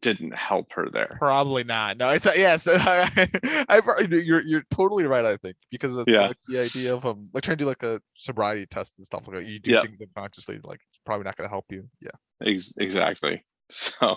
[0.00, 1.16] didn't help her there.
[1.18, 1.96] Probably not.
[1.96, 2.66] No, it's yes.
[2.70, 5.24] I, probably you're you're totally right.
[5.24, 6.26] I think because it's Yeah.
[6.28, 9.22] like the idea of um like trying to do like a sobriety test and stuff
[9.26, 9.46] like that.
[9.46, 9.82] You do Yeah.
[9.82, 11.88] things unconsciously, like it's probably not going to help you.
[12.00, 12.10] Yeah.
[12.46, 13.44] Ex- exactly.
[13.70, 14.16] So,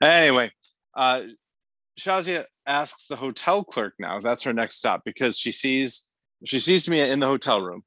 [0.00, 0.50] anyway,
[0.96, 1.24] uh,
[2.00, 4.18] Shazia asks the hotel clerk now.
[4.18, 6.06] That's her next stop because she sees
[6.44, 7.82] she sees Mia in the hotel room.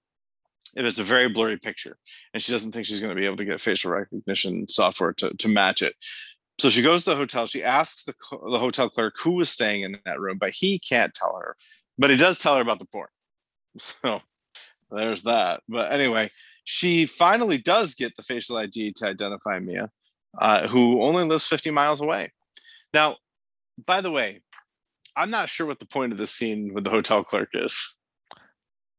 [0.75, 1.97] It is a very blurry picture,
[2.33, 5.33] and she doesn't think she's going to be able to get facial recognition software to
[5.33, 5.95] to match it.
[6.59, 7.47] So she goes to the hotel.
[7.47, 8.13] She asks the
[8.49, 11.55] the hotel clerk who was staying in that room, but he can't tell her.
[11.97, 13.07] But he does tell her about the porn.
[13.79, 14.21] So
[14.91, 15.61] there's that.
[15.69, 16.29] But anyway,
[16.65, 19.89] she finally does get the facial ID to identify Mia
[20.37, 22.31] uh, who only lives 50 miles away.
[22.93, 23.17] Now,
[23.85, 24.41] by the way,
[25.15, 27.97] I'm not sure what the point of this scene with the hotel clerk is.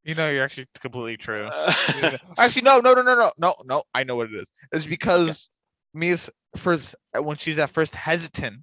[0.05, 1.49] You know, you're actually completely true.
[1.95, 2.17] Yeah.
[2.39, 3.83] actually, no, no, no, no, no, no, no.
[3.95, 4.51] I know what it is.
[4.73, 5.49] It's because
[5.95, 8.63] Mia's first when she's at first hesitant,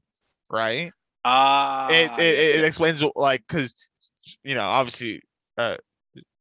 [0.49, 0.91] right?
[1.23, 3.75] Ah, it, it, yes, it explains like because
[4.43, 5.21] you know obviously
[5.57, 5.75] uh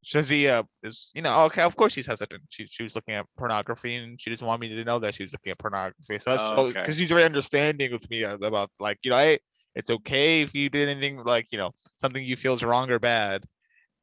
[0.05, 3.97] Shazia is you know okay of course she's hesitant she, she was looking at pornography
[3.97, 6.53] and she doesn't want me to know that she was looking at pornography so that's
[6.53, 6.93] Oh, because okay.
[6.93, 9.39] she's very understanding with Mia uh, about like you know hey
[9.75, 12.99] it's okay if you did anything like you know something you feel is wrong or
[12.99, 13.45] bad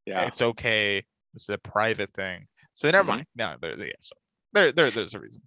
[0.06, 0.26] yeah.
[0.28, 1.04] it's okay
[1.34, 3.16] it's a private thing so never Mhm.
[3.16, 4.16] mind no there, there, yeah, so
[4.54, 5.42] there, there there's a reason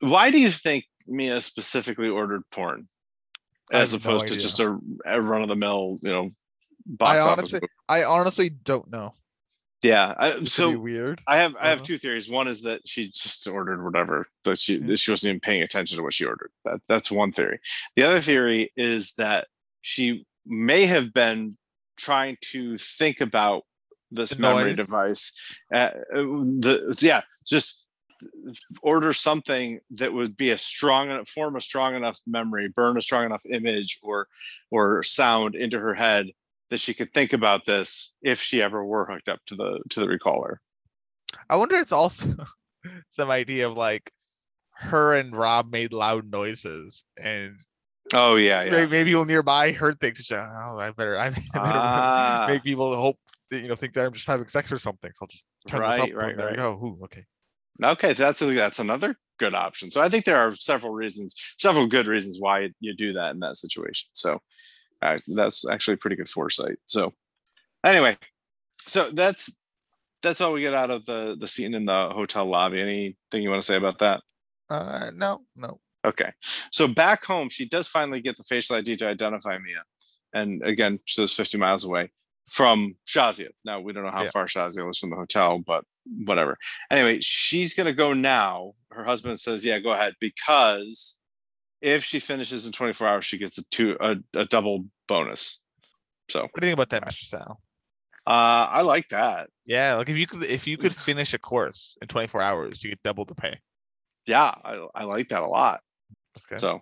[0.00, 2.88] Why do you think Mia specifically ordered porn
[3.72, 6.30] as have no opposed to just a, a run of the mill, you know,
[6.86, 7.60] box I honestly?
[7.88, 9.12] I honestly don't know
[9.82, 10.14] Yeah.
[10.18, 11.84] I, so weird I have I have Uh-huh.
[11.86, 12.28] two theories.
[12.28, 14.98] One is that she just ordered whatever that she Mhm.
[14.98, 16.50] she wasn't even paying attention to what she ordered.
[16.64, 17.58] That that's one theory.
[17.96, 19.46] The other theory is that
[19.82, 21.56] she may have been
[21.96, 23.62] trying to think about
[24.10, 24.76] this The memory noise.
[24.76, 25.32] device.
[25.72, 27.86] Uh, the yeah, just
[28.82, 33.02] order something that would be a strong enough form a strong enough memory, burn a
[33.02, 34.26] strong enough image or
[34.70, 36.26] or sound into her head
[36.70, 40.00] that she could think about this if she ever were hooked up to the to
[40.00, 40.56] the recaller.
[41.48, 42.34] I wonder if it's also
[43.08, 44.10] some idea of like
[44.74, 47.54] her and Rob made loud noises and
[48.14, 48.86] Oh yeah, yeah.
[48.86, 50.30] maybe people nearby heard things.
[50.32, 53.18] Oh, I better, I better Ah, make people hope
[53.50, 55.10] you know think that I'm just having sex or something.
[55.14, 56.08] So I'll just turn this up.
[56.14, 56.56] Right, right, right.
[56.56, 56.72] go.
[56.72, 57.24] Ooh, okay.
[57.82, 59.90] okay, that's that's another good option.
[59.90, 63.40] So I think there are several reasons, several good reasons why you do that in
[63.40, 64.08] that situation.
[64.12, 64.40] So
[65.02, 66.76] uh, that's actually pretty good foresight.
[66.86, 67.14] So
[67.84, 68.16] anyway,
[68.86, 69.56] so that's
[70.22, 72.80] that's all we get out of the the scene in the hotel lobby.
[72.80, 74.20] Anything you want to say about that?
[74.68, 75.80] Uh, no, no.
[76.04, 76.32] Okay.
[76.72, 79.82] So back home, she does finally get the facial ID to identify Mia.
[80.34, 82.10] And again, she lives 50 miles away
[82.48, 83.48] from Shazia.
[83.64, 84.30] Now, we don't know how Yeah.
[84.30, 85.84] far Shazia lives from the hotel, but
[86.24, 86.56] whatever.
[86.90, 88.72] Anyway, she's going to go now.
[88.90, 90.14] Her husband says, yeah, go ahead.
[90.20, 91.18] Because
[91.80, 95.62] if she finishes in 24 hours, she gets a two a, a double bonus.
[96.30, 97.24] So What do you think about that, Mr.
[97.24, 97.60] Sal?
[98.26, 98.30] uh,
[98.70, 99.48] I like that.
[99.64, 102.90] Yeah, like if you could if you could finish a course in 24 hours, you
[102.90, 103.58] get double the pay.
[104.26, 105.80] Yeah, I, I like that a lot.
[106.56, 106.80] So,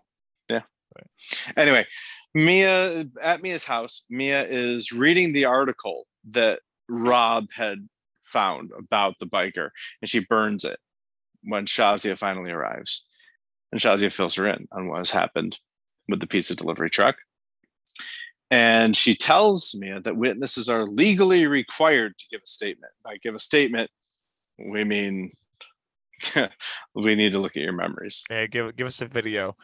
[1.56, 1.86] Anyway,
[2.34, 7.88] Mia at Mia's house, Mia is reading the article that Rob had
[8.24, 9.70] found about the biker,
[10.00, 10.78] and she burns it
[11.42, 13.04] when Shazia finally arrives.
[13.72, 15.58] And Shazia fills her in on what has happened
[16.08, 17.16] with the pizza delivery truck.
[18.50, 22.92] And she tells Mia that witnesses are legally required to give a statement.
[23.02, 23.90] By give a statement,
[24.58, 25.32] we mean
[26.94, 28.24] we need to look at your memories.
[28.30, 29.56] Yeah, give give us a video.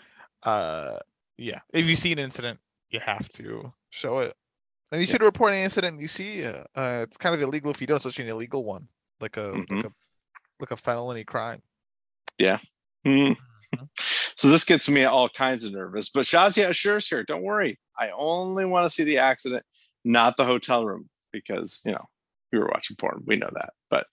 [0.42, 0.98] Uh,
[1.38, 2.58] yeah, if you see an incident,
[2.90, 4.36] you have to show it,
[4.90, 5.12] and you Yeah.
[5.12, 6.44] should report an incident you see.
[6.44, 8.88] Uh, uh, it's kind of illegal if you don't, especially an illegal one,
[9.20, 9.74] like a Mm-hmm.
[9.74, 9.92] like a
[10.60, 11.62] like a felony crime.
[13.04, 13.36] Mhm.
[14.36, 16.08] So this gets me all kinds of nervous.
[16.10, 17.78] But Shazia assures her, don't worry.
[17.98, 19.64] I only want to see the accident,
[20.04, 22.04] not the hotel room, because you know,
[22.52, 23.22] we were watching porn.
[23.26, 23.72] We know that.
[23.90, 24.06] But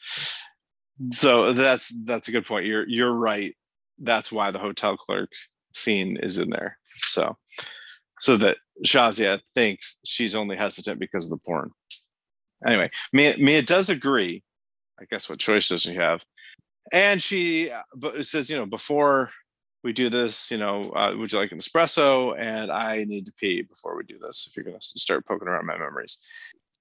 [1.11, 2.65] so that's that's a good point.
[2.65, 3.55] You're you're right.
[3.99, 5.31] That's why the hotel clerk
[5.73, 6.78] scene is in there.
[7.03, 7.37] So
[8.19, 11.71] so that Shazia thinks she's only hesitant because of the porn.
[12.65, 14.43] Anyway, Mia, Mia does agree.
[14.99, 16.25] I guess what choice does she have?
[16.91, 19.31] And she uh, says, you know, before
[19.83, 22.35] we do this, you know, uh, would you like an espresso?
[22.37, 24.47] And I need to pee before we do this.
[24.47, 26.19] If you're going to start poking around my memories.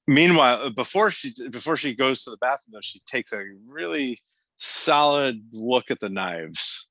[0.08, 4.18] Meanwhile, uh, before she before she goes to the bathroom, though, she takes a really
[4.56, 6.88] solid look at the knives.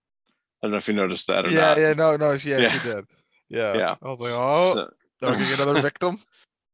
[0.61, 1.77] I don't know if you noticed that or Yeah, not.
[1.77, 2.69] yeah, yeah, no, no, she, yeah, Yeah.
[2.69, 3.05] she did.
[3.49, 3.95] Yeah, Yeah.
[4.01, 4.73] I was like, oh,
[5.21, 6.19] So- getting another victim?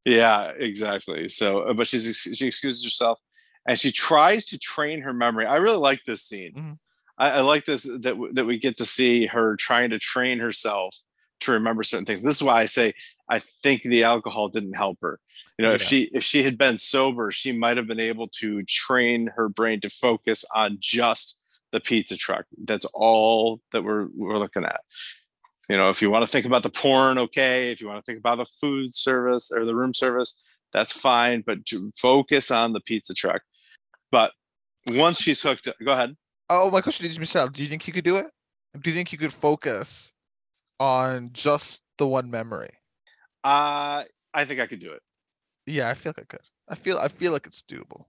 [0.05, 1.29] Yeah, exactly.
[1.29, 3.21] So, uh, but she's she excuses herself,
[3.67, 5.45] and she tries to train her memory.
[5.45, 6.53] I really like this scene.
[6.53, 6.77] Mhm.
[7.17, 10.39] I, I like this that w- that we get to see her trying to train
[10.39, 10.93] herself
[11.41, 12.21] to remember certain things.
[12.21, 12.93] This is why I say
[13.29, 15.19] I think the alcohol didn't help her.
[15.57, 18.63] You know, if she if she had been sober, she might have been able to
[18.63, 21.39] train her brain to focus on just
[21.71, 22.45] the pizza truck.
[22.65, 24.81] That's all that we're we're looking at.
[25.69, 27.71] You know, if you want to think about the porn, okay.
[27.71, 30.41] If you want to think about the food service or the room service,
[30.73, 31.43] that's fine.
[31.45, 33.41] But to focus on the pizza truck.
[34.11, 34.31] But
[34.87, 36.15] once she's hooked, go ahead.
[36.49, 38.27] Oh, my question is, Michelle, do you think you could do it?
[38.81, 40.13] Do you think you could focus
[40.79, 42.71] on just the one memory?
[43.43, 44.03] Uh,
[44.33, 45.01] I think I could do it.
[45.65, 46.45] Yeah, I feel like I could.
[46.69, 48.05] I feel I feel like it's doable.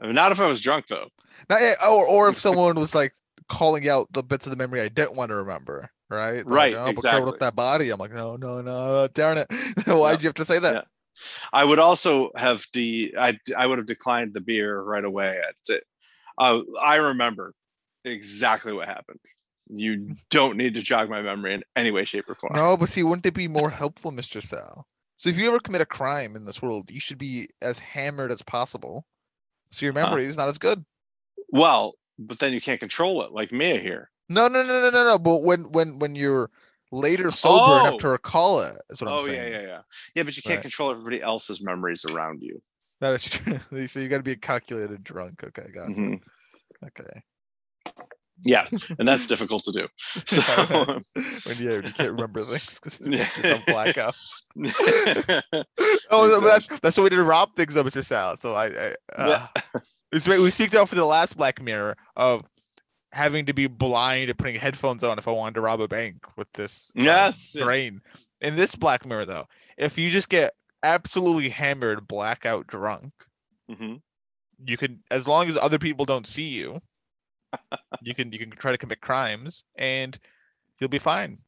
[0.00, 1.08] I mean, not if I was drunk though.
[1.48, 3.12] Not, eh, or or if someone was like
[3.48, 6.36] calling out the bits of the memory I didn't want to remember, right?
[6.36, 7.32] They're Right, Like, oh, exactly.
[7.32, 7.90] up that body.
[7.90, 9.46] I'm like, no, no, no, darn it.
[9.86, 10.74] Why'd you have to say that?
[10.74, 10.82] Yeah.
[11.52, 15.40] I would also have de I I would have declined the beer right away.
[16.38, 17.54] Uh, I remember
[18.04, 19.20] exactly what happened.
[19.68, 22.52] You don't need to jog my memory in any way, shape, or form.
[22.54, 24.42] No, but see, wouldn't it be more helpful, Mr.
[24.42, 24.86] Sal?
[25.16, 28.30] So if you ever commit a crime in this world, you should be as hammered
[28.30, 29.06] as possible.
[29.70, 30.06] So your Huh.
[30.06, 30.84] memory is not as good.
[31.48, 34.10] Well, but then you can't control it, like Mia here.
[34.28, 35.18] No, no, no, no, no, no.
[35.18, 36.50] But when when when you're
[36.92, 37.98] later sober and have Oh.
[37.98, 39.40] to recall it, is what I'm saying.
[39.40, 39.80] Oh yeah, yeah, yeah,
[40.14, 40.22] yeah.
[40.22, 40.62] But you can't Right.
[40.62, 42.60] control everybody else's memories around you.
[43.00, 43.22] That is
[43.70, 43.86] true.
[43.86, 45.44] so you got to be a calculated drunk.
[45.44, 45.96] Okay, guys.
[45.96, 46.20] Mhm.
[46.84, 47.20] Okay.
[48.44, 49.88] Yeah, and that's difficult to do.
[50.26, 51.00] So,
[51.44, 54.14] when you, you can't remember things because you blackout.
[56.10, 58.04] Oh, that's that's what we did to rob things though, Mr.
[58.04, 58.36] Sal.
[58.36, 59.46] So I, I uh,
[60.12, 62.42] we speak out for the last Black Mirror of
[63.16, 66.16] having to be blind and putting headphones on if I wanted to rob a bank
[66.36, 68.00] with this um, Yes, brain.
[68.40, 69.48] In this Black Mirror though,
[69.78, 70.52] if you just get
[70.82, 73.12] absolutely hammered, blackout drunk,
[73.70, 74.00] Mhm.
[74.64, 76.80] you can as long as other people don't see you,
[78.02, 80.18] you can you can try to commit crimes and
[80.78, 81.38] you'll be fine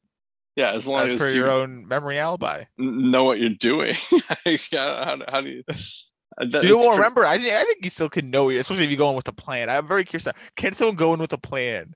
[0.57, 2.65] Yeah, as long as as per your own memory alibi.
[2.79, 3.95] know what you're doing.
[4.73, 5.63] How, how, how do you?
[6.39, 7.25] that- You won't remember.
[7.25, 9.29] I think I think you still can know, it, especially if you go in with
[9.29, 9.69] a plan.
[9.71, 10.27] I'm very curious.
[10.27, 11.95] now, Can someone go in with a plan,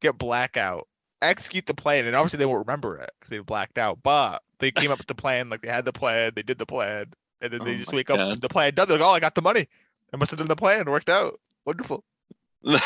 [0.00, 0.88] get blackout,
[1.22, 3.98] execute the plan, and obviously they won't remember it because they blacked out.
[4.02, 6.66] But they came up with the plan, like they had the plan, they did the
[6.66, 7.06] plan,
[7.40, 8.16] and then they Oh just my wake up.
[8.16, 8.40] God.
[8.40, 8.88] The plan done.
[8.88, 9.66] They're like, oh, I got the money.
[10.12, 10.82] I must have done the plan.
[10.82, 11.38] It worked out.
[11.66, 12.04] Wonderful.
[12.64, 12.78] and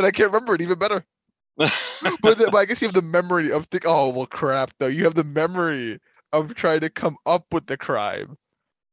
[0.00, 1.04] I can't remember it even better.
[1.56, 3.84] But, the, but I guess you have the memory of think.
[3.86, 4.70] Oh well, crap.
[4.78, 6.00] Though you have the memory
[6.32, 8.36] of trying to come up with the crime.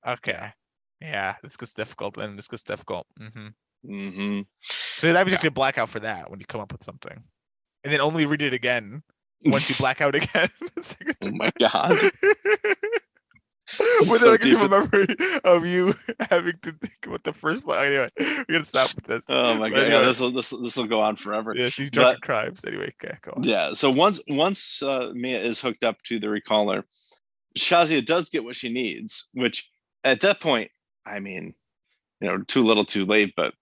[0.05, 0.51] Okay.
[1.01, 3.07] Yeah, this gets difficult, and this gets difficult.
[3.19, 3.47] Mm-hmm.
[3.91, 4.41] Mm-hmm.
[4.97, 7.23] So that means you get blackout for that when you come up with something.
[7.83, 9.01] and then only read it again
[9.45, 10.49] once you black out again.
[11.23, 11.97] oh my god.
[13.99, 15.93] With So like deep a memory of you
[16.31, 17.77] having to think about the first one.
[17.85, 19.23] Anyway, we're gonna stop with this.
[19.29, 19.89] Oh my But god.
[19.89, 21.53] Yeah, this will this this will go on forever.
[21.55, 22.65] Yes, these drunken crimes.
[22.65, 23.43] Anyway, okay, go on.
[23.43, 23.73] Yeah.
[23.73, 26.81] So once once uh, Mia is hooked up to the recaller,
[27.59, 29.29] Shazia does get what she needs.
[29.33, 29.69] Which
[30.03, 30.71] at that point,
[31.09, 31.53] I mean,
[32.21, 33.33] you know, too little, too late.
[33.35, 33.53] But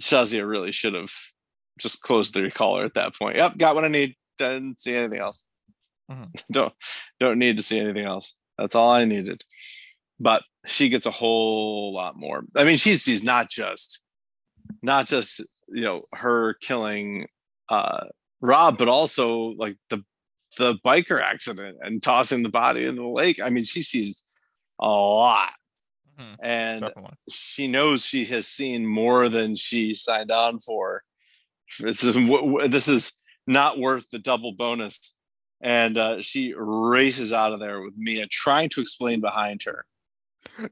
[0.00, 1.12] Shazia really should have
[1.78, 3.36] just closed the recaller at that point.
[3.36, 4.16] Yep, got what I need.
[4.38, 5.46] Didn't see anything else.
[6.10, 6.28] Mhm.
[6.52, 6.72] don't
[7.20, 8.36] don't need to see anything else.
[8.58, 9.44] That's all I needed.
[10.20, 12.44] But she gets a whole lot more.
[12.56, 14.00] I mean, she's she's not just
[14.82, 17.26] not just you know her killing
[17.68, 18.06] uh
[18.40, 20.04] Rob, but also like the
[20.58, 23.40] the biker accident and tossing the body in the lake.
[23.40, 24.22] I mean, she sees
[24.80, 25.50] a lot,
[26.18, 27.16] Mhm, and Definitely.
[27.28, 31.02] she knows she has seen more than she signed on for.
[31.80, 33.12] This is, w- w- this is
[33.46, 35.14] not worth the double bonus.
[35.60, 39.86] And uh, she races out of there with Mia trying to explain behind her.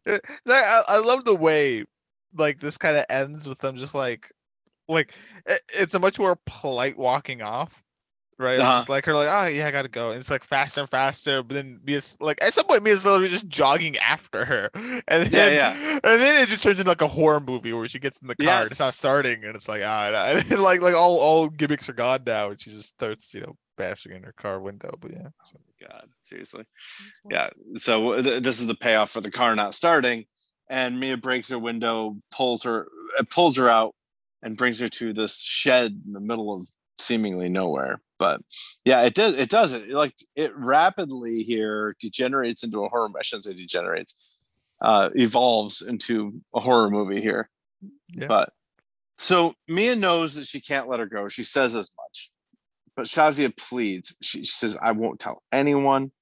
[0.06, 1.85] Uh, I, I love the way
[2.36, 4.31] like this kind of ends with them just like
[4.89, 5.14] like
[5.47, 7.82] it, it's a much more polite walking off
[8.43, 8.78] right It's Uh-huh.
[8.81, 11.43] just like her like oh yeah i gotta go and it's like faster and faster
[11.43, 15.55] but then mia's like at some point mia's literally just jogging after her and then
[15.55, 15.73] Yeah,
[16.05, 18.36] and then it just turns into like a horror movie where she gets in the
[18.36, 21.48] car and it's not starting and it's like ah and then, like like all all
[21.48, 24.94] gimmicks are gone now and she just starts you know bashing in her car window
[25.01, 25.59] but yeah so-
[25.89, 26.62] God, seriously.
[27.28, 27.51] Yeah.
[27.74, 30.27] So th- this is the payoff for the car not starting.
[30.70, 32.86] And Mia breaks her window, pulls her,
[33.19, 33.93] uh, pulls her out,
[34.44, 36.69] and brings her to this shed in the middle of
[37.01, 38.01] seemingly nowhere.
[38.22, 38.40] But
[38.84, 39.36] yeah, it does.
[39.36, 43.08] It does it like it rapidly here degenerates into a horror.
[43.18, 44.14] I shouldn't say degenerates.
[44.80, 47.50] Uh, evolves into a horror movie here.
[48.14, 48.28] Yeah.
[48.28, 48.50] But
[49.18, 51.26] so Mia knows that she can't let her go.
[51.26, 52.30] She says as much,
[52.94, 54.16] but Shazia pleads.
[54.22, 56.12] She, she says, "I won't tell anyone.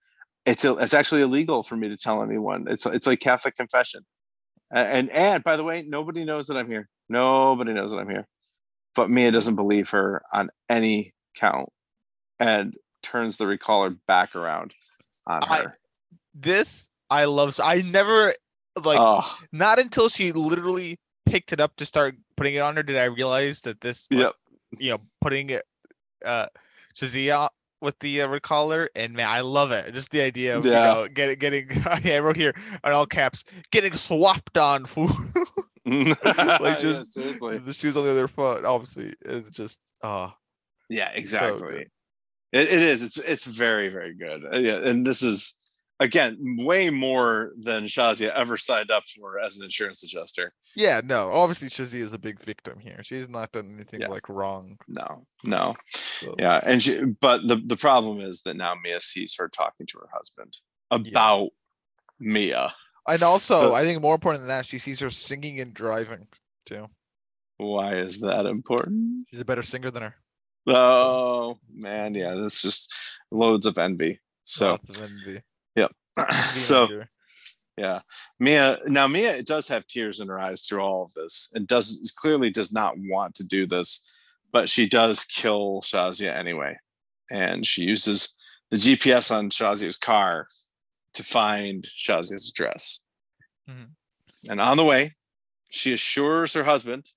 [0.46, 2.64] It's a, it's actually illegal for me to tell anyone.
[2.70, 4.06] It's it's like Catholic confession.
[4.72, 6.88] A- And and by the way, nobody knows that I'm here.
[7.10, 8.26] Nobody knows that I'm here.
[8.94, 11.68] But Mia doesn't believe her on any count,
[12.40, 14.74] and turns the recaller back around
[15.26, 15.74] on I- her.
[16.34, 18.34] this i love i never
[18.84, 20.98] like oh, not until she literally
[21.30, 24.20] picked it up to start putting it on her did I realize that this, like,
[24.20, 24.34] yep.
[24.78, 25.64] you know, putting it,
[26.24, 26.46] uh,
[26.94, 27.48] Shazia
[27.80, 29.94] with the uh, recaller, and man, I love it.
[29.94, 30.70] Just the idea of Yeah.
[30.70, 31.70] you know, getting getting.
[32.02, 32.54] yeah, I wrote here
[32.84, 35.10] on all caps, getting swapped on fool.
[35.86, 37.58] like just- seriously.
[37.58, 39.14] the shoes on the other foot, obviously.
[39.22, 40.32] It's just, oh,
[40.88, 41.86] Yeah, exactly.
[42.52, 43.02] It, it is.
[43.02, 44.44] It's it's very very good.
[44.52, 45.56] Uh, Yeah, and this is
[46.00, 50.52] again way more than Shazia ever signed up for as an insurance adjuster.
[50.74, 51.30] yeah, no.
[51.32, 53.00] Obviously, Shazia is a big victim here.
[53.02, 54.08] She's not done anything Yeah.
[54.08, 54.76] like wrong.
[54.88, 55.74] No, no,
[56.20, 56.34] So.
[56.38, 59.98] yeah, and she, but the the problem is that now Mia sees her talking to
[59.98, 60.58] her husband
[60.90, 61.50] about
[62.18, 62.74] Mia.
[63.08, 66.26] And also, So- I think more important than that, she sees her singing and driving
[66.66, 66.86] too.
[67.58, 69.26] Why is that important?
[69.30, 70.14] She's a better singer than her.
[70.70, 72.92] Oh man, yeah, that's just
[73.30, 74.20] loads of envy.
[74.44, 75.40] So Lots of envy.
[75.76, 75.94] Envy
[76.56, 77.04] so.
[77.76, 78.00] Yeah,
[78.38, 78.78] Mia.
[78.86, 82.50] Now Mia does have tears in her eyes through all of this, and does clearly
[82.50, 84.06] does not want to do this,
[84.52, 86.76] but she does kill Shazia anyway,
[87.30, 88.34] and she uses
[88.70, 90.46] the GPS on Shazia's car
[91.14, 93.00] to find Shazia's address.
[93.68, 93.90] Mhm.
[94.48, 95.16] And on the way,
[95.70, 97.10] she assures her husband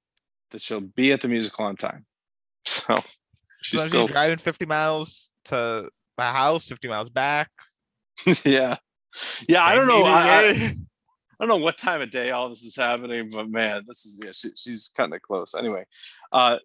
[0.52, 2.06] that she'll be at the musical on time.
[2.66, 3.02] So
[3.64, 7.50] she's Sometimes still, driving 50 miles to my house, 50 miles back.
[8.46, 8.78] yeah,
[9.48, 9.64] yeah.
[9.64, 10.04] I don't know.
[10.04, 10.76] I, I-
[11.40, 14.22] I don't know what time of day all this is happening, but man, this is
[14.24, 15.56] yeah, she, she's kind of close.
[15.56, 15.84] Anyway,
[16.32, 16.60] uh,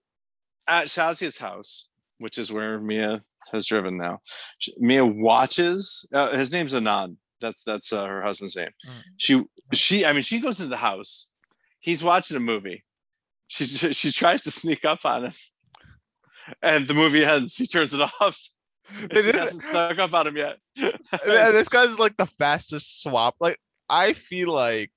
[0.68, 1.88] at Shazia's house,
[2.18, 4.20] which is where Mia has driven now,
[4.58, 6.06] sh- Mia watches.
[6.12, 7.16] Uh, his name's Anand.
[7.40, 8.68] That's that's uh, her husband's name.
[8.86, 8.92] Mm.
[9.16, 10.04] She she.
[10.04, 11.32] I mean, she goes into the house.
[11.80, 12.84] He's watching a movie.
[13.48, 15.32] She she tries to sneak up on him,
[16.62, 17.56] and the movie ends.
[17.56, 18.38] He turns it off.
[19.10, 20.58] They she it- hasn't snuck up on him yet.
[21.24, 23.34] This guy's like the fastest swap.
[23.40, 23.58] Like
[23.88, 24.90] I feel like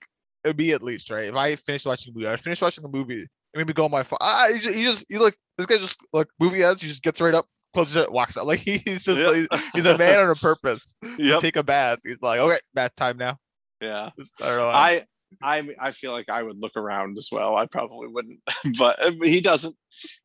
[0.43, 1.25] it'd be at least right.
[1.25, 3.19] If I finish watching a movie, I finish watching the movie.
[3.19, 4.17] and Maybe go on my phone.
[4.21, 6.81] I, he just, he just, he like this guy just like movie ends.
[6.81, 8.45] He just gets right up, closes it, walks out.
[8.51, 9.47] Like he's just Yep.
[9.51, 10.95] like he's a man on a purpose.
[11.17, 11.39] yep.
[11.41, 11.99] Take a bath.
[12.05, 13.37] He's like, okay, bath time now.
[13.81, 14.09] Yeah.
[14.17, 14.47] Just, I.
[14.51, 15.05] I
[15.41, 17.55] I I feel like I would look around as well.
[17.55, 18.39] I probably wouldn't,
[18.77, 19.75] but uh, he doesn't.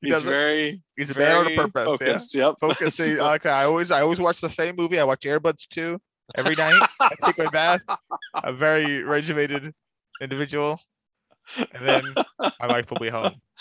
[0.00, 1.86] He He's very he's a man on a very purpose.
[2.00, 2.06] Yeah.
[2.06, 2.34] Focused.
[2.34, 2.54] Yep.
[2.60, 2.94] focus.
[2.94, 4.98] see, So- okay, I always I always watch the same movie.
[4.98, 5.98] I watch Airbuds 2
[6.36, 6.80] every night.
[7.00, 7.80] I take my bath.
[8.34, 9.72] A very regimented
[10.20, 10.80] individual.
[11.58, 12.02] and then
[12.40, 13.34] my wife will be home.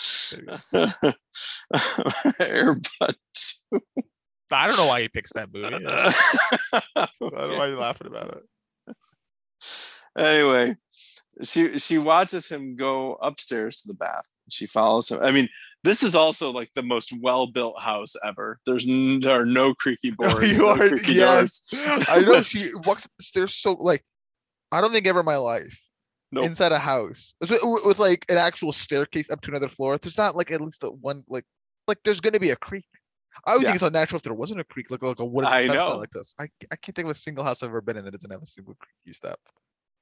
[2.40, 3.14] Airbud.
[4.50, 5.68] I don't know why he picks that movie.
[6.94, 8.96] I don't know why you're laughing about it.
[10.18, 10.76] anyway,
[11.42, 14.24] she she watches him go upstairs to the bath.
[14.50, 15.20] She follows him.
[15.22, 15.48] I mean,
[15.86, 18.58] this is also like the most well-built house ever.
[18.66, 20.50] There's n- there are no creaky boards.
[20.50, 21.62] you no are creaky yes.
[22.08, 24.02] I know she walks upstairs so like
[24.72, 25.80] I don't think ever in my life
[26.32, 26.44] Nope.
[26.44, 29.96] inside a house with, with- like an actual staircase up to another floor.
[29.96, 31.44] There's not like at least one like
[31.88, 32.84] like there's gonna be a creak.
[33.46, 33.68] I would Yeah.
[33.68, 35.96] think it's unnatural if there wasn't a creak, like like a wooden I step know.
[35.98, 36.34] like this.
[36.40, 38.42] I, I can't think of a single house I've ever been in that doesn't have
[38.42, 39.38] a single creaky step.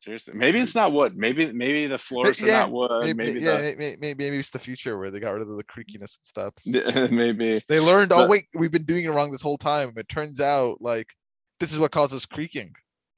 [0.05, 1.17] Seriously, maybe it's not wood.
[1.17, 2.91] Maybe maybe the floors are yeah, not wood.
[3.01, 5.65] Maybe, Maybe, yeah, maybe, maybe maybe it's the future where they got rid of the
[5.65, 6.53] creakiness and stuff.
[7.11, 9.95] maybe They learned, oh wait, we've been doing it wrong this whole time.
[9.97, 11.15] It turns out like
[11.59, 12.73] this is what causes creaking.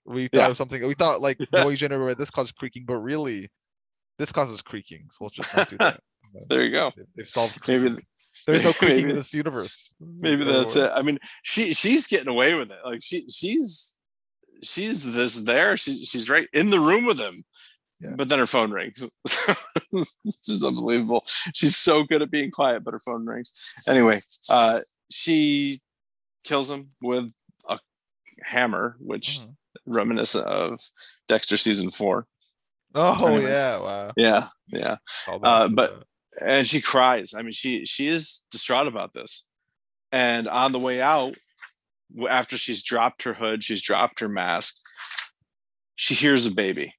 [0.05, 0.53] We thought Yeah.
[0.53, 3.51] something we thought like noise generator this causes creaking, but really
[4.21, 5.09] this causes creaking.
[5.11, 5.99] So we'll just not do that.
[6.49, 6.93] there you go.
[6.97, 7.97] They've, they've solved Maybe
[8.47, 9.93] there's no creaking maybe- in this universe.
[9.99, 10.93] maybe that's it.
[10.95, 12.79] I mean, she she's getting away with it.
[12.85, 13.96] Like she she's
[14.63, 15.77] she's this there.
[15.77, 17.45] She's she's right in the room with him.
[18.01, 18.11] Yeah.
[18.17, 19.03] But then her phone rings.
[19.93, 21.25] it's just unbelievable.
[21.55, 23.53] She's so good at being quiet, but her phone rings.
[23.89, 24.21] Anyway,
[24.51, 24.81] uh,
[25.11, 25.81] she
[26.45, 27.31] kills him with
[27.69, 27.79] a
[28.43, 29.57] hammer, which Mhm.
[29.87, 30.79] reminiscent of
[31.27, 32.27] Dexter season four.
[32.95, 33.57] Oh anyways.
[33.57, 34.13] yeah, wow.
[34.17, 34.97] Yeah, yeah.
[35.27, 36.03] Uh, but-
[36.39, 37.33] and she cries.
[37.33, 39.47] I mean, she she is distraught about this.
[40.13, 41.35] And on the way out,
[42.29, 44.77] after she's dropped her hood, she's dropped her mask.
[45.97, 46.95] She hears a baby,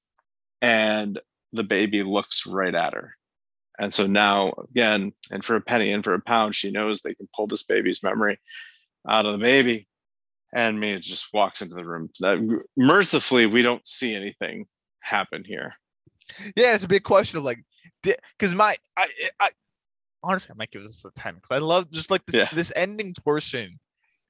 [0.61, 1.19] and
[1.53, 3.13] the baby looks right at her.
[3.79, 7.13] And so now, again, and for a penny and for a pound, she knows they
[7.13, 8.39] can pull this baby's memory
[9.07, 9.87] out of the baby.
[10.55, 12.09] And Mia just walks into the room.
[12.21, 14.65] That mercifully, we don't see anything
[15.01, 15.75] happen here.
[16.55, 17.63] yeah, it's a big question of like,
[18.01, 19.07] because my I,
[19.39, 19.49] I
[20.23, 22.49] honestly I might give this a ten because I love just like this Yeah.
[22.53, 23.79] this ending portion.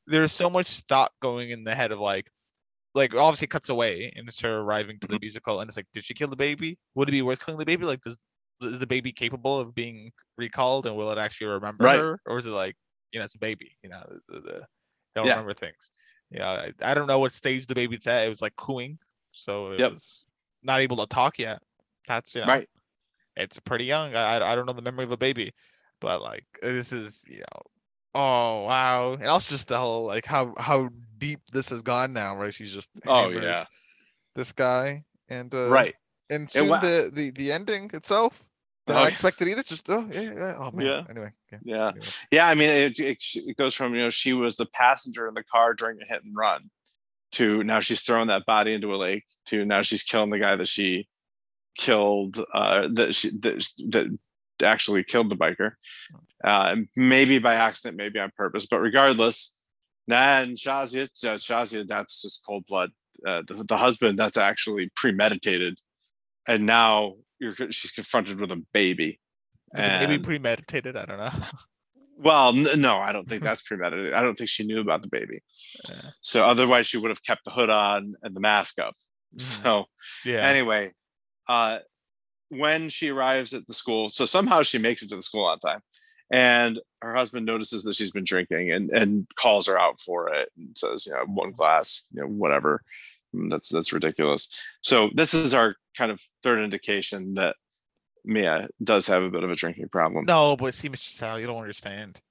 [0.07, 2.29] There's so much thought going in the head of like,
[2.95, 5.21] like obviously cuts away and it's her arriving to the Mhm.
[5.21, 6.77] musical and it's like, did she kill the baby?
[6.95, 7.85] Would it be worth killing the baby?
[7.85, 8.17] Like, does
[8.61, 11.99] is the baby capable of being recalled and will it actually remember Right.
[11.99, 12.75] her or is it like,
[13.11, 15.33] you know, it's a baby, you know, the, the, they don't Yeah.
[15.33, 15.91] remember things.
[16.31, 18.25] Yeah, I, I don't know what stage the baby's at.
[18.25, 18.97] It was like cooing,
[19.31, 19.91] so it Yep.
[19.91, 20.25] was
[20.63, 21.61] not able to talk yet.
[22.07, 22.69] That's you know, Right.
[23.35, 24.15] it's pretty young.
[24.15, 25.53] I- I don't know the memory of a baby,
[26.01, 27.61] but like this is you know,
[28.15, 32.35] oh wow, and also just the whole like how how deep this has gone now,
[32.37, 32.53] right?
[32.53, 33.65] She's just Oh yeah.
[34.35, 35.95] this guy and uh, Right.
[36.29, 38.43] and soon wha- the the the ending itself.
[38.89, 39.07] Oh, I yeah.
[39.09, 39.63] expect either.
[39.63, 40.53] Just oh yeah, yeah.
[40.57, 40.85] Oh man.
[40.85, 41.03] Yeah.
[41.09, 41.59] Anyway, yeah.
[41.63, 41.87] Yeah.
[41.89, 42.05] anyway.
[42.31, 45.33] Yeah, I mean, it, it, it goes from you know she was the passenger in
[45.33, 46.69] the car during a hit and run,
[47.33, 50.55] to now she's throwing that body into a lake, to now she's killing the guy
[50.55, 51.07] that she
[51.75, 54.07] killed, uh, that she that, that
[54.63, 55.73] actually killed the biker,
[56.43, 59.57] uh, maybe by accident, maybe on purpose, but regardless,
[60.07, 62.91] nah, and Shazia, uh, Shazia, that's just cold blood.
[63.27, 65.79] Uh, the, the husband, that's actually premeditated,
[66.47, 69.19] and now you're she's confronted with a baby.
[69.75, 70.95] Maybe premeditated.
[70.95, 71.31] I don't know.
[72.17, 74.13] well, n- no, I don't think that's premeditated.
[74.13, 75.39] I don't think she knew about the baby.
[75.89, 76.01] Yeah.
[76.21, 78.95] So otherwise, she would have kept the hood on and the mask up.
[79.35, 79.41] Mhm.
[79.41, 79.85] So
[80.23, 80.47] yeah.
[80.47, 80.93] anyway,
[81.49, 81.79] uh,
[82.49, 85.59] when she arrives at the school, so somehow she makes it to the school on
[85.59, 85.81] time,
[86.29, 90.49] and her husband notices that she's been drinking and and calls her out for it
[90.57, 92.81] and says, you know, one glass, you know, whatever.
[93.35, 94.61] Mm, That's that's ridiculous.
[94.81, 97.55] So this is our kind of third indication that
[98.25, 100.25] Mia does have a bit of a drinking problem.
[100.25, 101.09] No, but see, Mr.
[101.09, 102.21] Sal, you don't understand.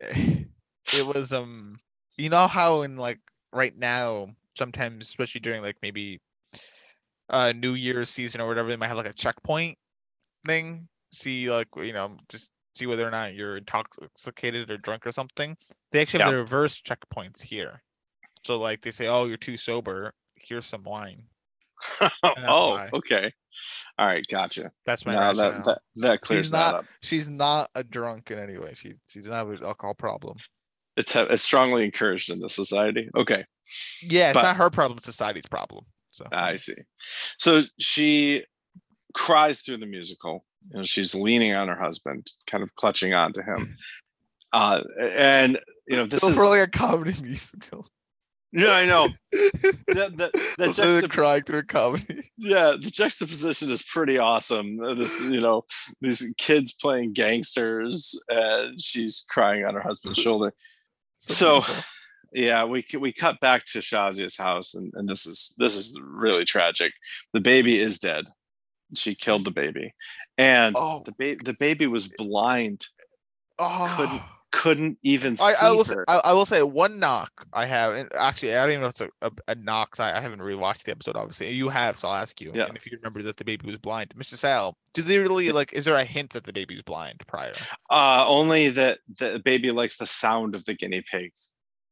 [0.00, 1.78] It was um,
[2.16, 3.18] you know how in like
[3.52, 4.28] right now,
[4.58, 6.20] sometimes, especially during like maybe
[7.28, 9.78] uh New Year's season or whatever, they might have like a checkpoint
[10.46, 10.88] thing.
[11.12, 15.56] See, like you know, just see whether or not you're intoxicated or drunk or something.
[15.92, 16.36] They actually have Yeah.
[16.36, 17.82] the reverse checkpoints here.
[18.44, 20.12] So like they say, oh, you're too sober.
[20.36, 21.24] Here's some wine.
[22.00, 22.10] oh,
[22.70, 22.90] why.
[22.92, 23.32] okay.
[23.98, 24.70] All right, gotcha.
[24.86, 26.84] That's my No, that, that that clears not- that up.
[27.02, 28.72] She's not a drunk in any way.
[28.74, 30.36] She she doesn't have an alcohol problem.
[30.96, 33.08] It's uh, it's strongly encouraged in the society.
[33.16, 33.44] Okay,
[34.02, 35.84] Yeah, it's But- not her problem, it's society's problem.
[36.12, 36.74] So I see.
[37.38, 38.44] So she
[39.14, 40.44] cries through the musical.
[40.70, 43.76] You know, she's leaning on her husband, kind of clutching onto him.
[44.52, 47.86] Uh, and you know, this is for like a comedy musical.
[48.50, 49.08] yeah, I know.
[49.62, 52.32] The, the, the Those are the juxtap- crying through comedy.
[52.36, 54.80] yeah, the juxtaposition is pretty awesome.
[54.80, 55.62] Uh, This, you know,
[56.00, 60.52] these kids playing gangsters, and she's crying on her husband's shoulder.
[61.18, 61.84] So- beautiful.
[62.32, 66.44] yeah we we cut back to Shazia's house and, and this is this is really
[66.44, 66.92] tragic
[67.34, 68.24] the baby is dead
[68.94, 69.92] she killed the baby,
[70.38, 71.02] and Oh.
[71.04, 72.86] the baby the baby was blind,
[73.58, 74.26] Oh.
[74.52, 75.94] couldn't even see I, I will say.
[76.08, 79.00] I, I will say one knock I have, and actually I don't even know if
[79.00, 79.96] it's a, a, a knock.
[80.00, 81.14] I, I haven't rewatched the episode.
[81.16, 82.50] Obviously, you have, so I'll ask you.
[82.54, 82.64] Yeah.
[82.66, 84.36] And if you remember that the baby was blind, Mr.
[84.36, 85.72] Sal, do they really like?
[85.72, 87.52] Is there a hint that the baby's blind prior?
[87.90, 91.32] Uh, only that the baby likes the sound of the guinea pig.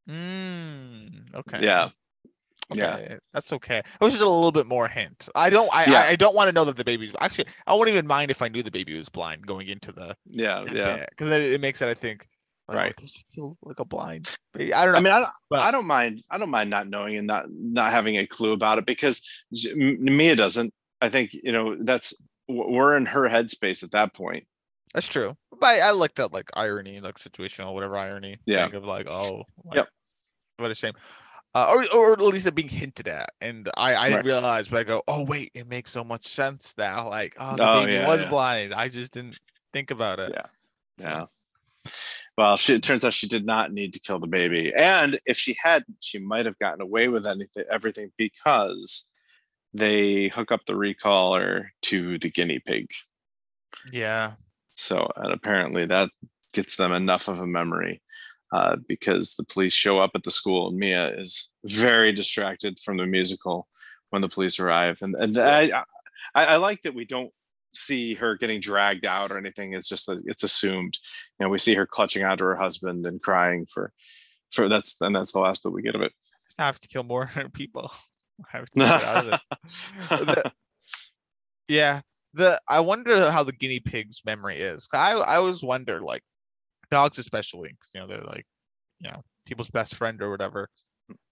[0.08, 1.60] Mm, okay.
[1.62, 1.90] Yeah.
[2.74, 3.16] Yeah.
[3.32, 3.80] That's okay.
[4.00, 5.28] I wish just a little bit more hint.
[5.34, 5.68] I don't.
[5.74, 5.86] I.
[5.90, 6.00] Yeah.
[6.00, 7.46] I, I don't want to know that the baby's actually.
[7.66, 10.14] I wouldn't even mind if I knew the baby was blind going into the.
[10.26, 11.06] Yeah, yeah.
[11.08, 11.88] Because then it makes it.
[11.88, 12.26] I think.
[12.68, 13.10] like, oh, Right.
[13.34, 14.74] feel like a blind baby?
[14.74, 14.98] I don't know.
[14.98, 16.22] I mean, I don't, But- I don't mind.
[16.30, 19.22] I don't mind not knowing and not not having a clue about it because
[19.74, 20.74] Mia doesn't.
[21.00, 22.12] I think you know that's
[22.48, 24.46] we're in her headspace at that point.
[24.94, 25.34] That's true.
[25.60, 28.36] But I, I like that like irony, like situational, whatever irony.
[28.46, 28.66] Yeah.
[28.66, 29.88] Of like, oh, like, Yep.
[30.58, 30.94] What a shame.
[31.54, 34.24] Uh, or, or at least it being hinted at, and I, I didn't Right.
[34.26, 37.08] realize, but I go, oh wait, it makes so much sense now.
[37.08, 38.28] Like, oh, the Oh, baby yeah, was yeah.
[38.28, 38.74] blind.
[38.74, 39.40] I just didn't
[39.72, 40.32] think about it.
[40.34, 40.46] Yeah.
[40.98, 41.24] So, Yeah.
[42.36, 45.36] Well, she, it turns out she did not need to kill the baby, and if
[45.38, 49.08] she hadn't, she might have gotten away with anything, everything because
[49.74, 52.90] they hook up the recaller to the guinea pig.
[53.92, 54.34] yeah.
[54.76, 56.10] So, and apparently that
[56.52, 58.00] gets them enough of a memory
[58.52, 62.96] uh, because the police show up at the school and Mia is very distracted from
[62.96, 63.68] the musical
[64.10, 64.98] when the police arrive.
[65.02, 65.82] And, and I,
[66.34, 67.32] I, I like that we don't
[67.74, 69.74] see her getting dragged out or anything.
[69.74, 70.98] It's just, that it's assumed,
[71.38, 73.92] you know, we see her clutching onto her husband and crying for,
[74.52, 76.12] for that's, and that's the last bit we get of it.
[76.46, 77.92] Just have to kill more people.
[78.40, 79.78] I have to get out of this.
[80.08, 80.52] The-
[81.68, 82.00] yeah.
[82.34, 84.86] The I wonder how the guinea pig's memory is.
[84.92, 86.22] I I always wonder like
[86.90, 88.46] dogs especially because you know they're like
[89.00, 90.68] you know people's best friend or whatever.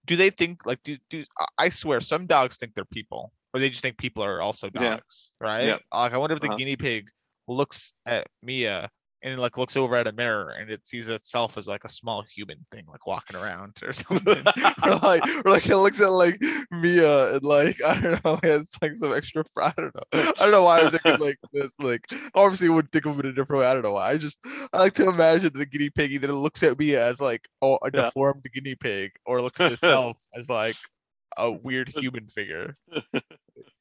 [0.05, 1.23] Do they think like do do
[1.57, 4.95] I- swear some dogs think they're people or they just think people are also Yeah.
[4.95, 5.65] dogs, right?
[5.65, 5.81] Yep.
[5.93, 6.57] Like I wonder if the Uh-huh.
[6.57, 7.09] guinea pig
[7.47, 8.89] looks at Mia
[9.23, 11.89] and it like looks over at a mirror and it sees itself as like a
[11.89, 14.37] small human thing like walking around or something
[14.83, 16.39] or like or like it looks at like
[16.71, 20.03] Mia and like I don't know, it's like some extra fr- I don't know.
[20.13, 21.71] I don't know why I'm thinking like this.
[21.79, 23.67] Like obviously would think of it a different way.
[23.67, 24.11] I don't know why.
[24.11, 24.39] I just
[24.73, 27.79] I like to imagine the guinea pig that it looks at me as like oh,
[27.83, 28.03] a Yeah.
[28.05, 30.75] deformed guinea pig or looks at itself as like
[31.37, 32.77] a weird human figure.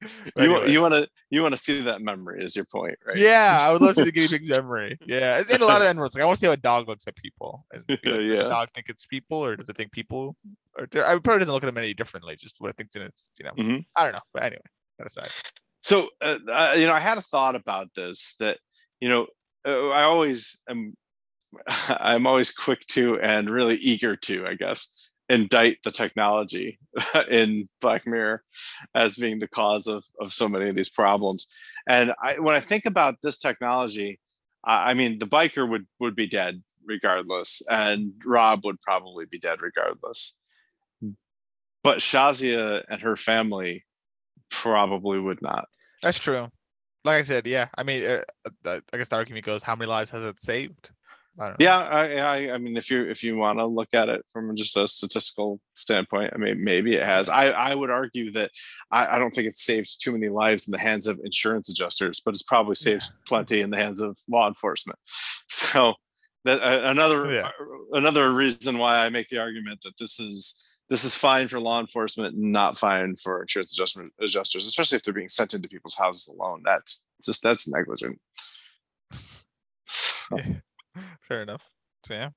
[0.38, 0.70] Anyway.
[0.70, 3.16] you want to, you want to see that memory is your point, right?
[3.16, 4.98] Yeah, I would love to see the guinea pig's memory.
[5.06, 6.14] Yeah, and a lot of animals.
[6.14, 7.64] Like I want to see how a dog looks at people.
[7.72, 8.42] And like, Does Yeah.
[8.44, 10.36] the dog think it's people, or does it think people?
[10.78, 12.36] Or I probably doesn't look at them any differently.
[12.36, 13.52] Just what it thinks in its, you know.
[13.52, 13.84] Mhm.
[13.96, 14.62] I don't know, but anyway,
[14.98, 15.30] that aside.
[15.80, 18.58] so uh, uh, you know i had a thought about this that
[19.00, 19.26] you know
[19.66, 20.94] uh, i always am
[21.88, 26.78] i'm always quick to and really eager to i guess indict the technology
[27.30, 28.42] in black mirror
[28.94, 31.46] as being the cause of of so many of these problems
[31.88, 34.20] and i when i think about this technology
[34.66, 39.38] I I mean, the biker would would be dead regardless, and Rob would probably be
[39.38, 40.36] dead regardless.
[41.82, 43.84] But Shazia and her family
[44.50, 45.68] probably would not.
[46.02, 46.48] That's true.
[47.04, 47.68] Like I said, yeah.
[47.78, 48.22] I mean, uh,
[48.64, 50.90] uh, I guess the argument goes, how many lives has it saved?
[51.38, 51.54] I.
[51.58, 54.54] Yeah, I, I, I mean, if you if you want to look at it from
[54.56, 57.28] just a statistical standpoint, I mean, maybe it has.
[57.28, 58.50] I, I would argue that
[58.90, 62.20] I, I don't think it saved too many lives in the hands of insurance adjusters,
[62.24, 64.98] but it's probably saved plenty in the hands of law enforcement.
[65.48, 65.94] So
[66.44, 67.50] that uh, another Yeah.
[67.92, 71.80] another reason why I make the argument that this is this is fine for law
[71.80, 76.28] enforcement, not fine for insurance adjustment adjusters, especially if they're being sent into people's houses
[76.28, 76.62] alone.
[76.64, 78.20] That's just that's negligent.
[81.22, 81.64] Fair enough.
[82.06, 82.30] So yeah.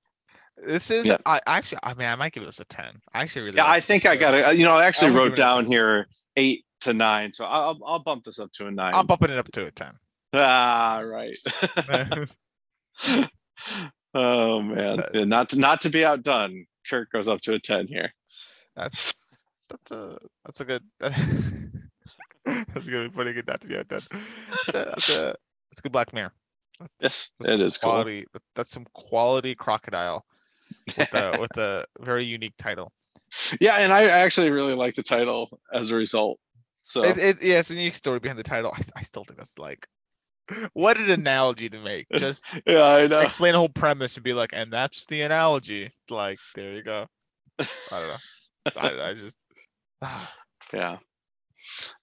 [0.57, 1.18] This is Yeah.
[1.26, 2.99] I actually I mean I might give this a 10.
[3.14, 4.41] I actually really Yeah, like I this think I episode.
[4.41, 4.57] got it.
[4.57, 6.07] You know, I actually I'm wrote give it a down here
[6.38, 9.38] eight to nine, so I'll I'll bump this up to a 9 I'm bumping it
[9.38, 9.94] up to a 10.
[10.34, 11.38] ah, right.
[14.14, 16.65] oh man, Yeah, not to, not to be outdone.
[16.90, 18.14] Kirk goes up to a ten here.
[18.76, 19.14] That's
[19.69, 21.26] that's a that's a good that's
[22.45, 24.02] gonna be putting it not to be outdone.
[24.11, 25.36] That's a, that's a
[25.72, 26.34] that's a good Black Mirror.
[27.01, 27.91] Yes, That's it cool.
[27.91, 28.26] quality.
[28.56, 30.26] That's some quality crocodile
[30.97, 32.91] with a with a very unique title.
[33.60, 36.39] Yeah, and I actually really like the title as a result.
[36.81, 38.72] So It, it, yeah, it's a unique story behind the title.
[38.76, 39.88] I, I still think that's like
[40.73, 42.07] what an analogy to make.
[42.15, 43.19] Just yeah, I know.
[43.19, 45.91] explain the whole premise and be like, and that's the analogy.
[46.10, 47.06] Like, there you go.
[47.60, 48.15] I don't know.
[48.77, 49.38] I, I just
[50.01, 50.31] ah,
[50.73, 50.97] Yeah.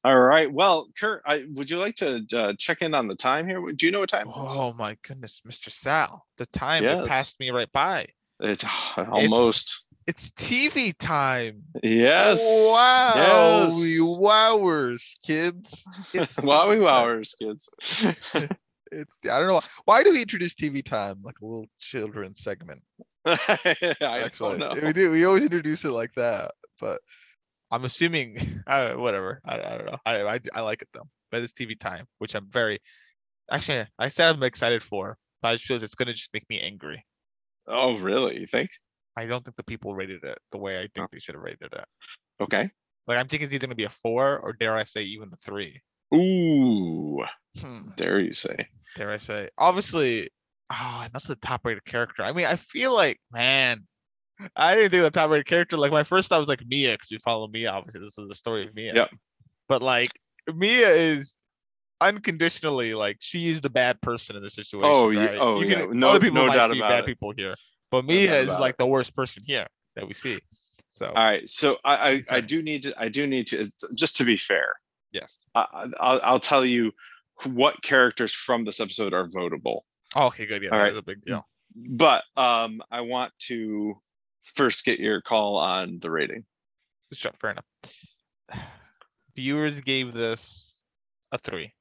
[0.04, 0.52] All right.
[0.52, 3.60] Well, Kurt, I, would you like to uh, check in on the time here?
[3.72, 4.50] Do you know what time it is?
[4.52, 5.70] oh my goodness, Mr.
[5.70, 7.06] Sal, the time Yes.
[7.08, 8.06] passed me right by.
[8.40, 8.64] It's
[8.96, 9.86] almost.
[10.06, 11.62] It's TV time.
[11.82, 12.40] Yes.
[12.40, 13.12] Wow.
[13.16, 13.98] Yes.
[14.00, 15.84] Wowers, kids.
[16.14, 17.68] It's Wowie wowers, kids.
[18.92, 22.80] It's I don't know why, do we introduce TV time like a little children's segment?
[23.26, 25.10] I Actually, we do.
[25.10, 27.00] We always introduce it like that, but
[27.70, 29.40] I'm assuming uh, whatever.
[29.44, 29.98] I, I don't know.
[30.06, 31.08] I, I I like it though.
[31.30, 32.78] But it's TV time, which I'm very
[33.50, 36.60] actually I said I'm excited for, but I just feel it's gonna just make me
[36.60, 37.04] angry.
[37.66, 38.38] Oh, really?
[38.40, 38.70] You think?
[39.16, 40.88] I don't think the people rated it the way I Oh.
[40.94, 41.84] think they should have rated it.
[42.40, 42.70] Okay.
[43.06, 45.36] Like I'm thinking it's either gonna be a four or dare I say even a
[45.36, 45.80] three.
[46.14, 47.24] Ooh,
[47.60, 47.90] Hmm.
[47.96, 48.68] dare you say?
[48.94, 49.50] dare I say?
[49.58, 50.30] Obviously,
[50.70, 52.22] oh, and that's the top rated character.
[52.22, 53.86] I mean, I feel like, man,
[54.56, 55.76] I didn't think of the top rated character.
[55.76, 57.70] Like my first thought was like Mia, because we follow Mia.
[57.70, 58.94] Obviously, this is the story of Mia.
[58.94, 59.10] Yep.
[59.68, 60.10] But like
[60.54, 61.36] Mia is
[62.00, 64.88] unconditionally like she is the bad person in the situation.
[64.90, 65.36] Oh, yeah.
[65.40, 65.86] Oh, you yeah.
[65.86, 67.06] can, No- other people no might doubt be about bad it.
[67.06, 67.54] people here,
[67.90, 68.78] but No Mia is like it.
[68.78, 70.38] the worst person here that we see.
[70.90, 71.48] So All right.
[71.48, 74.68] So I I, I do need to I do need to just to be fair.
[75.12, 75.34] Yes.
[75.54, 75.66] I,
[76.00, 76.92] I'll I'll tell you
[77.44, 79.80] what characters from this episode are votable.
[80.14, 80.62] oh, okay, good.
[80.62, 80.96] Yeah, All right.
[80.96, 81.42] a big deal.
[81.74, 83.94] But um, I want to
[84.54, 86.44] first get your call on the rating.
[87.12, 87.64] Sure, fair enough.
[89.36, 90.80] Viewers gave this
[91.32, 91.72] a three.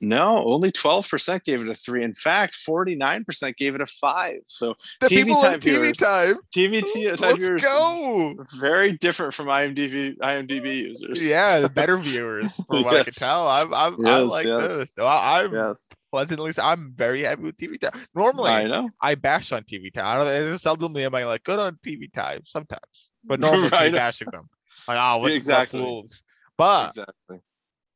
[0.00, 2.04] No, only 12% gave it a three.
[2.04, 4.36] In fact, 49% gave it a five.
[4.46, 5.98] So The TV people time TV viewers.
[5.98, 6.36] time.
[6.54, 8.34] TV t- time Let's viewers go.
[8.60, 11.28] very different from IMDb IMDb users.
[11.28, 13.48] Yeah, the better viewers, from what I can tell.
[13.48, 14.76] I'm, I'm, I like yes.
[14.78, 14.92] this.
[14.94, 15.88] So I, I'm Yes.
[16.12, 18.00] pleasantly, I'm very happy with TV time.
[18.14, 20.04] Normally, I know I, bash on TV time.
[20.06, 20.26] I don't.
[20.58, 22.42] Seldomly am I like good on TV time.
[22.44, 23.92] Sometimes, but normally Right.
[23.92, 24.48] bashing them.
[24.86, 25.80] Like, oh, what Exactly.
[25.80, 26.22] fools.
[26.56, 27.38] But exactly.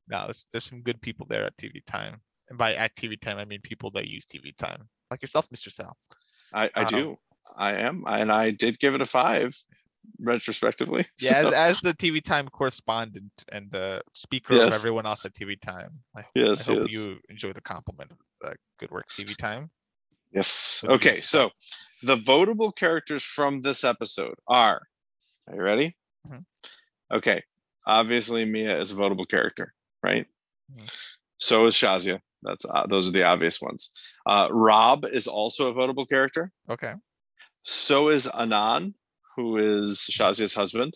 [0.09, 2.21] No, there's, there's some good people there at TV time.
[2.49, 5.71] And by at TV time, I mean people that use TV time, like yourself, Mr.
[5.71, 5.97] Sal.
[6.53, 7.17] I, I Um, do.
[7.57, 8.05] I am.
[8.07, 9.57] And I did give it a five
[10.21, 11.07] retrospectively.
[11.21, 15.33] Yeah, as, So, as the TV time correspondent and uh, speaker of everyone else at
[15.33, 15.91] TV time.
[16.17, 17.07] I, yes, I hope yes.
[17.07, 18.19] you enjoy the compliment of
[18.51, 19.71] uh, good work, TV time.
[20.33, 20.85] Yes.
[20.89, 21.21] Okay.
[21.21, 21.51] So
[22.03, 24.83] the votable characters from this episode are.
[25.49, 25.97] Are you ready?
[26.27, 26.45] Mhm.
[27.13, 27.43] Okay.
[27.87, 30.27] Obviously, Mia is a votable character, right?
[30.73, 30.91] Mhm.
[31.39, 32.21] So is Shazia.
[32.43, 33.91] That's uh, those are the obvious ones.
[34.27, 36.51] Uh, Rob is also a votable character.
[36.69, 36.95] Okay.
[37.65, 38.95] So is Anan,
[39.37, 40.95] who is Shazia's husband,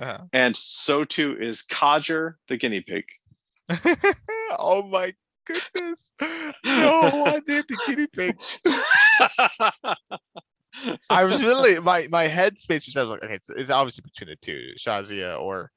[0.00, 0.18] Uh-huh.
[0.32, 3.04] and so too is Kajer, the guinea pig.
[4.58, 5.12] oh my
[5.46, 6.12] goodness.
[6.64, 8.36] No, I did the guinea pig.
[11.10, 14.02] I was really my my head space was I was like, okay, it's, it's obviously
[14.02, 15.70] between the two, Shazia or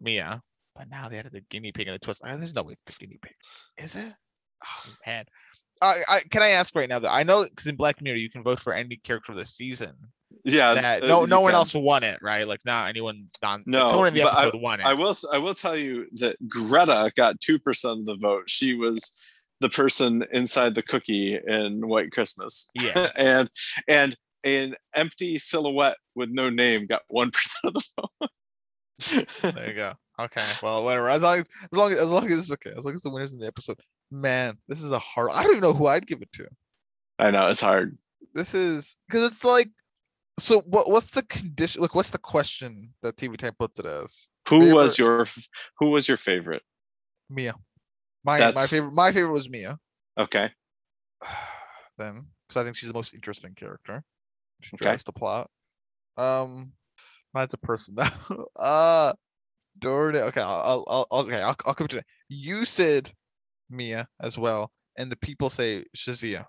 [0.00, 0.40] Mia.
[0.76, 2.22] But now they added the guinea pig and the twist.
[2.24, 3.32] Uh, there's no way it's the guinea pig.
[3.78, 4.12] Is it?
[4.64, 5.24] Oh man.
[5.82, 8.30] I, I can I ask right now that I know because in Black Mirror you
[8.30, 9.92] can vote for any character of the season.
[10.44, 10.72] yeah.
[10.74, 11.56] That uh, no no one can.
[11.56, 12.48] else won it, right?
[12.48, 14.86] Like not anyone non No, someone in the but I- episode won it.
[14.86, 15.14] I will.
[15.32, 18.44] I will tell you that Greta got two percent of the vote.
[18.48, 19.12] She was
[19.60, 23.10] the person inside the cookie in White Christmas, yeah.
[23.16, 23.50] and
[23.88, 27.82] and an empty silhouette with no name got one percent of
[28.20, 28.28] the
[29.42, 29.52] vote.
[29.54, 29.92] There you go.
[30.18, 30.44] Okay.
[30.62, 31.10] Well, whatever.
[31.10, 32.72] As long as as long as, as long as it's okay.
[32.76, 33.78] As long as the winners in the episode.
[34.10, 35.30] Man, this is a hard.
[35.32, 36.46] I don't even know who I'd give it to.
[37.18, 37.98] I know it's hard.
[38.34, 39.68] This is because it's like.
[40.38, 40.90] So what?
[40.90, 41.80] What's the condition?
[41.82, 44.28] Like, what's the question that TV Time puts it as?
[44.48, 45.26] Who was your
[45.78, 46.62] Who was your favorite?
[47.30, 47.54] Mia.
[48.24, 48.92] My my favorite.
[48.92, 49.78] My favorite was Mia.
[50.18, 50.50] Okay.
[51.98, 54.02] then, because I think she's the most interesting character.
[54.62, 54.84] She Okay.
[54.84, 55.50] drives the plot.
[56.16, 56.72] Um,
[57.34, 58.10] mine's a person now.
[58.56, 59.12] uh,
[59.78, 60.20] darn it.
[60.20, 62.06] Okay, I'll, I'll, I'll okay, I'll, I'll come to that.
[62.28, 63.10] You said
[63.70, 66.46] Mia as well, and the people say Shazia.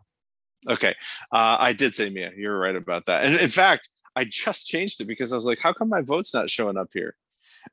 [0.67, 0.95] Okay.
[1.31, 2.31] Uh, I did say Mia.
[2.35, 3.25] You're right about that.
[3.25, 6.33] And in fact, I just changed it because I was like, how come my vote's
[6.33, 7.15] not showing up here?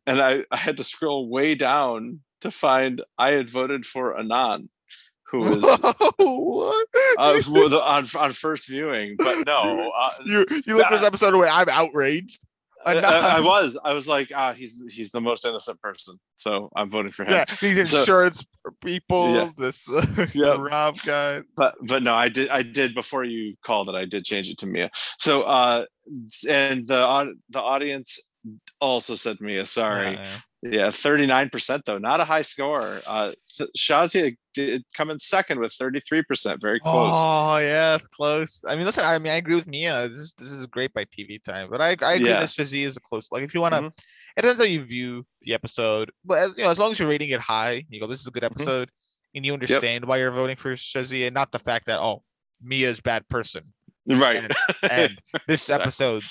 [0.07, 4.69] And I, I had to scroll way down to find I had voted for Anan,
[5.31, 5.93] who was uh,
[7.19, 9.17] on, on first viewing.
[9.17, 11.49] But no, uh, you you look at this episode away.
[11.51, 12.45] I'm outraged.
[12.87, 13.79] I, I, I was.
[13.85, 16.19] I was like, ah, he's he's the most innocent person.
[16.37, 17.33] So I'm voting for him.
[17.33, 18.45] Yeah, these So- insurance
[18.85, 19.51] people, Yeah.
[19.57, 20.59] this uh, Yep.
[20.59, 21.43] Rob guy.
[21.57, 24.57] but but no i did i did before you called it i did change it
[24.59, 25.85] to mia so uh
[26.49, 28.19] and the au- the audience
[28.81, 33.33] also said mia sorry Yeah, yeah 39% though not a high score uh
[33.77, 38.63] shazia did come in second with 33% very close Oh yeah, it's close.
[38.67, 40.09] I mean, listen, I mean, I agree with Mia.
[40.09, 42.41] This is this is great by TV time, but I I agree Yeah.
[42.41, 43.31] that Shazia is a close.
[43.33, 43.93] Like, if you want to, Mhm.
[44.37, 46.11] it depends how you view the episode.
[46.25, 48.27] But as you know, as long as you're rating it high, you go, this is
[48.27, 48.61] a good Mm-hmm.
[48.61, 48.91] episode,
[49.35, 52.23] and you understand why you're voting for Shazia, not the fact that oh,
[52.63, 53.63] Mia's bad person,
[54.07, 54.53] right and,
[54.91, 55.83] and this Exactly.
[55.85, 56.23] episode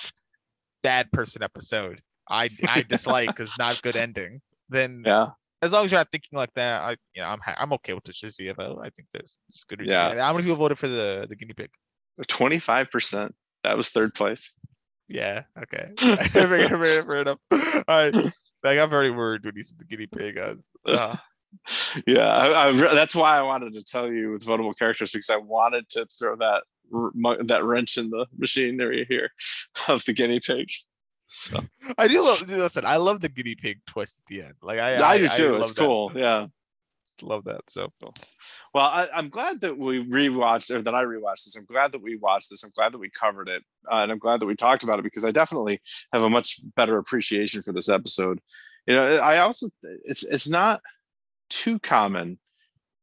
[0.81, 2.01] bad person episode.
[2.29, 4.41] I I dislike because not good ending.
[4.69, 5.29] Then Yeah.
[5.61, 7.93] as long as you're not thinking like that, I you know I'm ha- I'm okay
[7.93, 8.79] with the Shazia vote.
[8.83, 9.93] I think there's, there's good reason.
[9.93, 10.21] Yeah.
[10.21, 11.69] How many people voted for the the guinea pig?
[12.21, 13.31] 25%.
[13.63, 14.53] That was third place.
[15.07, 15.43] Yeah.
[15.61, 15.89] Okay.
[16.29, 17.39] fair, enough.
[17.51, 18.15] All right.
[18.63, 20.37] Like I'm very worried when you said the guinea pig.
[20.37, 20.55] Uh,
[20.85, 21.15] uh,
[22.07, 25.37] yeah, I, I, that's why I wanted to tell you with votable characters because I
[25.37, 26.63] wanted to throw that
[26.93, 29.29] r- that wrench in the machinery here
[29.87, 30.69] of the guinea pig.
[31.35, 31.59] So
[31.97, 32.47] I do love.
[32.47, 34.53] Listen, I love the guinea pig twist at the end.
[34.61, 35.51] Like I, I, do too.
[35.53, 35.81] love it's that.
[35.81, 36.11] cool.
[36.13, 36.47] Yeah.
[37.21, 37.61] Love that.
[37.69, 38.13] So cool.
[38.73, 41.55] Well, I, I'm glad that we rewatched or that I rewatched this.
[41.55, 42.63] I'm glad that we watched this.
[42.63, 45.03] I'm glad that we covered it, uh, and I'm glad that we talked about it
[45.03, 45.79] because I definitely
[46.11, 48.39] have a much better appreciation for this episode.
[48.87, 50.81] You know, I also it's it's not
[51.49, 52.39] too common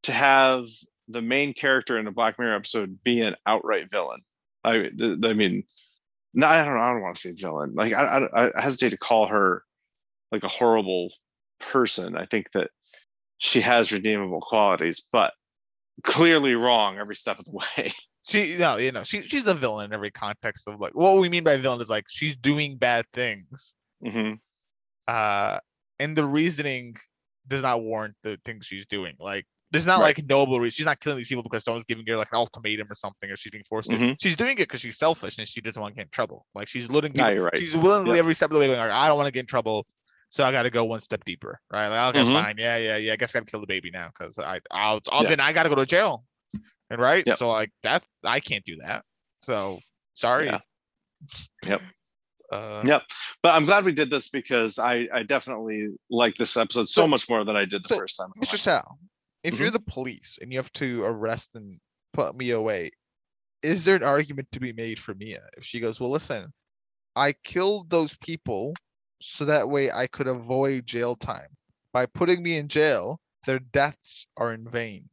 [0.02, 0.66] to have
[1.06, 4.22] the main character in a Black Mirror episode be an outright villain.
[4.64, 4.90] I
[5.24, 5.64] I mean,
[6.34, 6.80] no, I don't know.
[6.80, 7.74] I don't want to say villain.
[7.74, 9.64] Like I, I I hesitate to call her
[10.32, 11.12] like a horrible
[11.60, 12.16] person.
[12.16, 12.70] I think that
[13.38, 15.32] she has redeemable qualities, but
[16.04, 17.92] clearly wrong every step of the way.
[18.28, 21.28] she, no, you know, she she's a villain in every context of like what we
[21.28, 23.74] mean by villain is like she's doing bad things.
[24.04, 24.32] hmm
[25.08, 25.58] Uh,
[25.98, 26.96] and the reasoning
[27.48, 29.14] does not warrant the things she's doing.
[29.18, 30.16] Like there's not Right.
[30.18, 30.74] like noble reason.
[30.76, 33.36] She's not killing these people because someone's giving her like an ultimatum or something, or
[33.36, 33.96] she's being forced to.
[33.96, 34.16] Mhm.
[34.20, 36.46] She's doing it because she's selfish and she doesn't want to get in trouble.
[36.54, 37.58] Like she's letting No, people, you're right.
[37.58, 38.18] she's willingly Yep.
[38.18, 39.86] every step of the way going, like, I don't want to get in trouble,
[40.28, 41.88] so I got to go one step deeper, right?
[41.88, 42.32] Like, okay, Mhm.
[42.42, 43.12] fine, yeah, yeah, yeah.
[43.12, 45.28] I guess I got to kill the baby now because I, I'll, I'll Yeah.
[45.30, 46.24] then I got to go to jail,
[46.90, 47.36] and right, Yep.
[47.36, 49.04] so like that, I can't do that.
[49.42, 49.78] So
[50.14, 50.46] sorry.
[50.46, 50.58] Yeah.
[51.66, 51.82] Yep.
[52.52, 53.02] Uh, Yep.
[53.42, 57.08] But I'm glad we did this because I, I definitely like this episode so, So-
[57.08, 58.30] much more than I did the so, first time.
[58.42, 58.58] Mr.
[58.58, 58.98] Sal,
[59.42, 59.62] if Mm-hmm.
[59.62, 61.78] you're the police and you have to arrest and
[62.12, 62.90] put Mia away,
[63.62, 66.52] is there an argument to be made for Mia if she goes, well, listen,
[67.16, 68.74] I killed those people
[69.20, 71.48] so that way I could avoid jail time.
[71.92, 75.08] By putting me in jail, their deaths are in vain.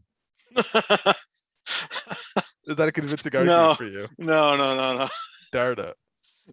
[2.68, 3.74] Is that a convincing argument No.
[3.76, 4.08] for you?
[4.18, 5.10] no, no, no, no.
[5.52, 5.96] Darn it.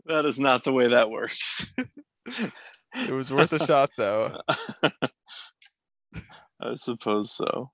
[0.06, 1.72] That is not the way that works.
[2.96, 4.40] It was worth a shot though.
[6.64, 7.70] I suppose so.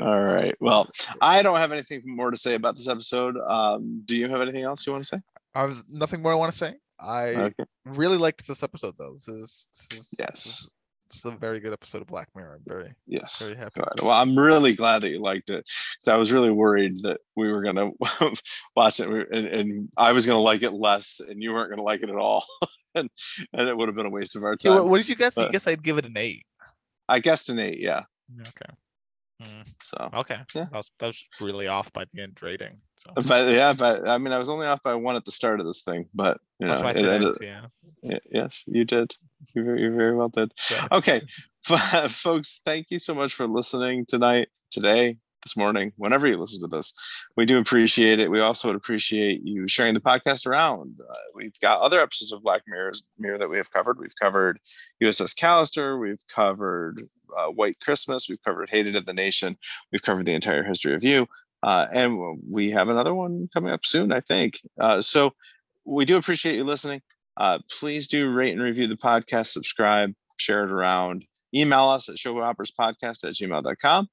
[0.00, 0.54] All right.
[0.60, 0.88] Well,
[1.20, 3.36] I don't have anything more to say about this episode.
[3.38, 5.20] Um, do you have anything else you want to say?
[5.54, 6.74] I have nothing more I want to say.
[7.00, 7.64] I Okay.
[7.84, 9.12] really liked this episode though.
[9.12, 10.46] This is, this is this Yes.
[10.46, 10.70] is-
[11.10, 12.56] this is a very good episode of Black Mirror.
[12.56, 13.40] I'm very Yes.
[13.40, 13.80] very happy.
[14.02, 15.64] Well, I'm really glad that you liked it
[15.94, 17.92] because I was really worried that we were gonna
[18.76, 22.02] watch it and, and I was gonna like it less, and you weren't gonna like
[22.02, 22.44] it at all,
[22.94, 23.08] and
[23.54, 24.82] and it would have been a waste of our Yeah, time.
[24.82, 25.34] what, what did you guess?
[25.36, 26.44] you but- guess I'd give it an eight.
[27.08, 27.80] I guessed an eight.
[27.80, 28.02] Yeah.
[28.40, 28.72] Okay.
[29.42, 30.38] Mm, So, okay.
[30.54, 30.64] Yeah.
[30.64, 32.80] That, was, that was really off by the end rating.
[32.96, 35.60] So but yeah, but I mean, I was only off by one at the start
[35.60, 37.66] of this thing, but you that's know, why I it said ended- yeah.
[38.02, 39.14] y- yes, you did.
[39.54, 40.52] You very, you very well did.
[40.70, 40.88] Yeah.
[40.90, 41.22] Okay,
[42.08, 45.18] folks, thank you so much for listening tonight, today,
[45.48, 46.92] this morning, whenever you listen to this.
[47.34, 48.30] We do appreciate it.
[48.30, 51.00] We also would appreciate you sharing the podcast around.
[51.00, 53.98] Uh, we've got other episodes of Black Mirror's Mirror that we have covered.
[53.98, 54.60] We've covered
[55.02, 55.98] USS Callister.
[55.98, 58.28] We've covered uh, White Christmas.
[58.28, 59.56] We've covered Hated of the Nation.
[59.90, 61.26] We've covered the entire history of you.
[61.62, 64.60] Uh, and we have another one coming up soon, I think.
[64.78, 65.32] Uh, so
[65.86, 67.00] we do appreciate you listening.
[67.38, 71.24] Uh, please do rate and review the podcast, subscribe, share it around.
[71.54, 74.08] Email us at showhopperspodcast at gmail.com.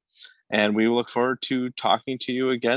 [0.56, 2.72] And we look forward to talking to you again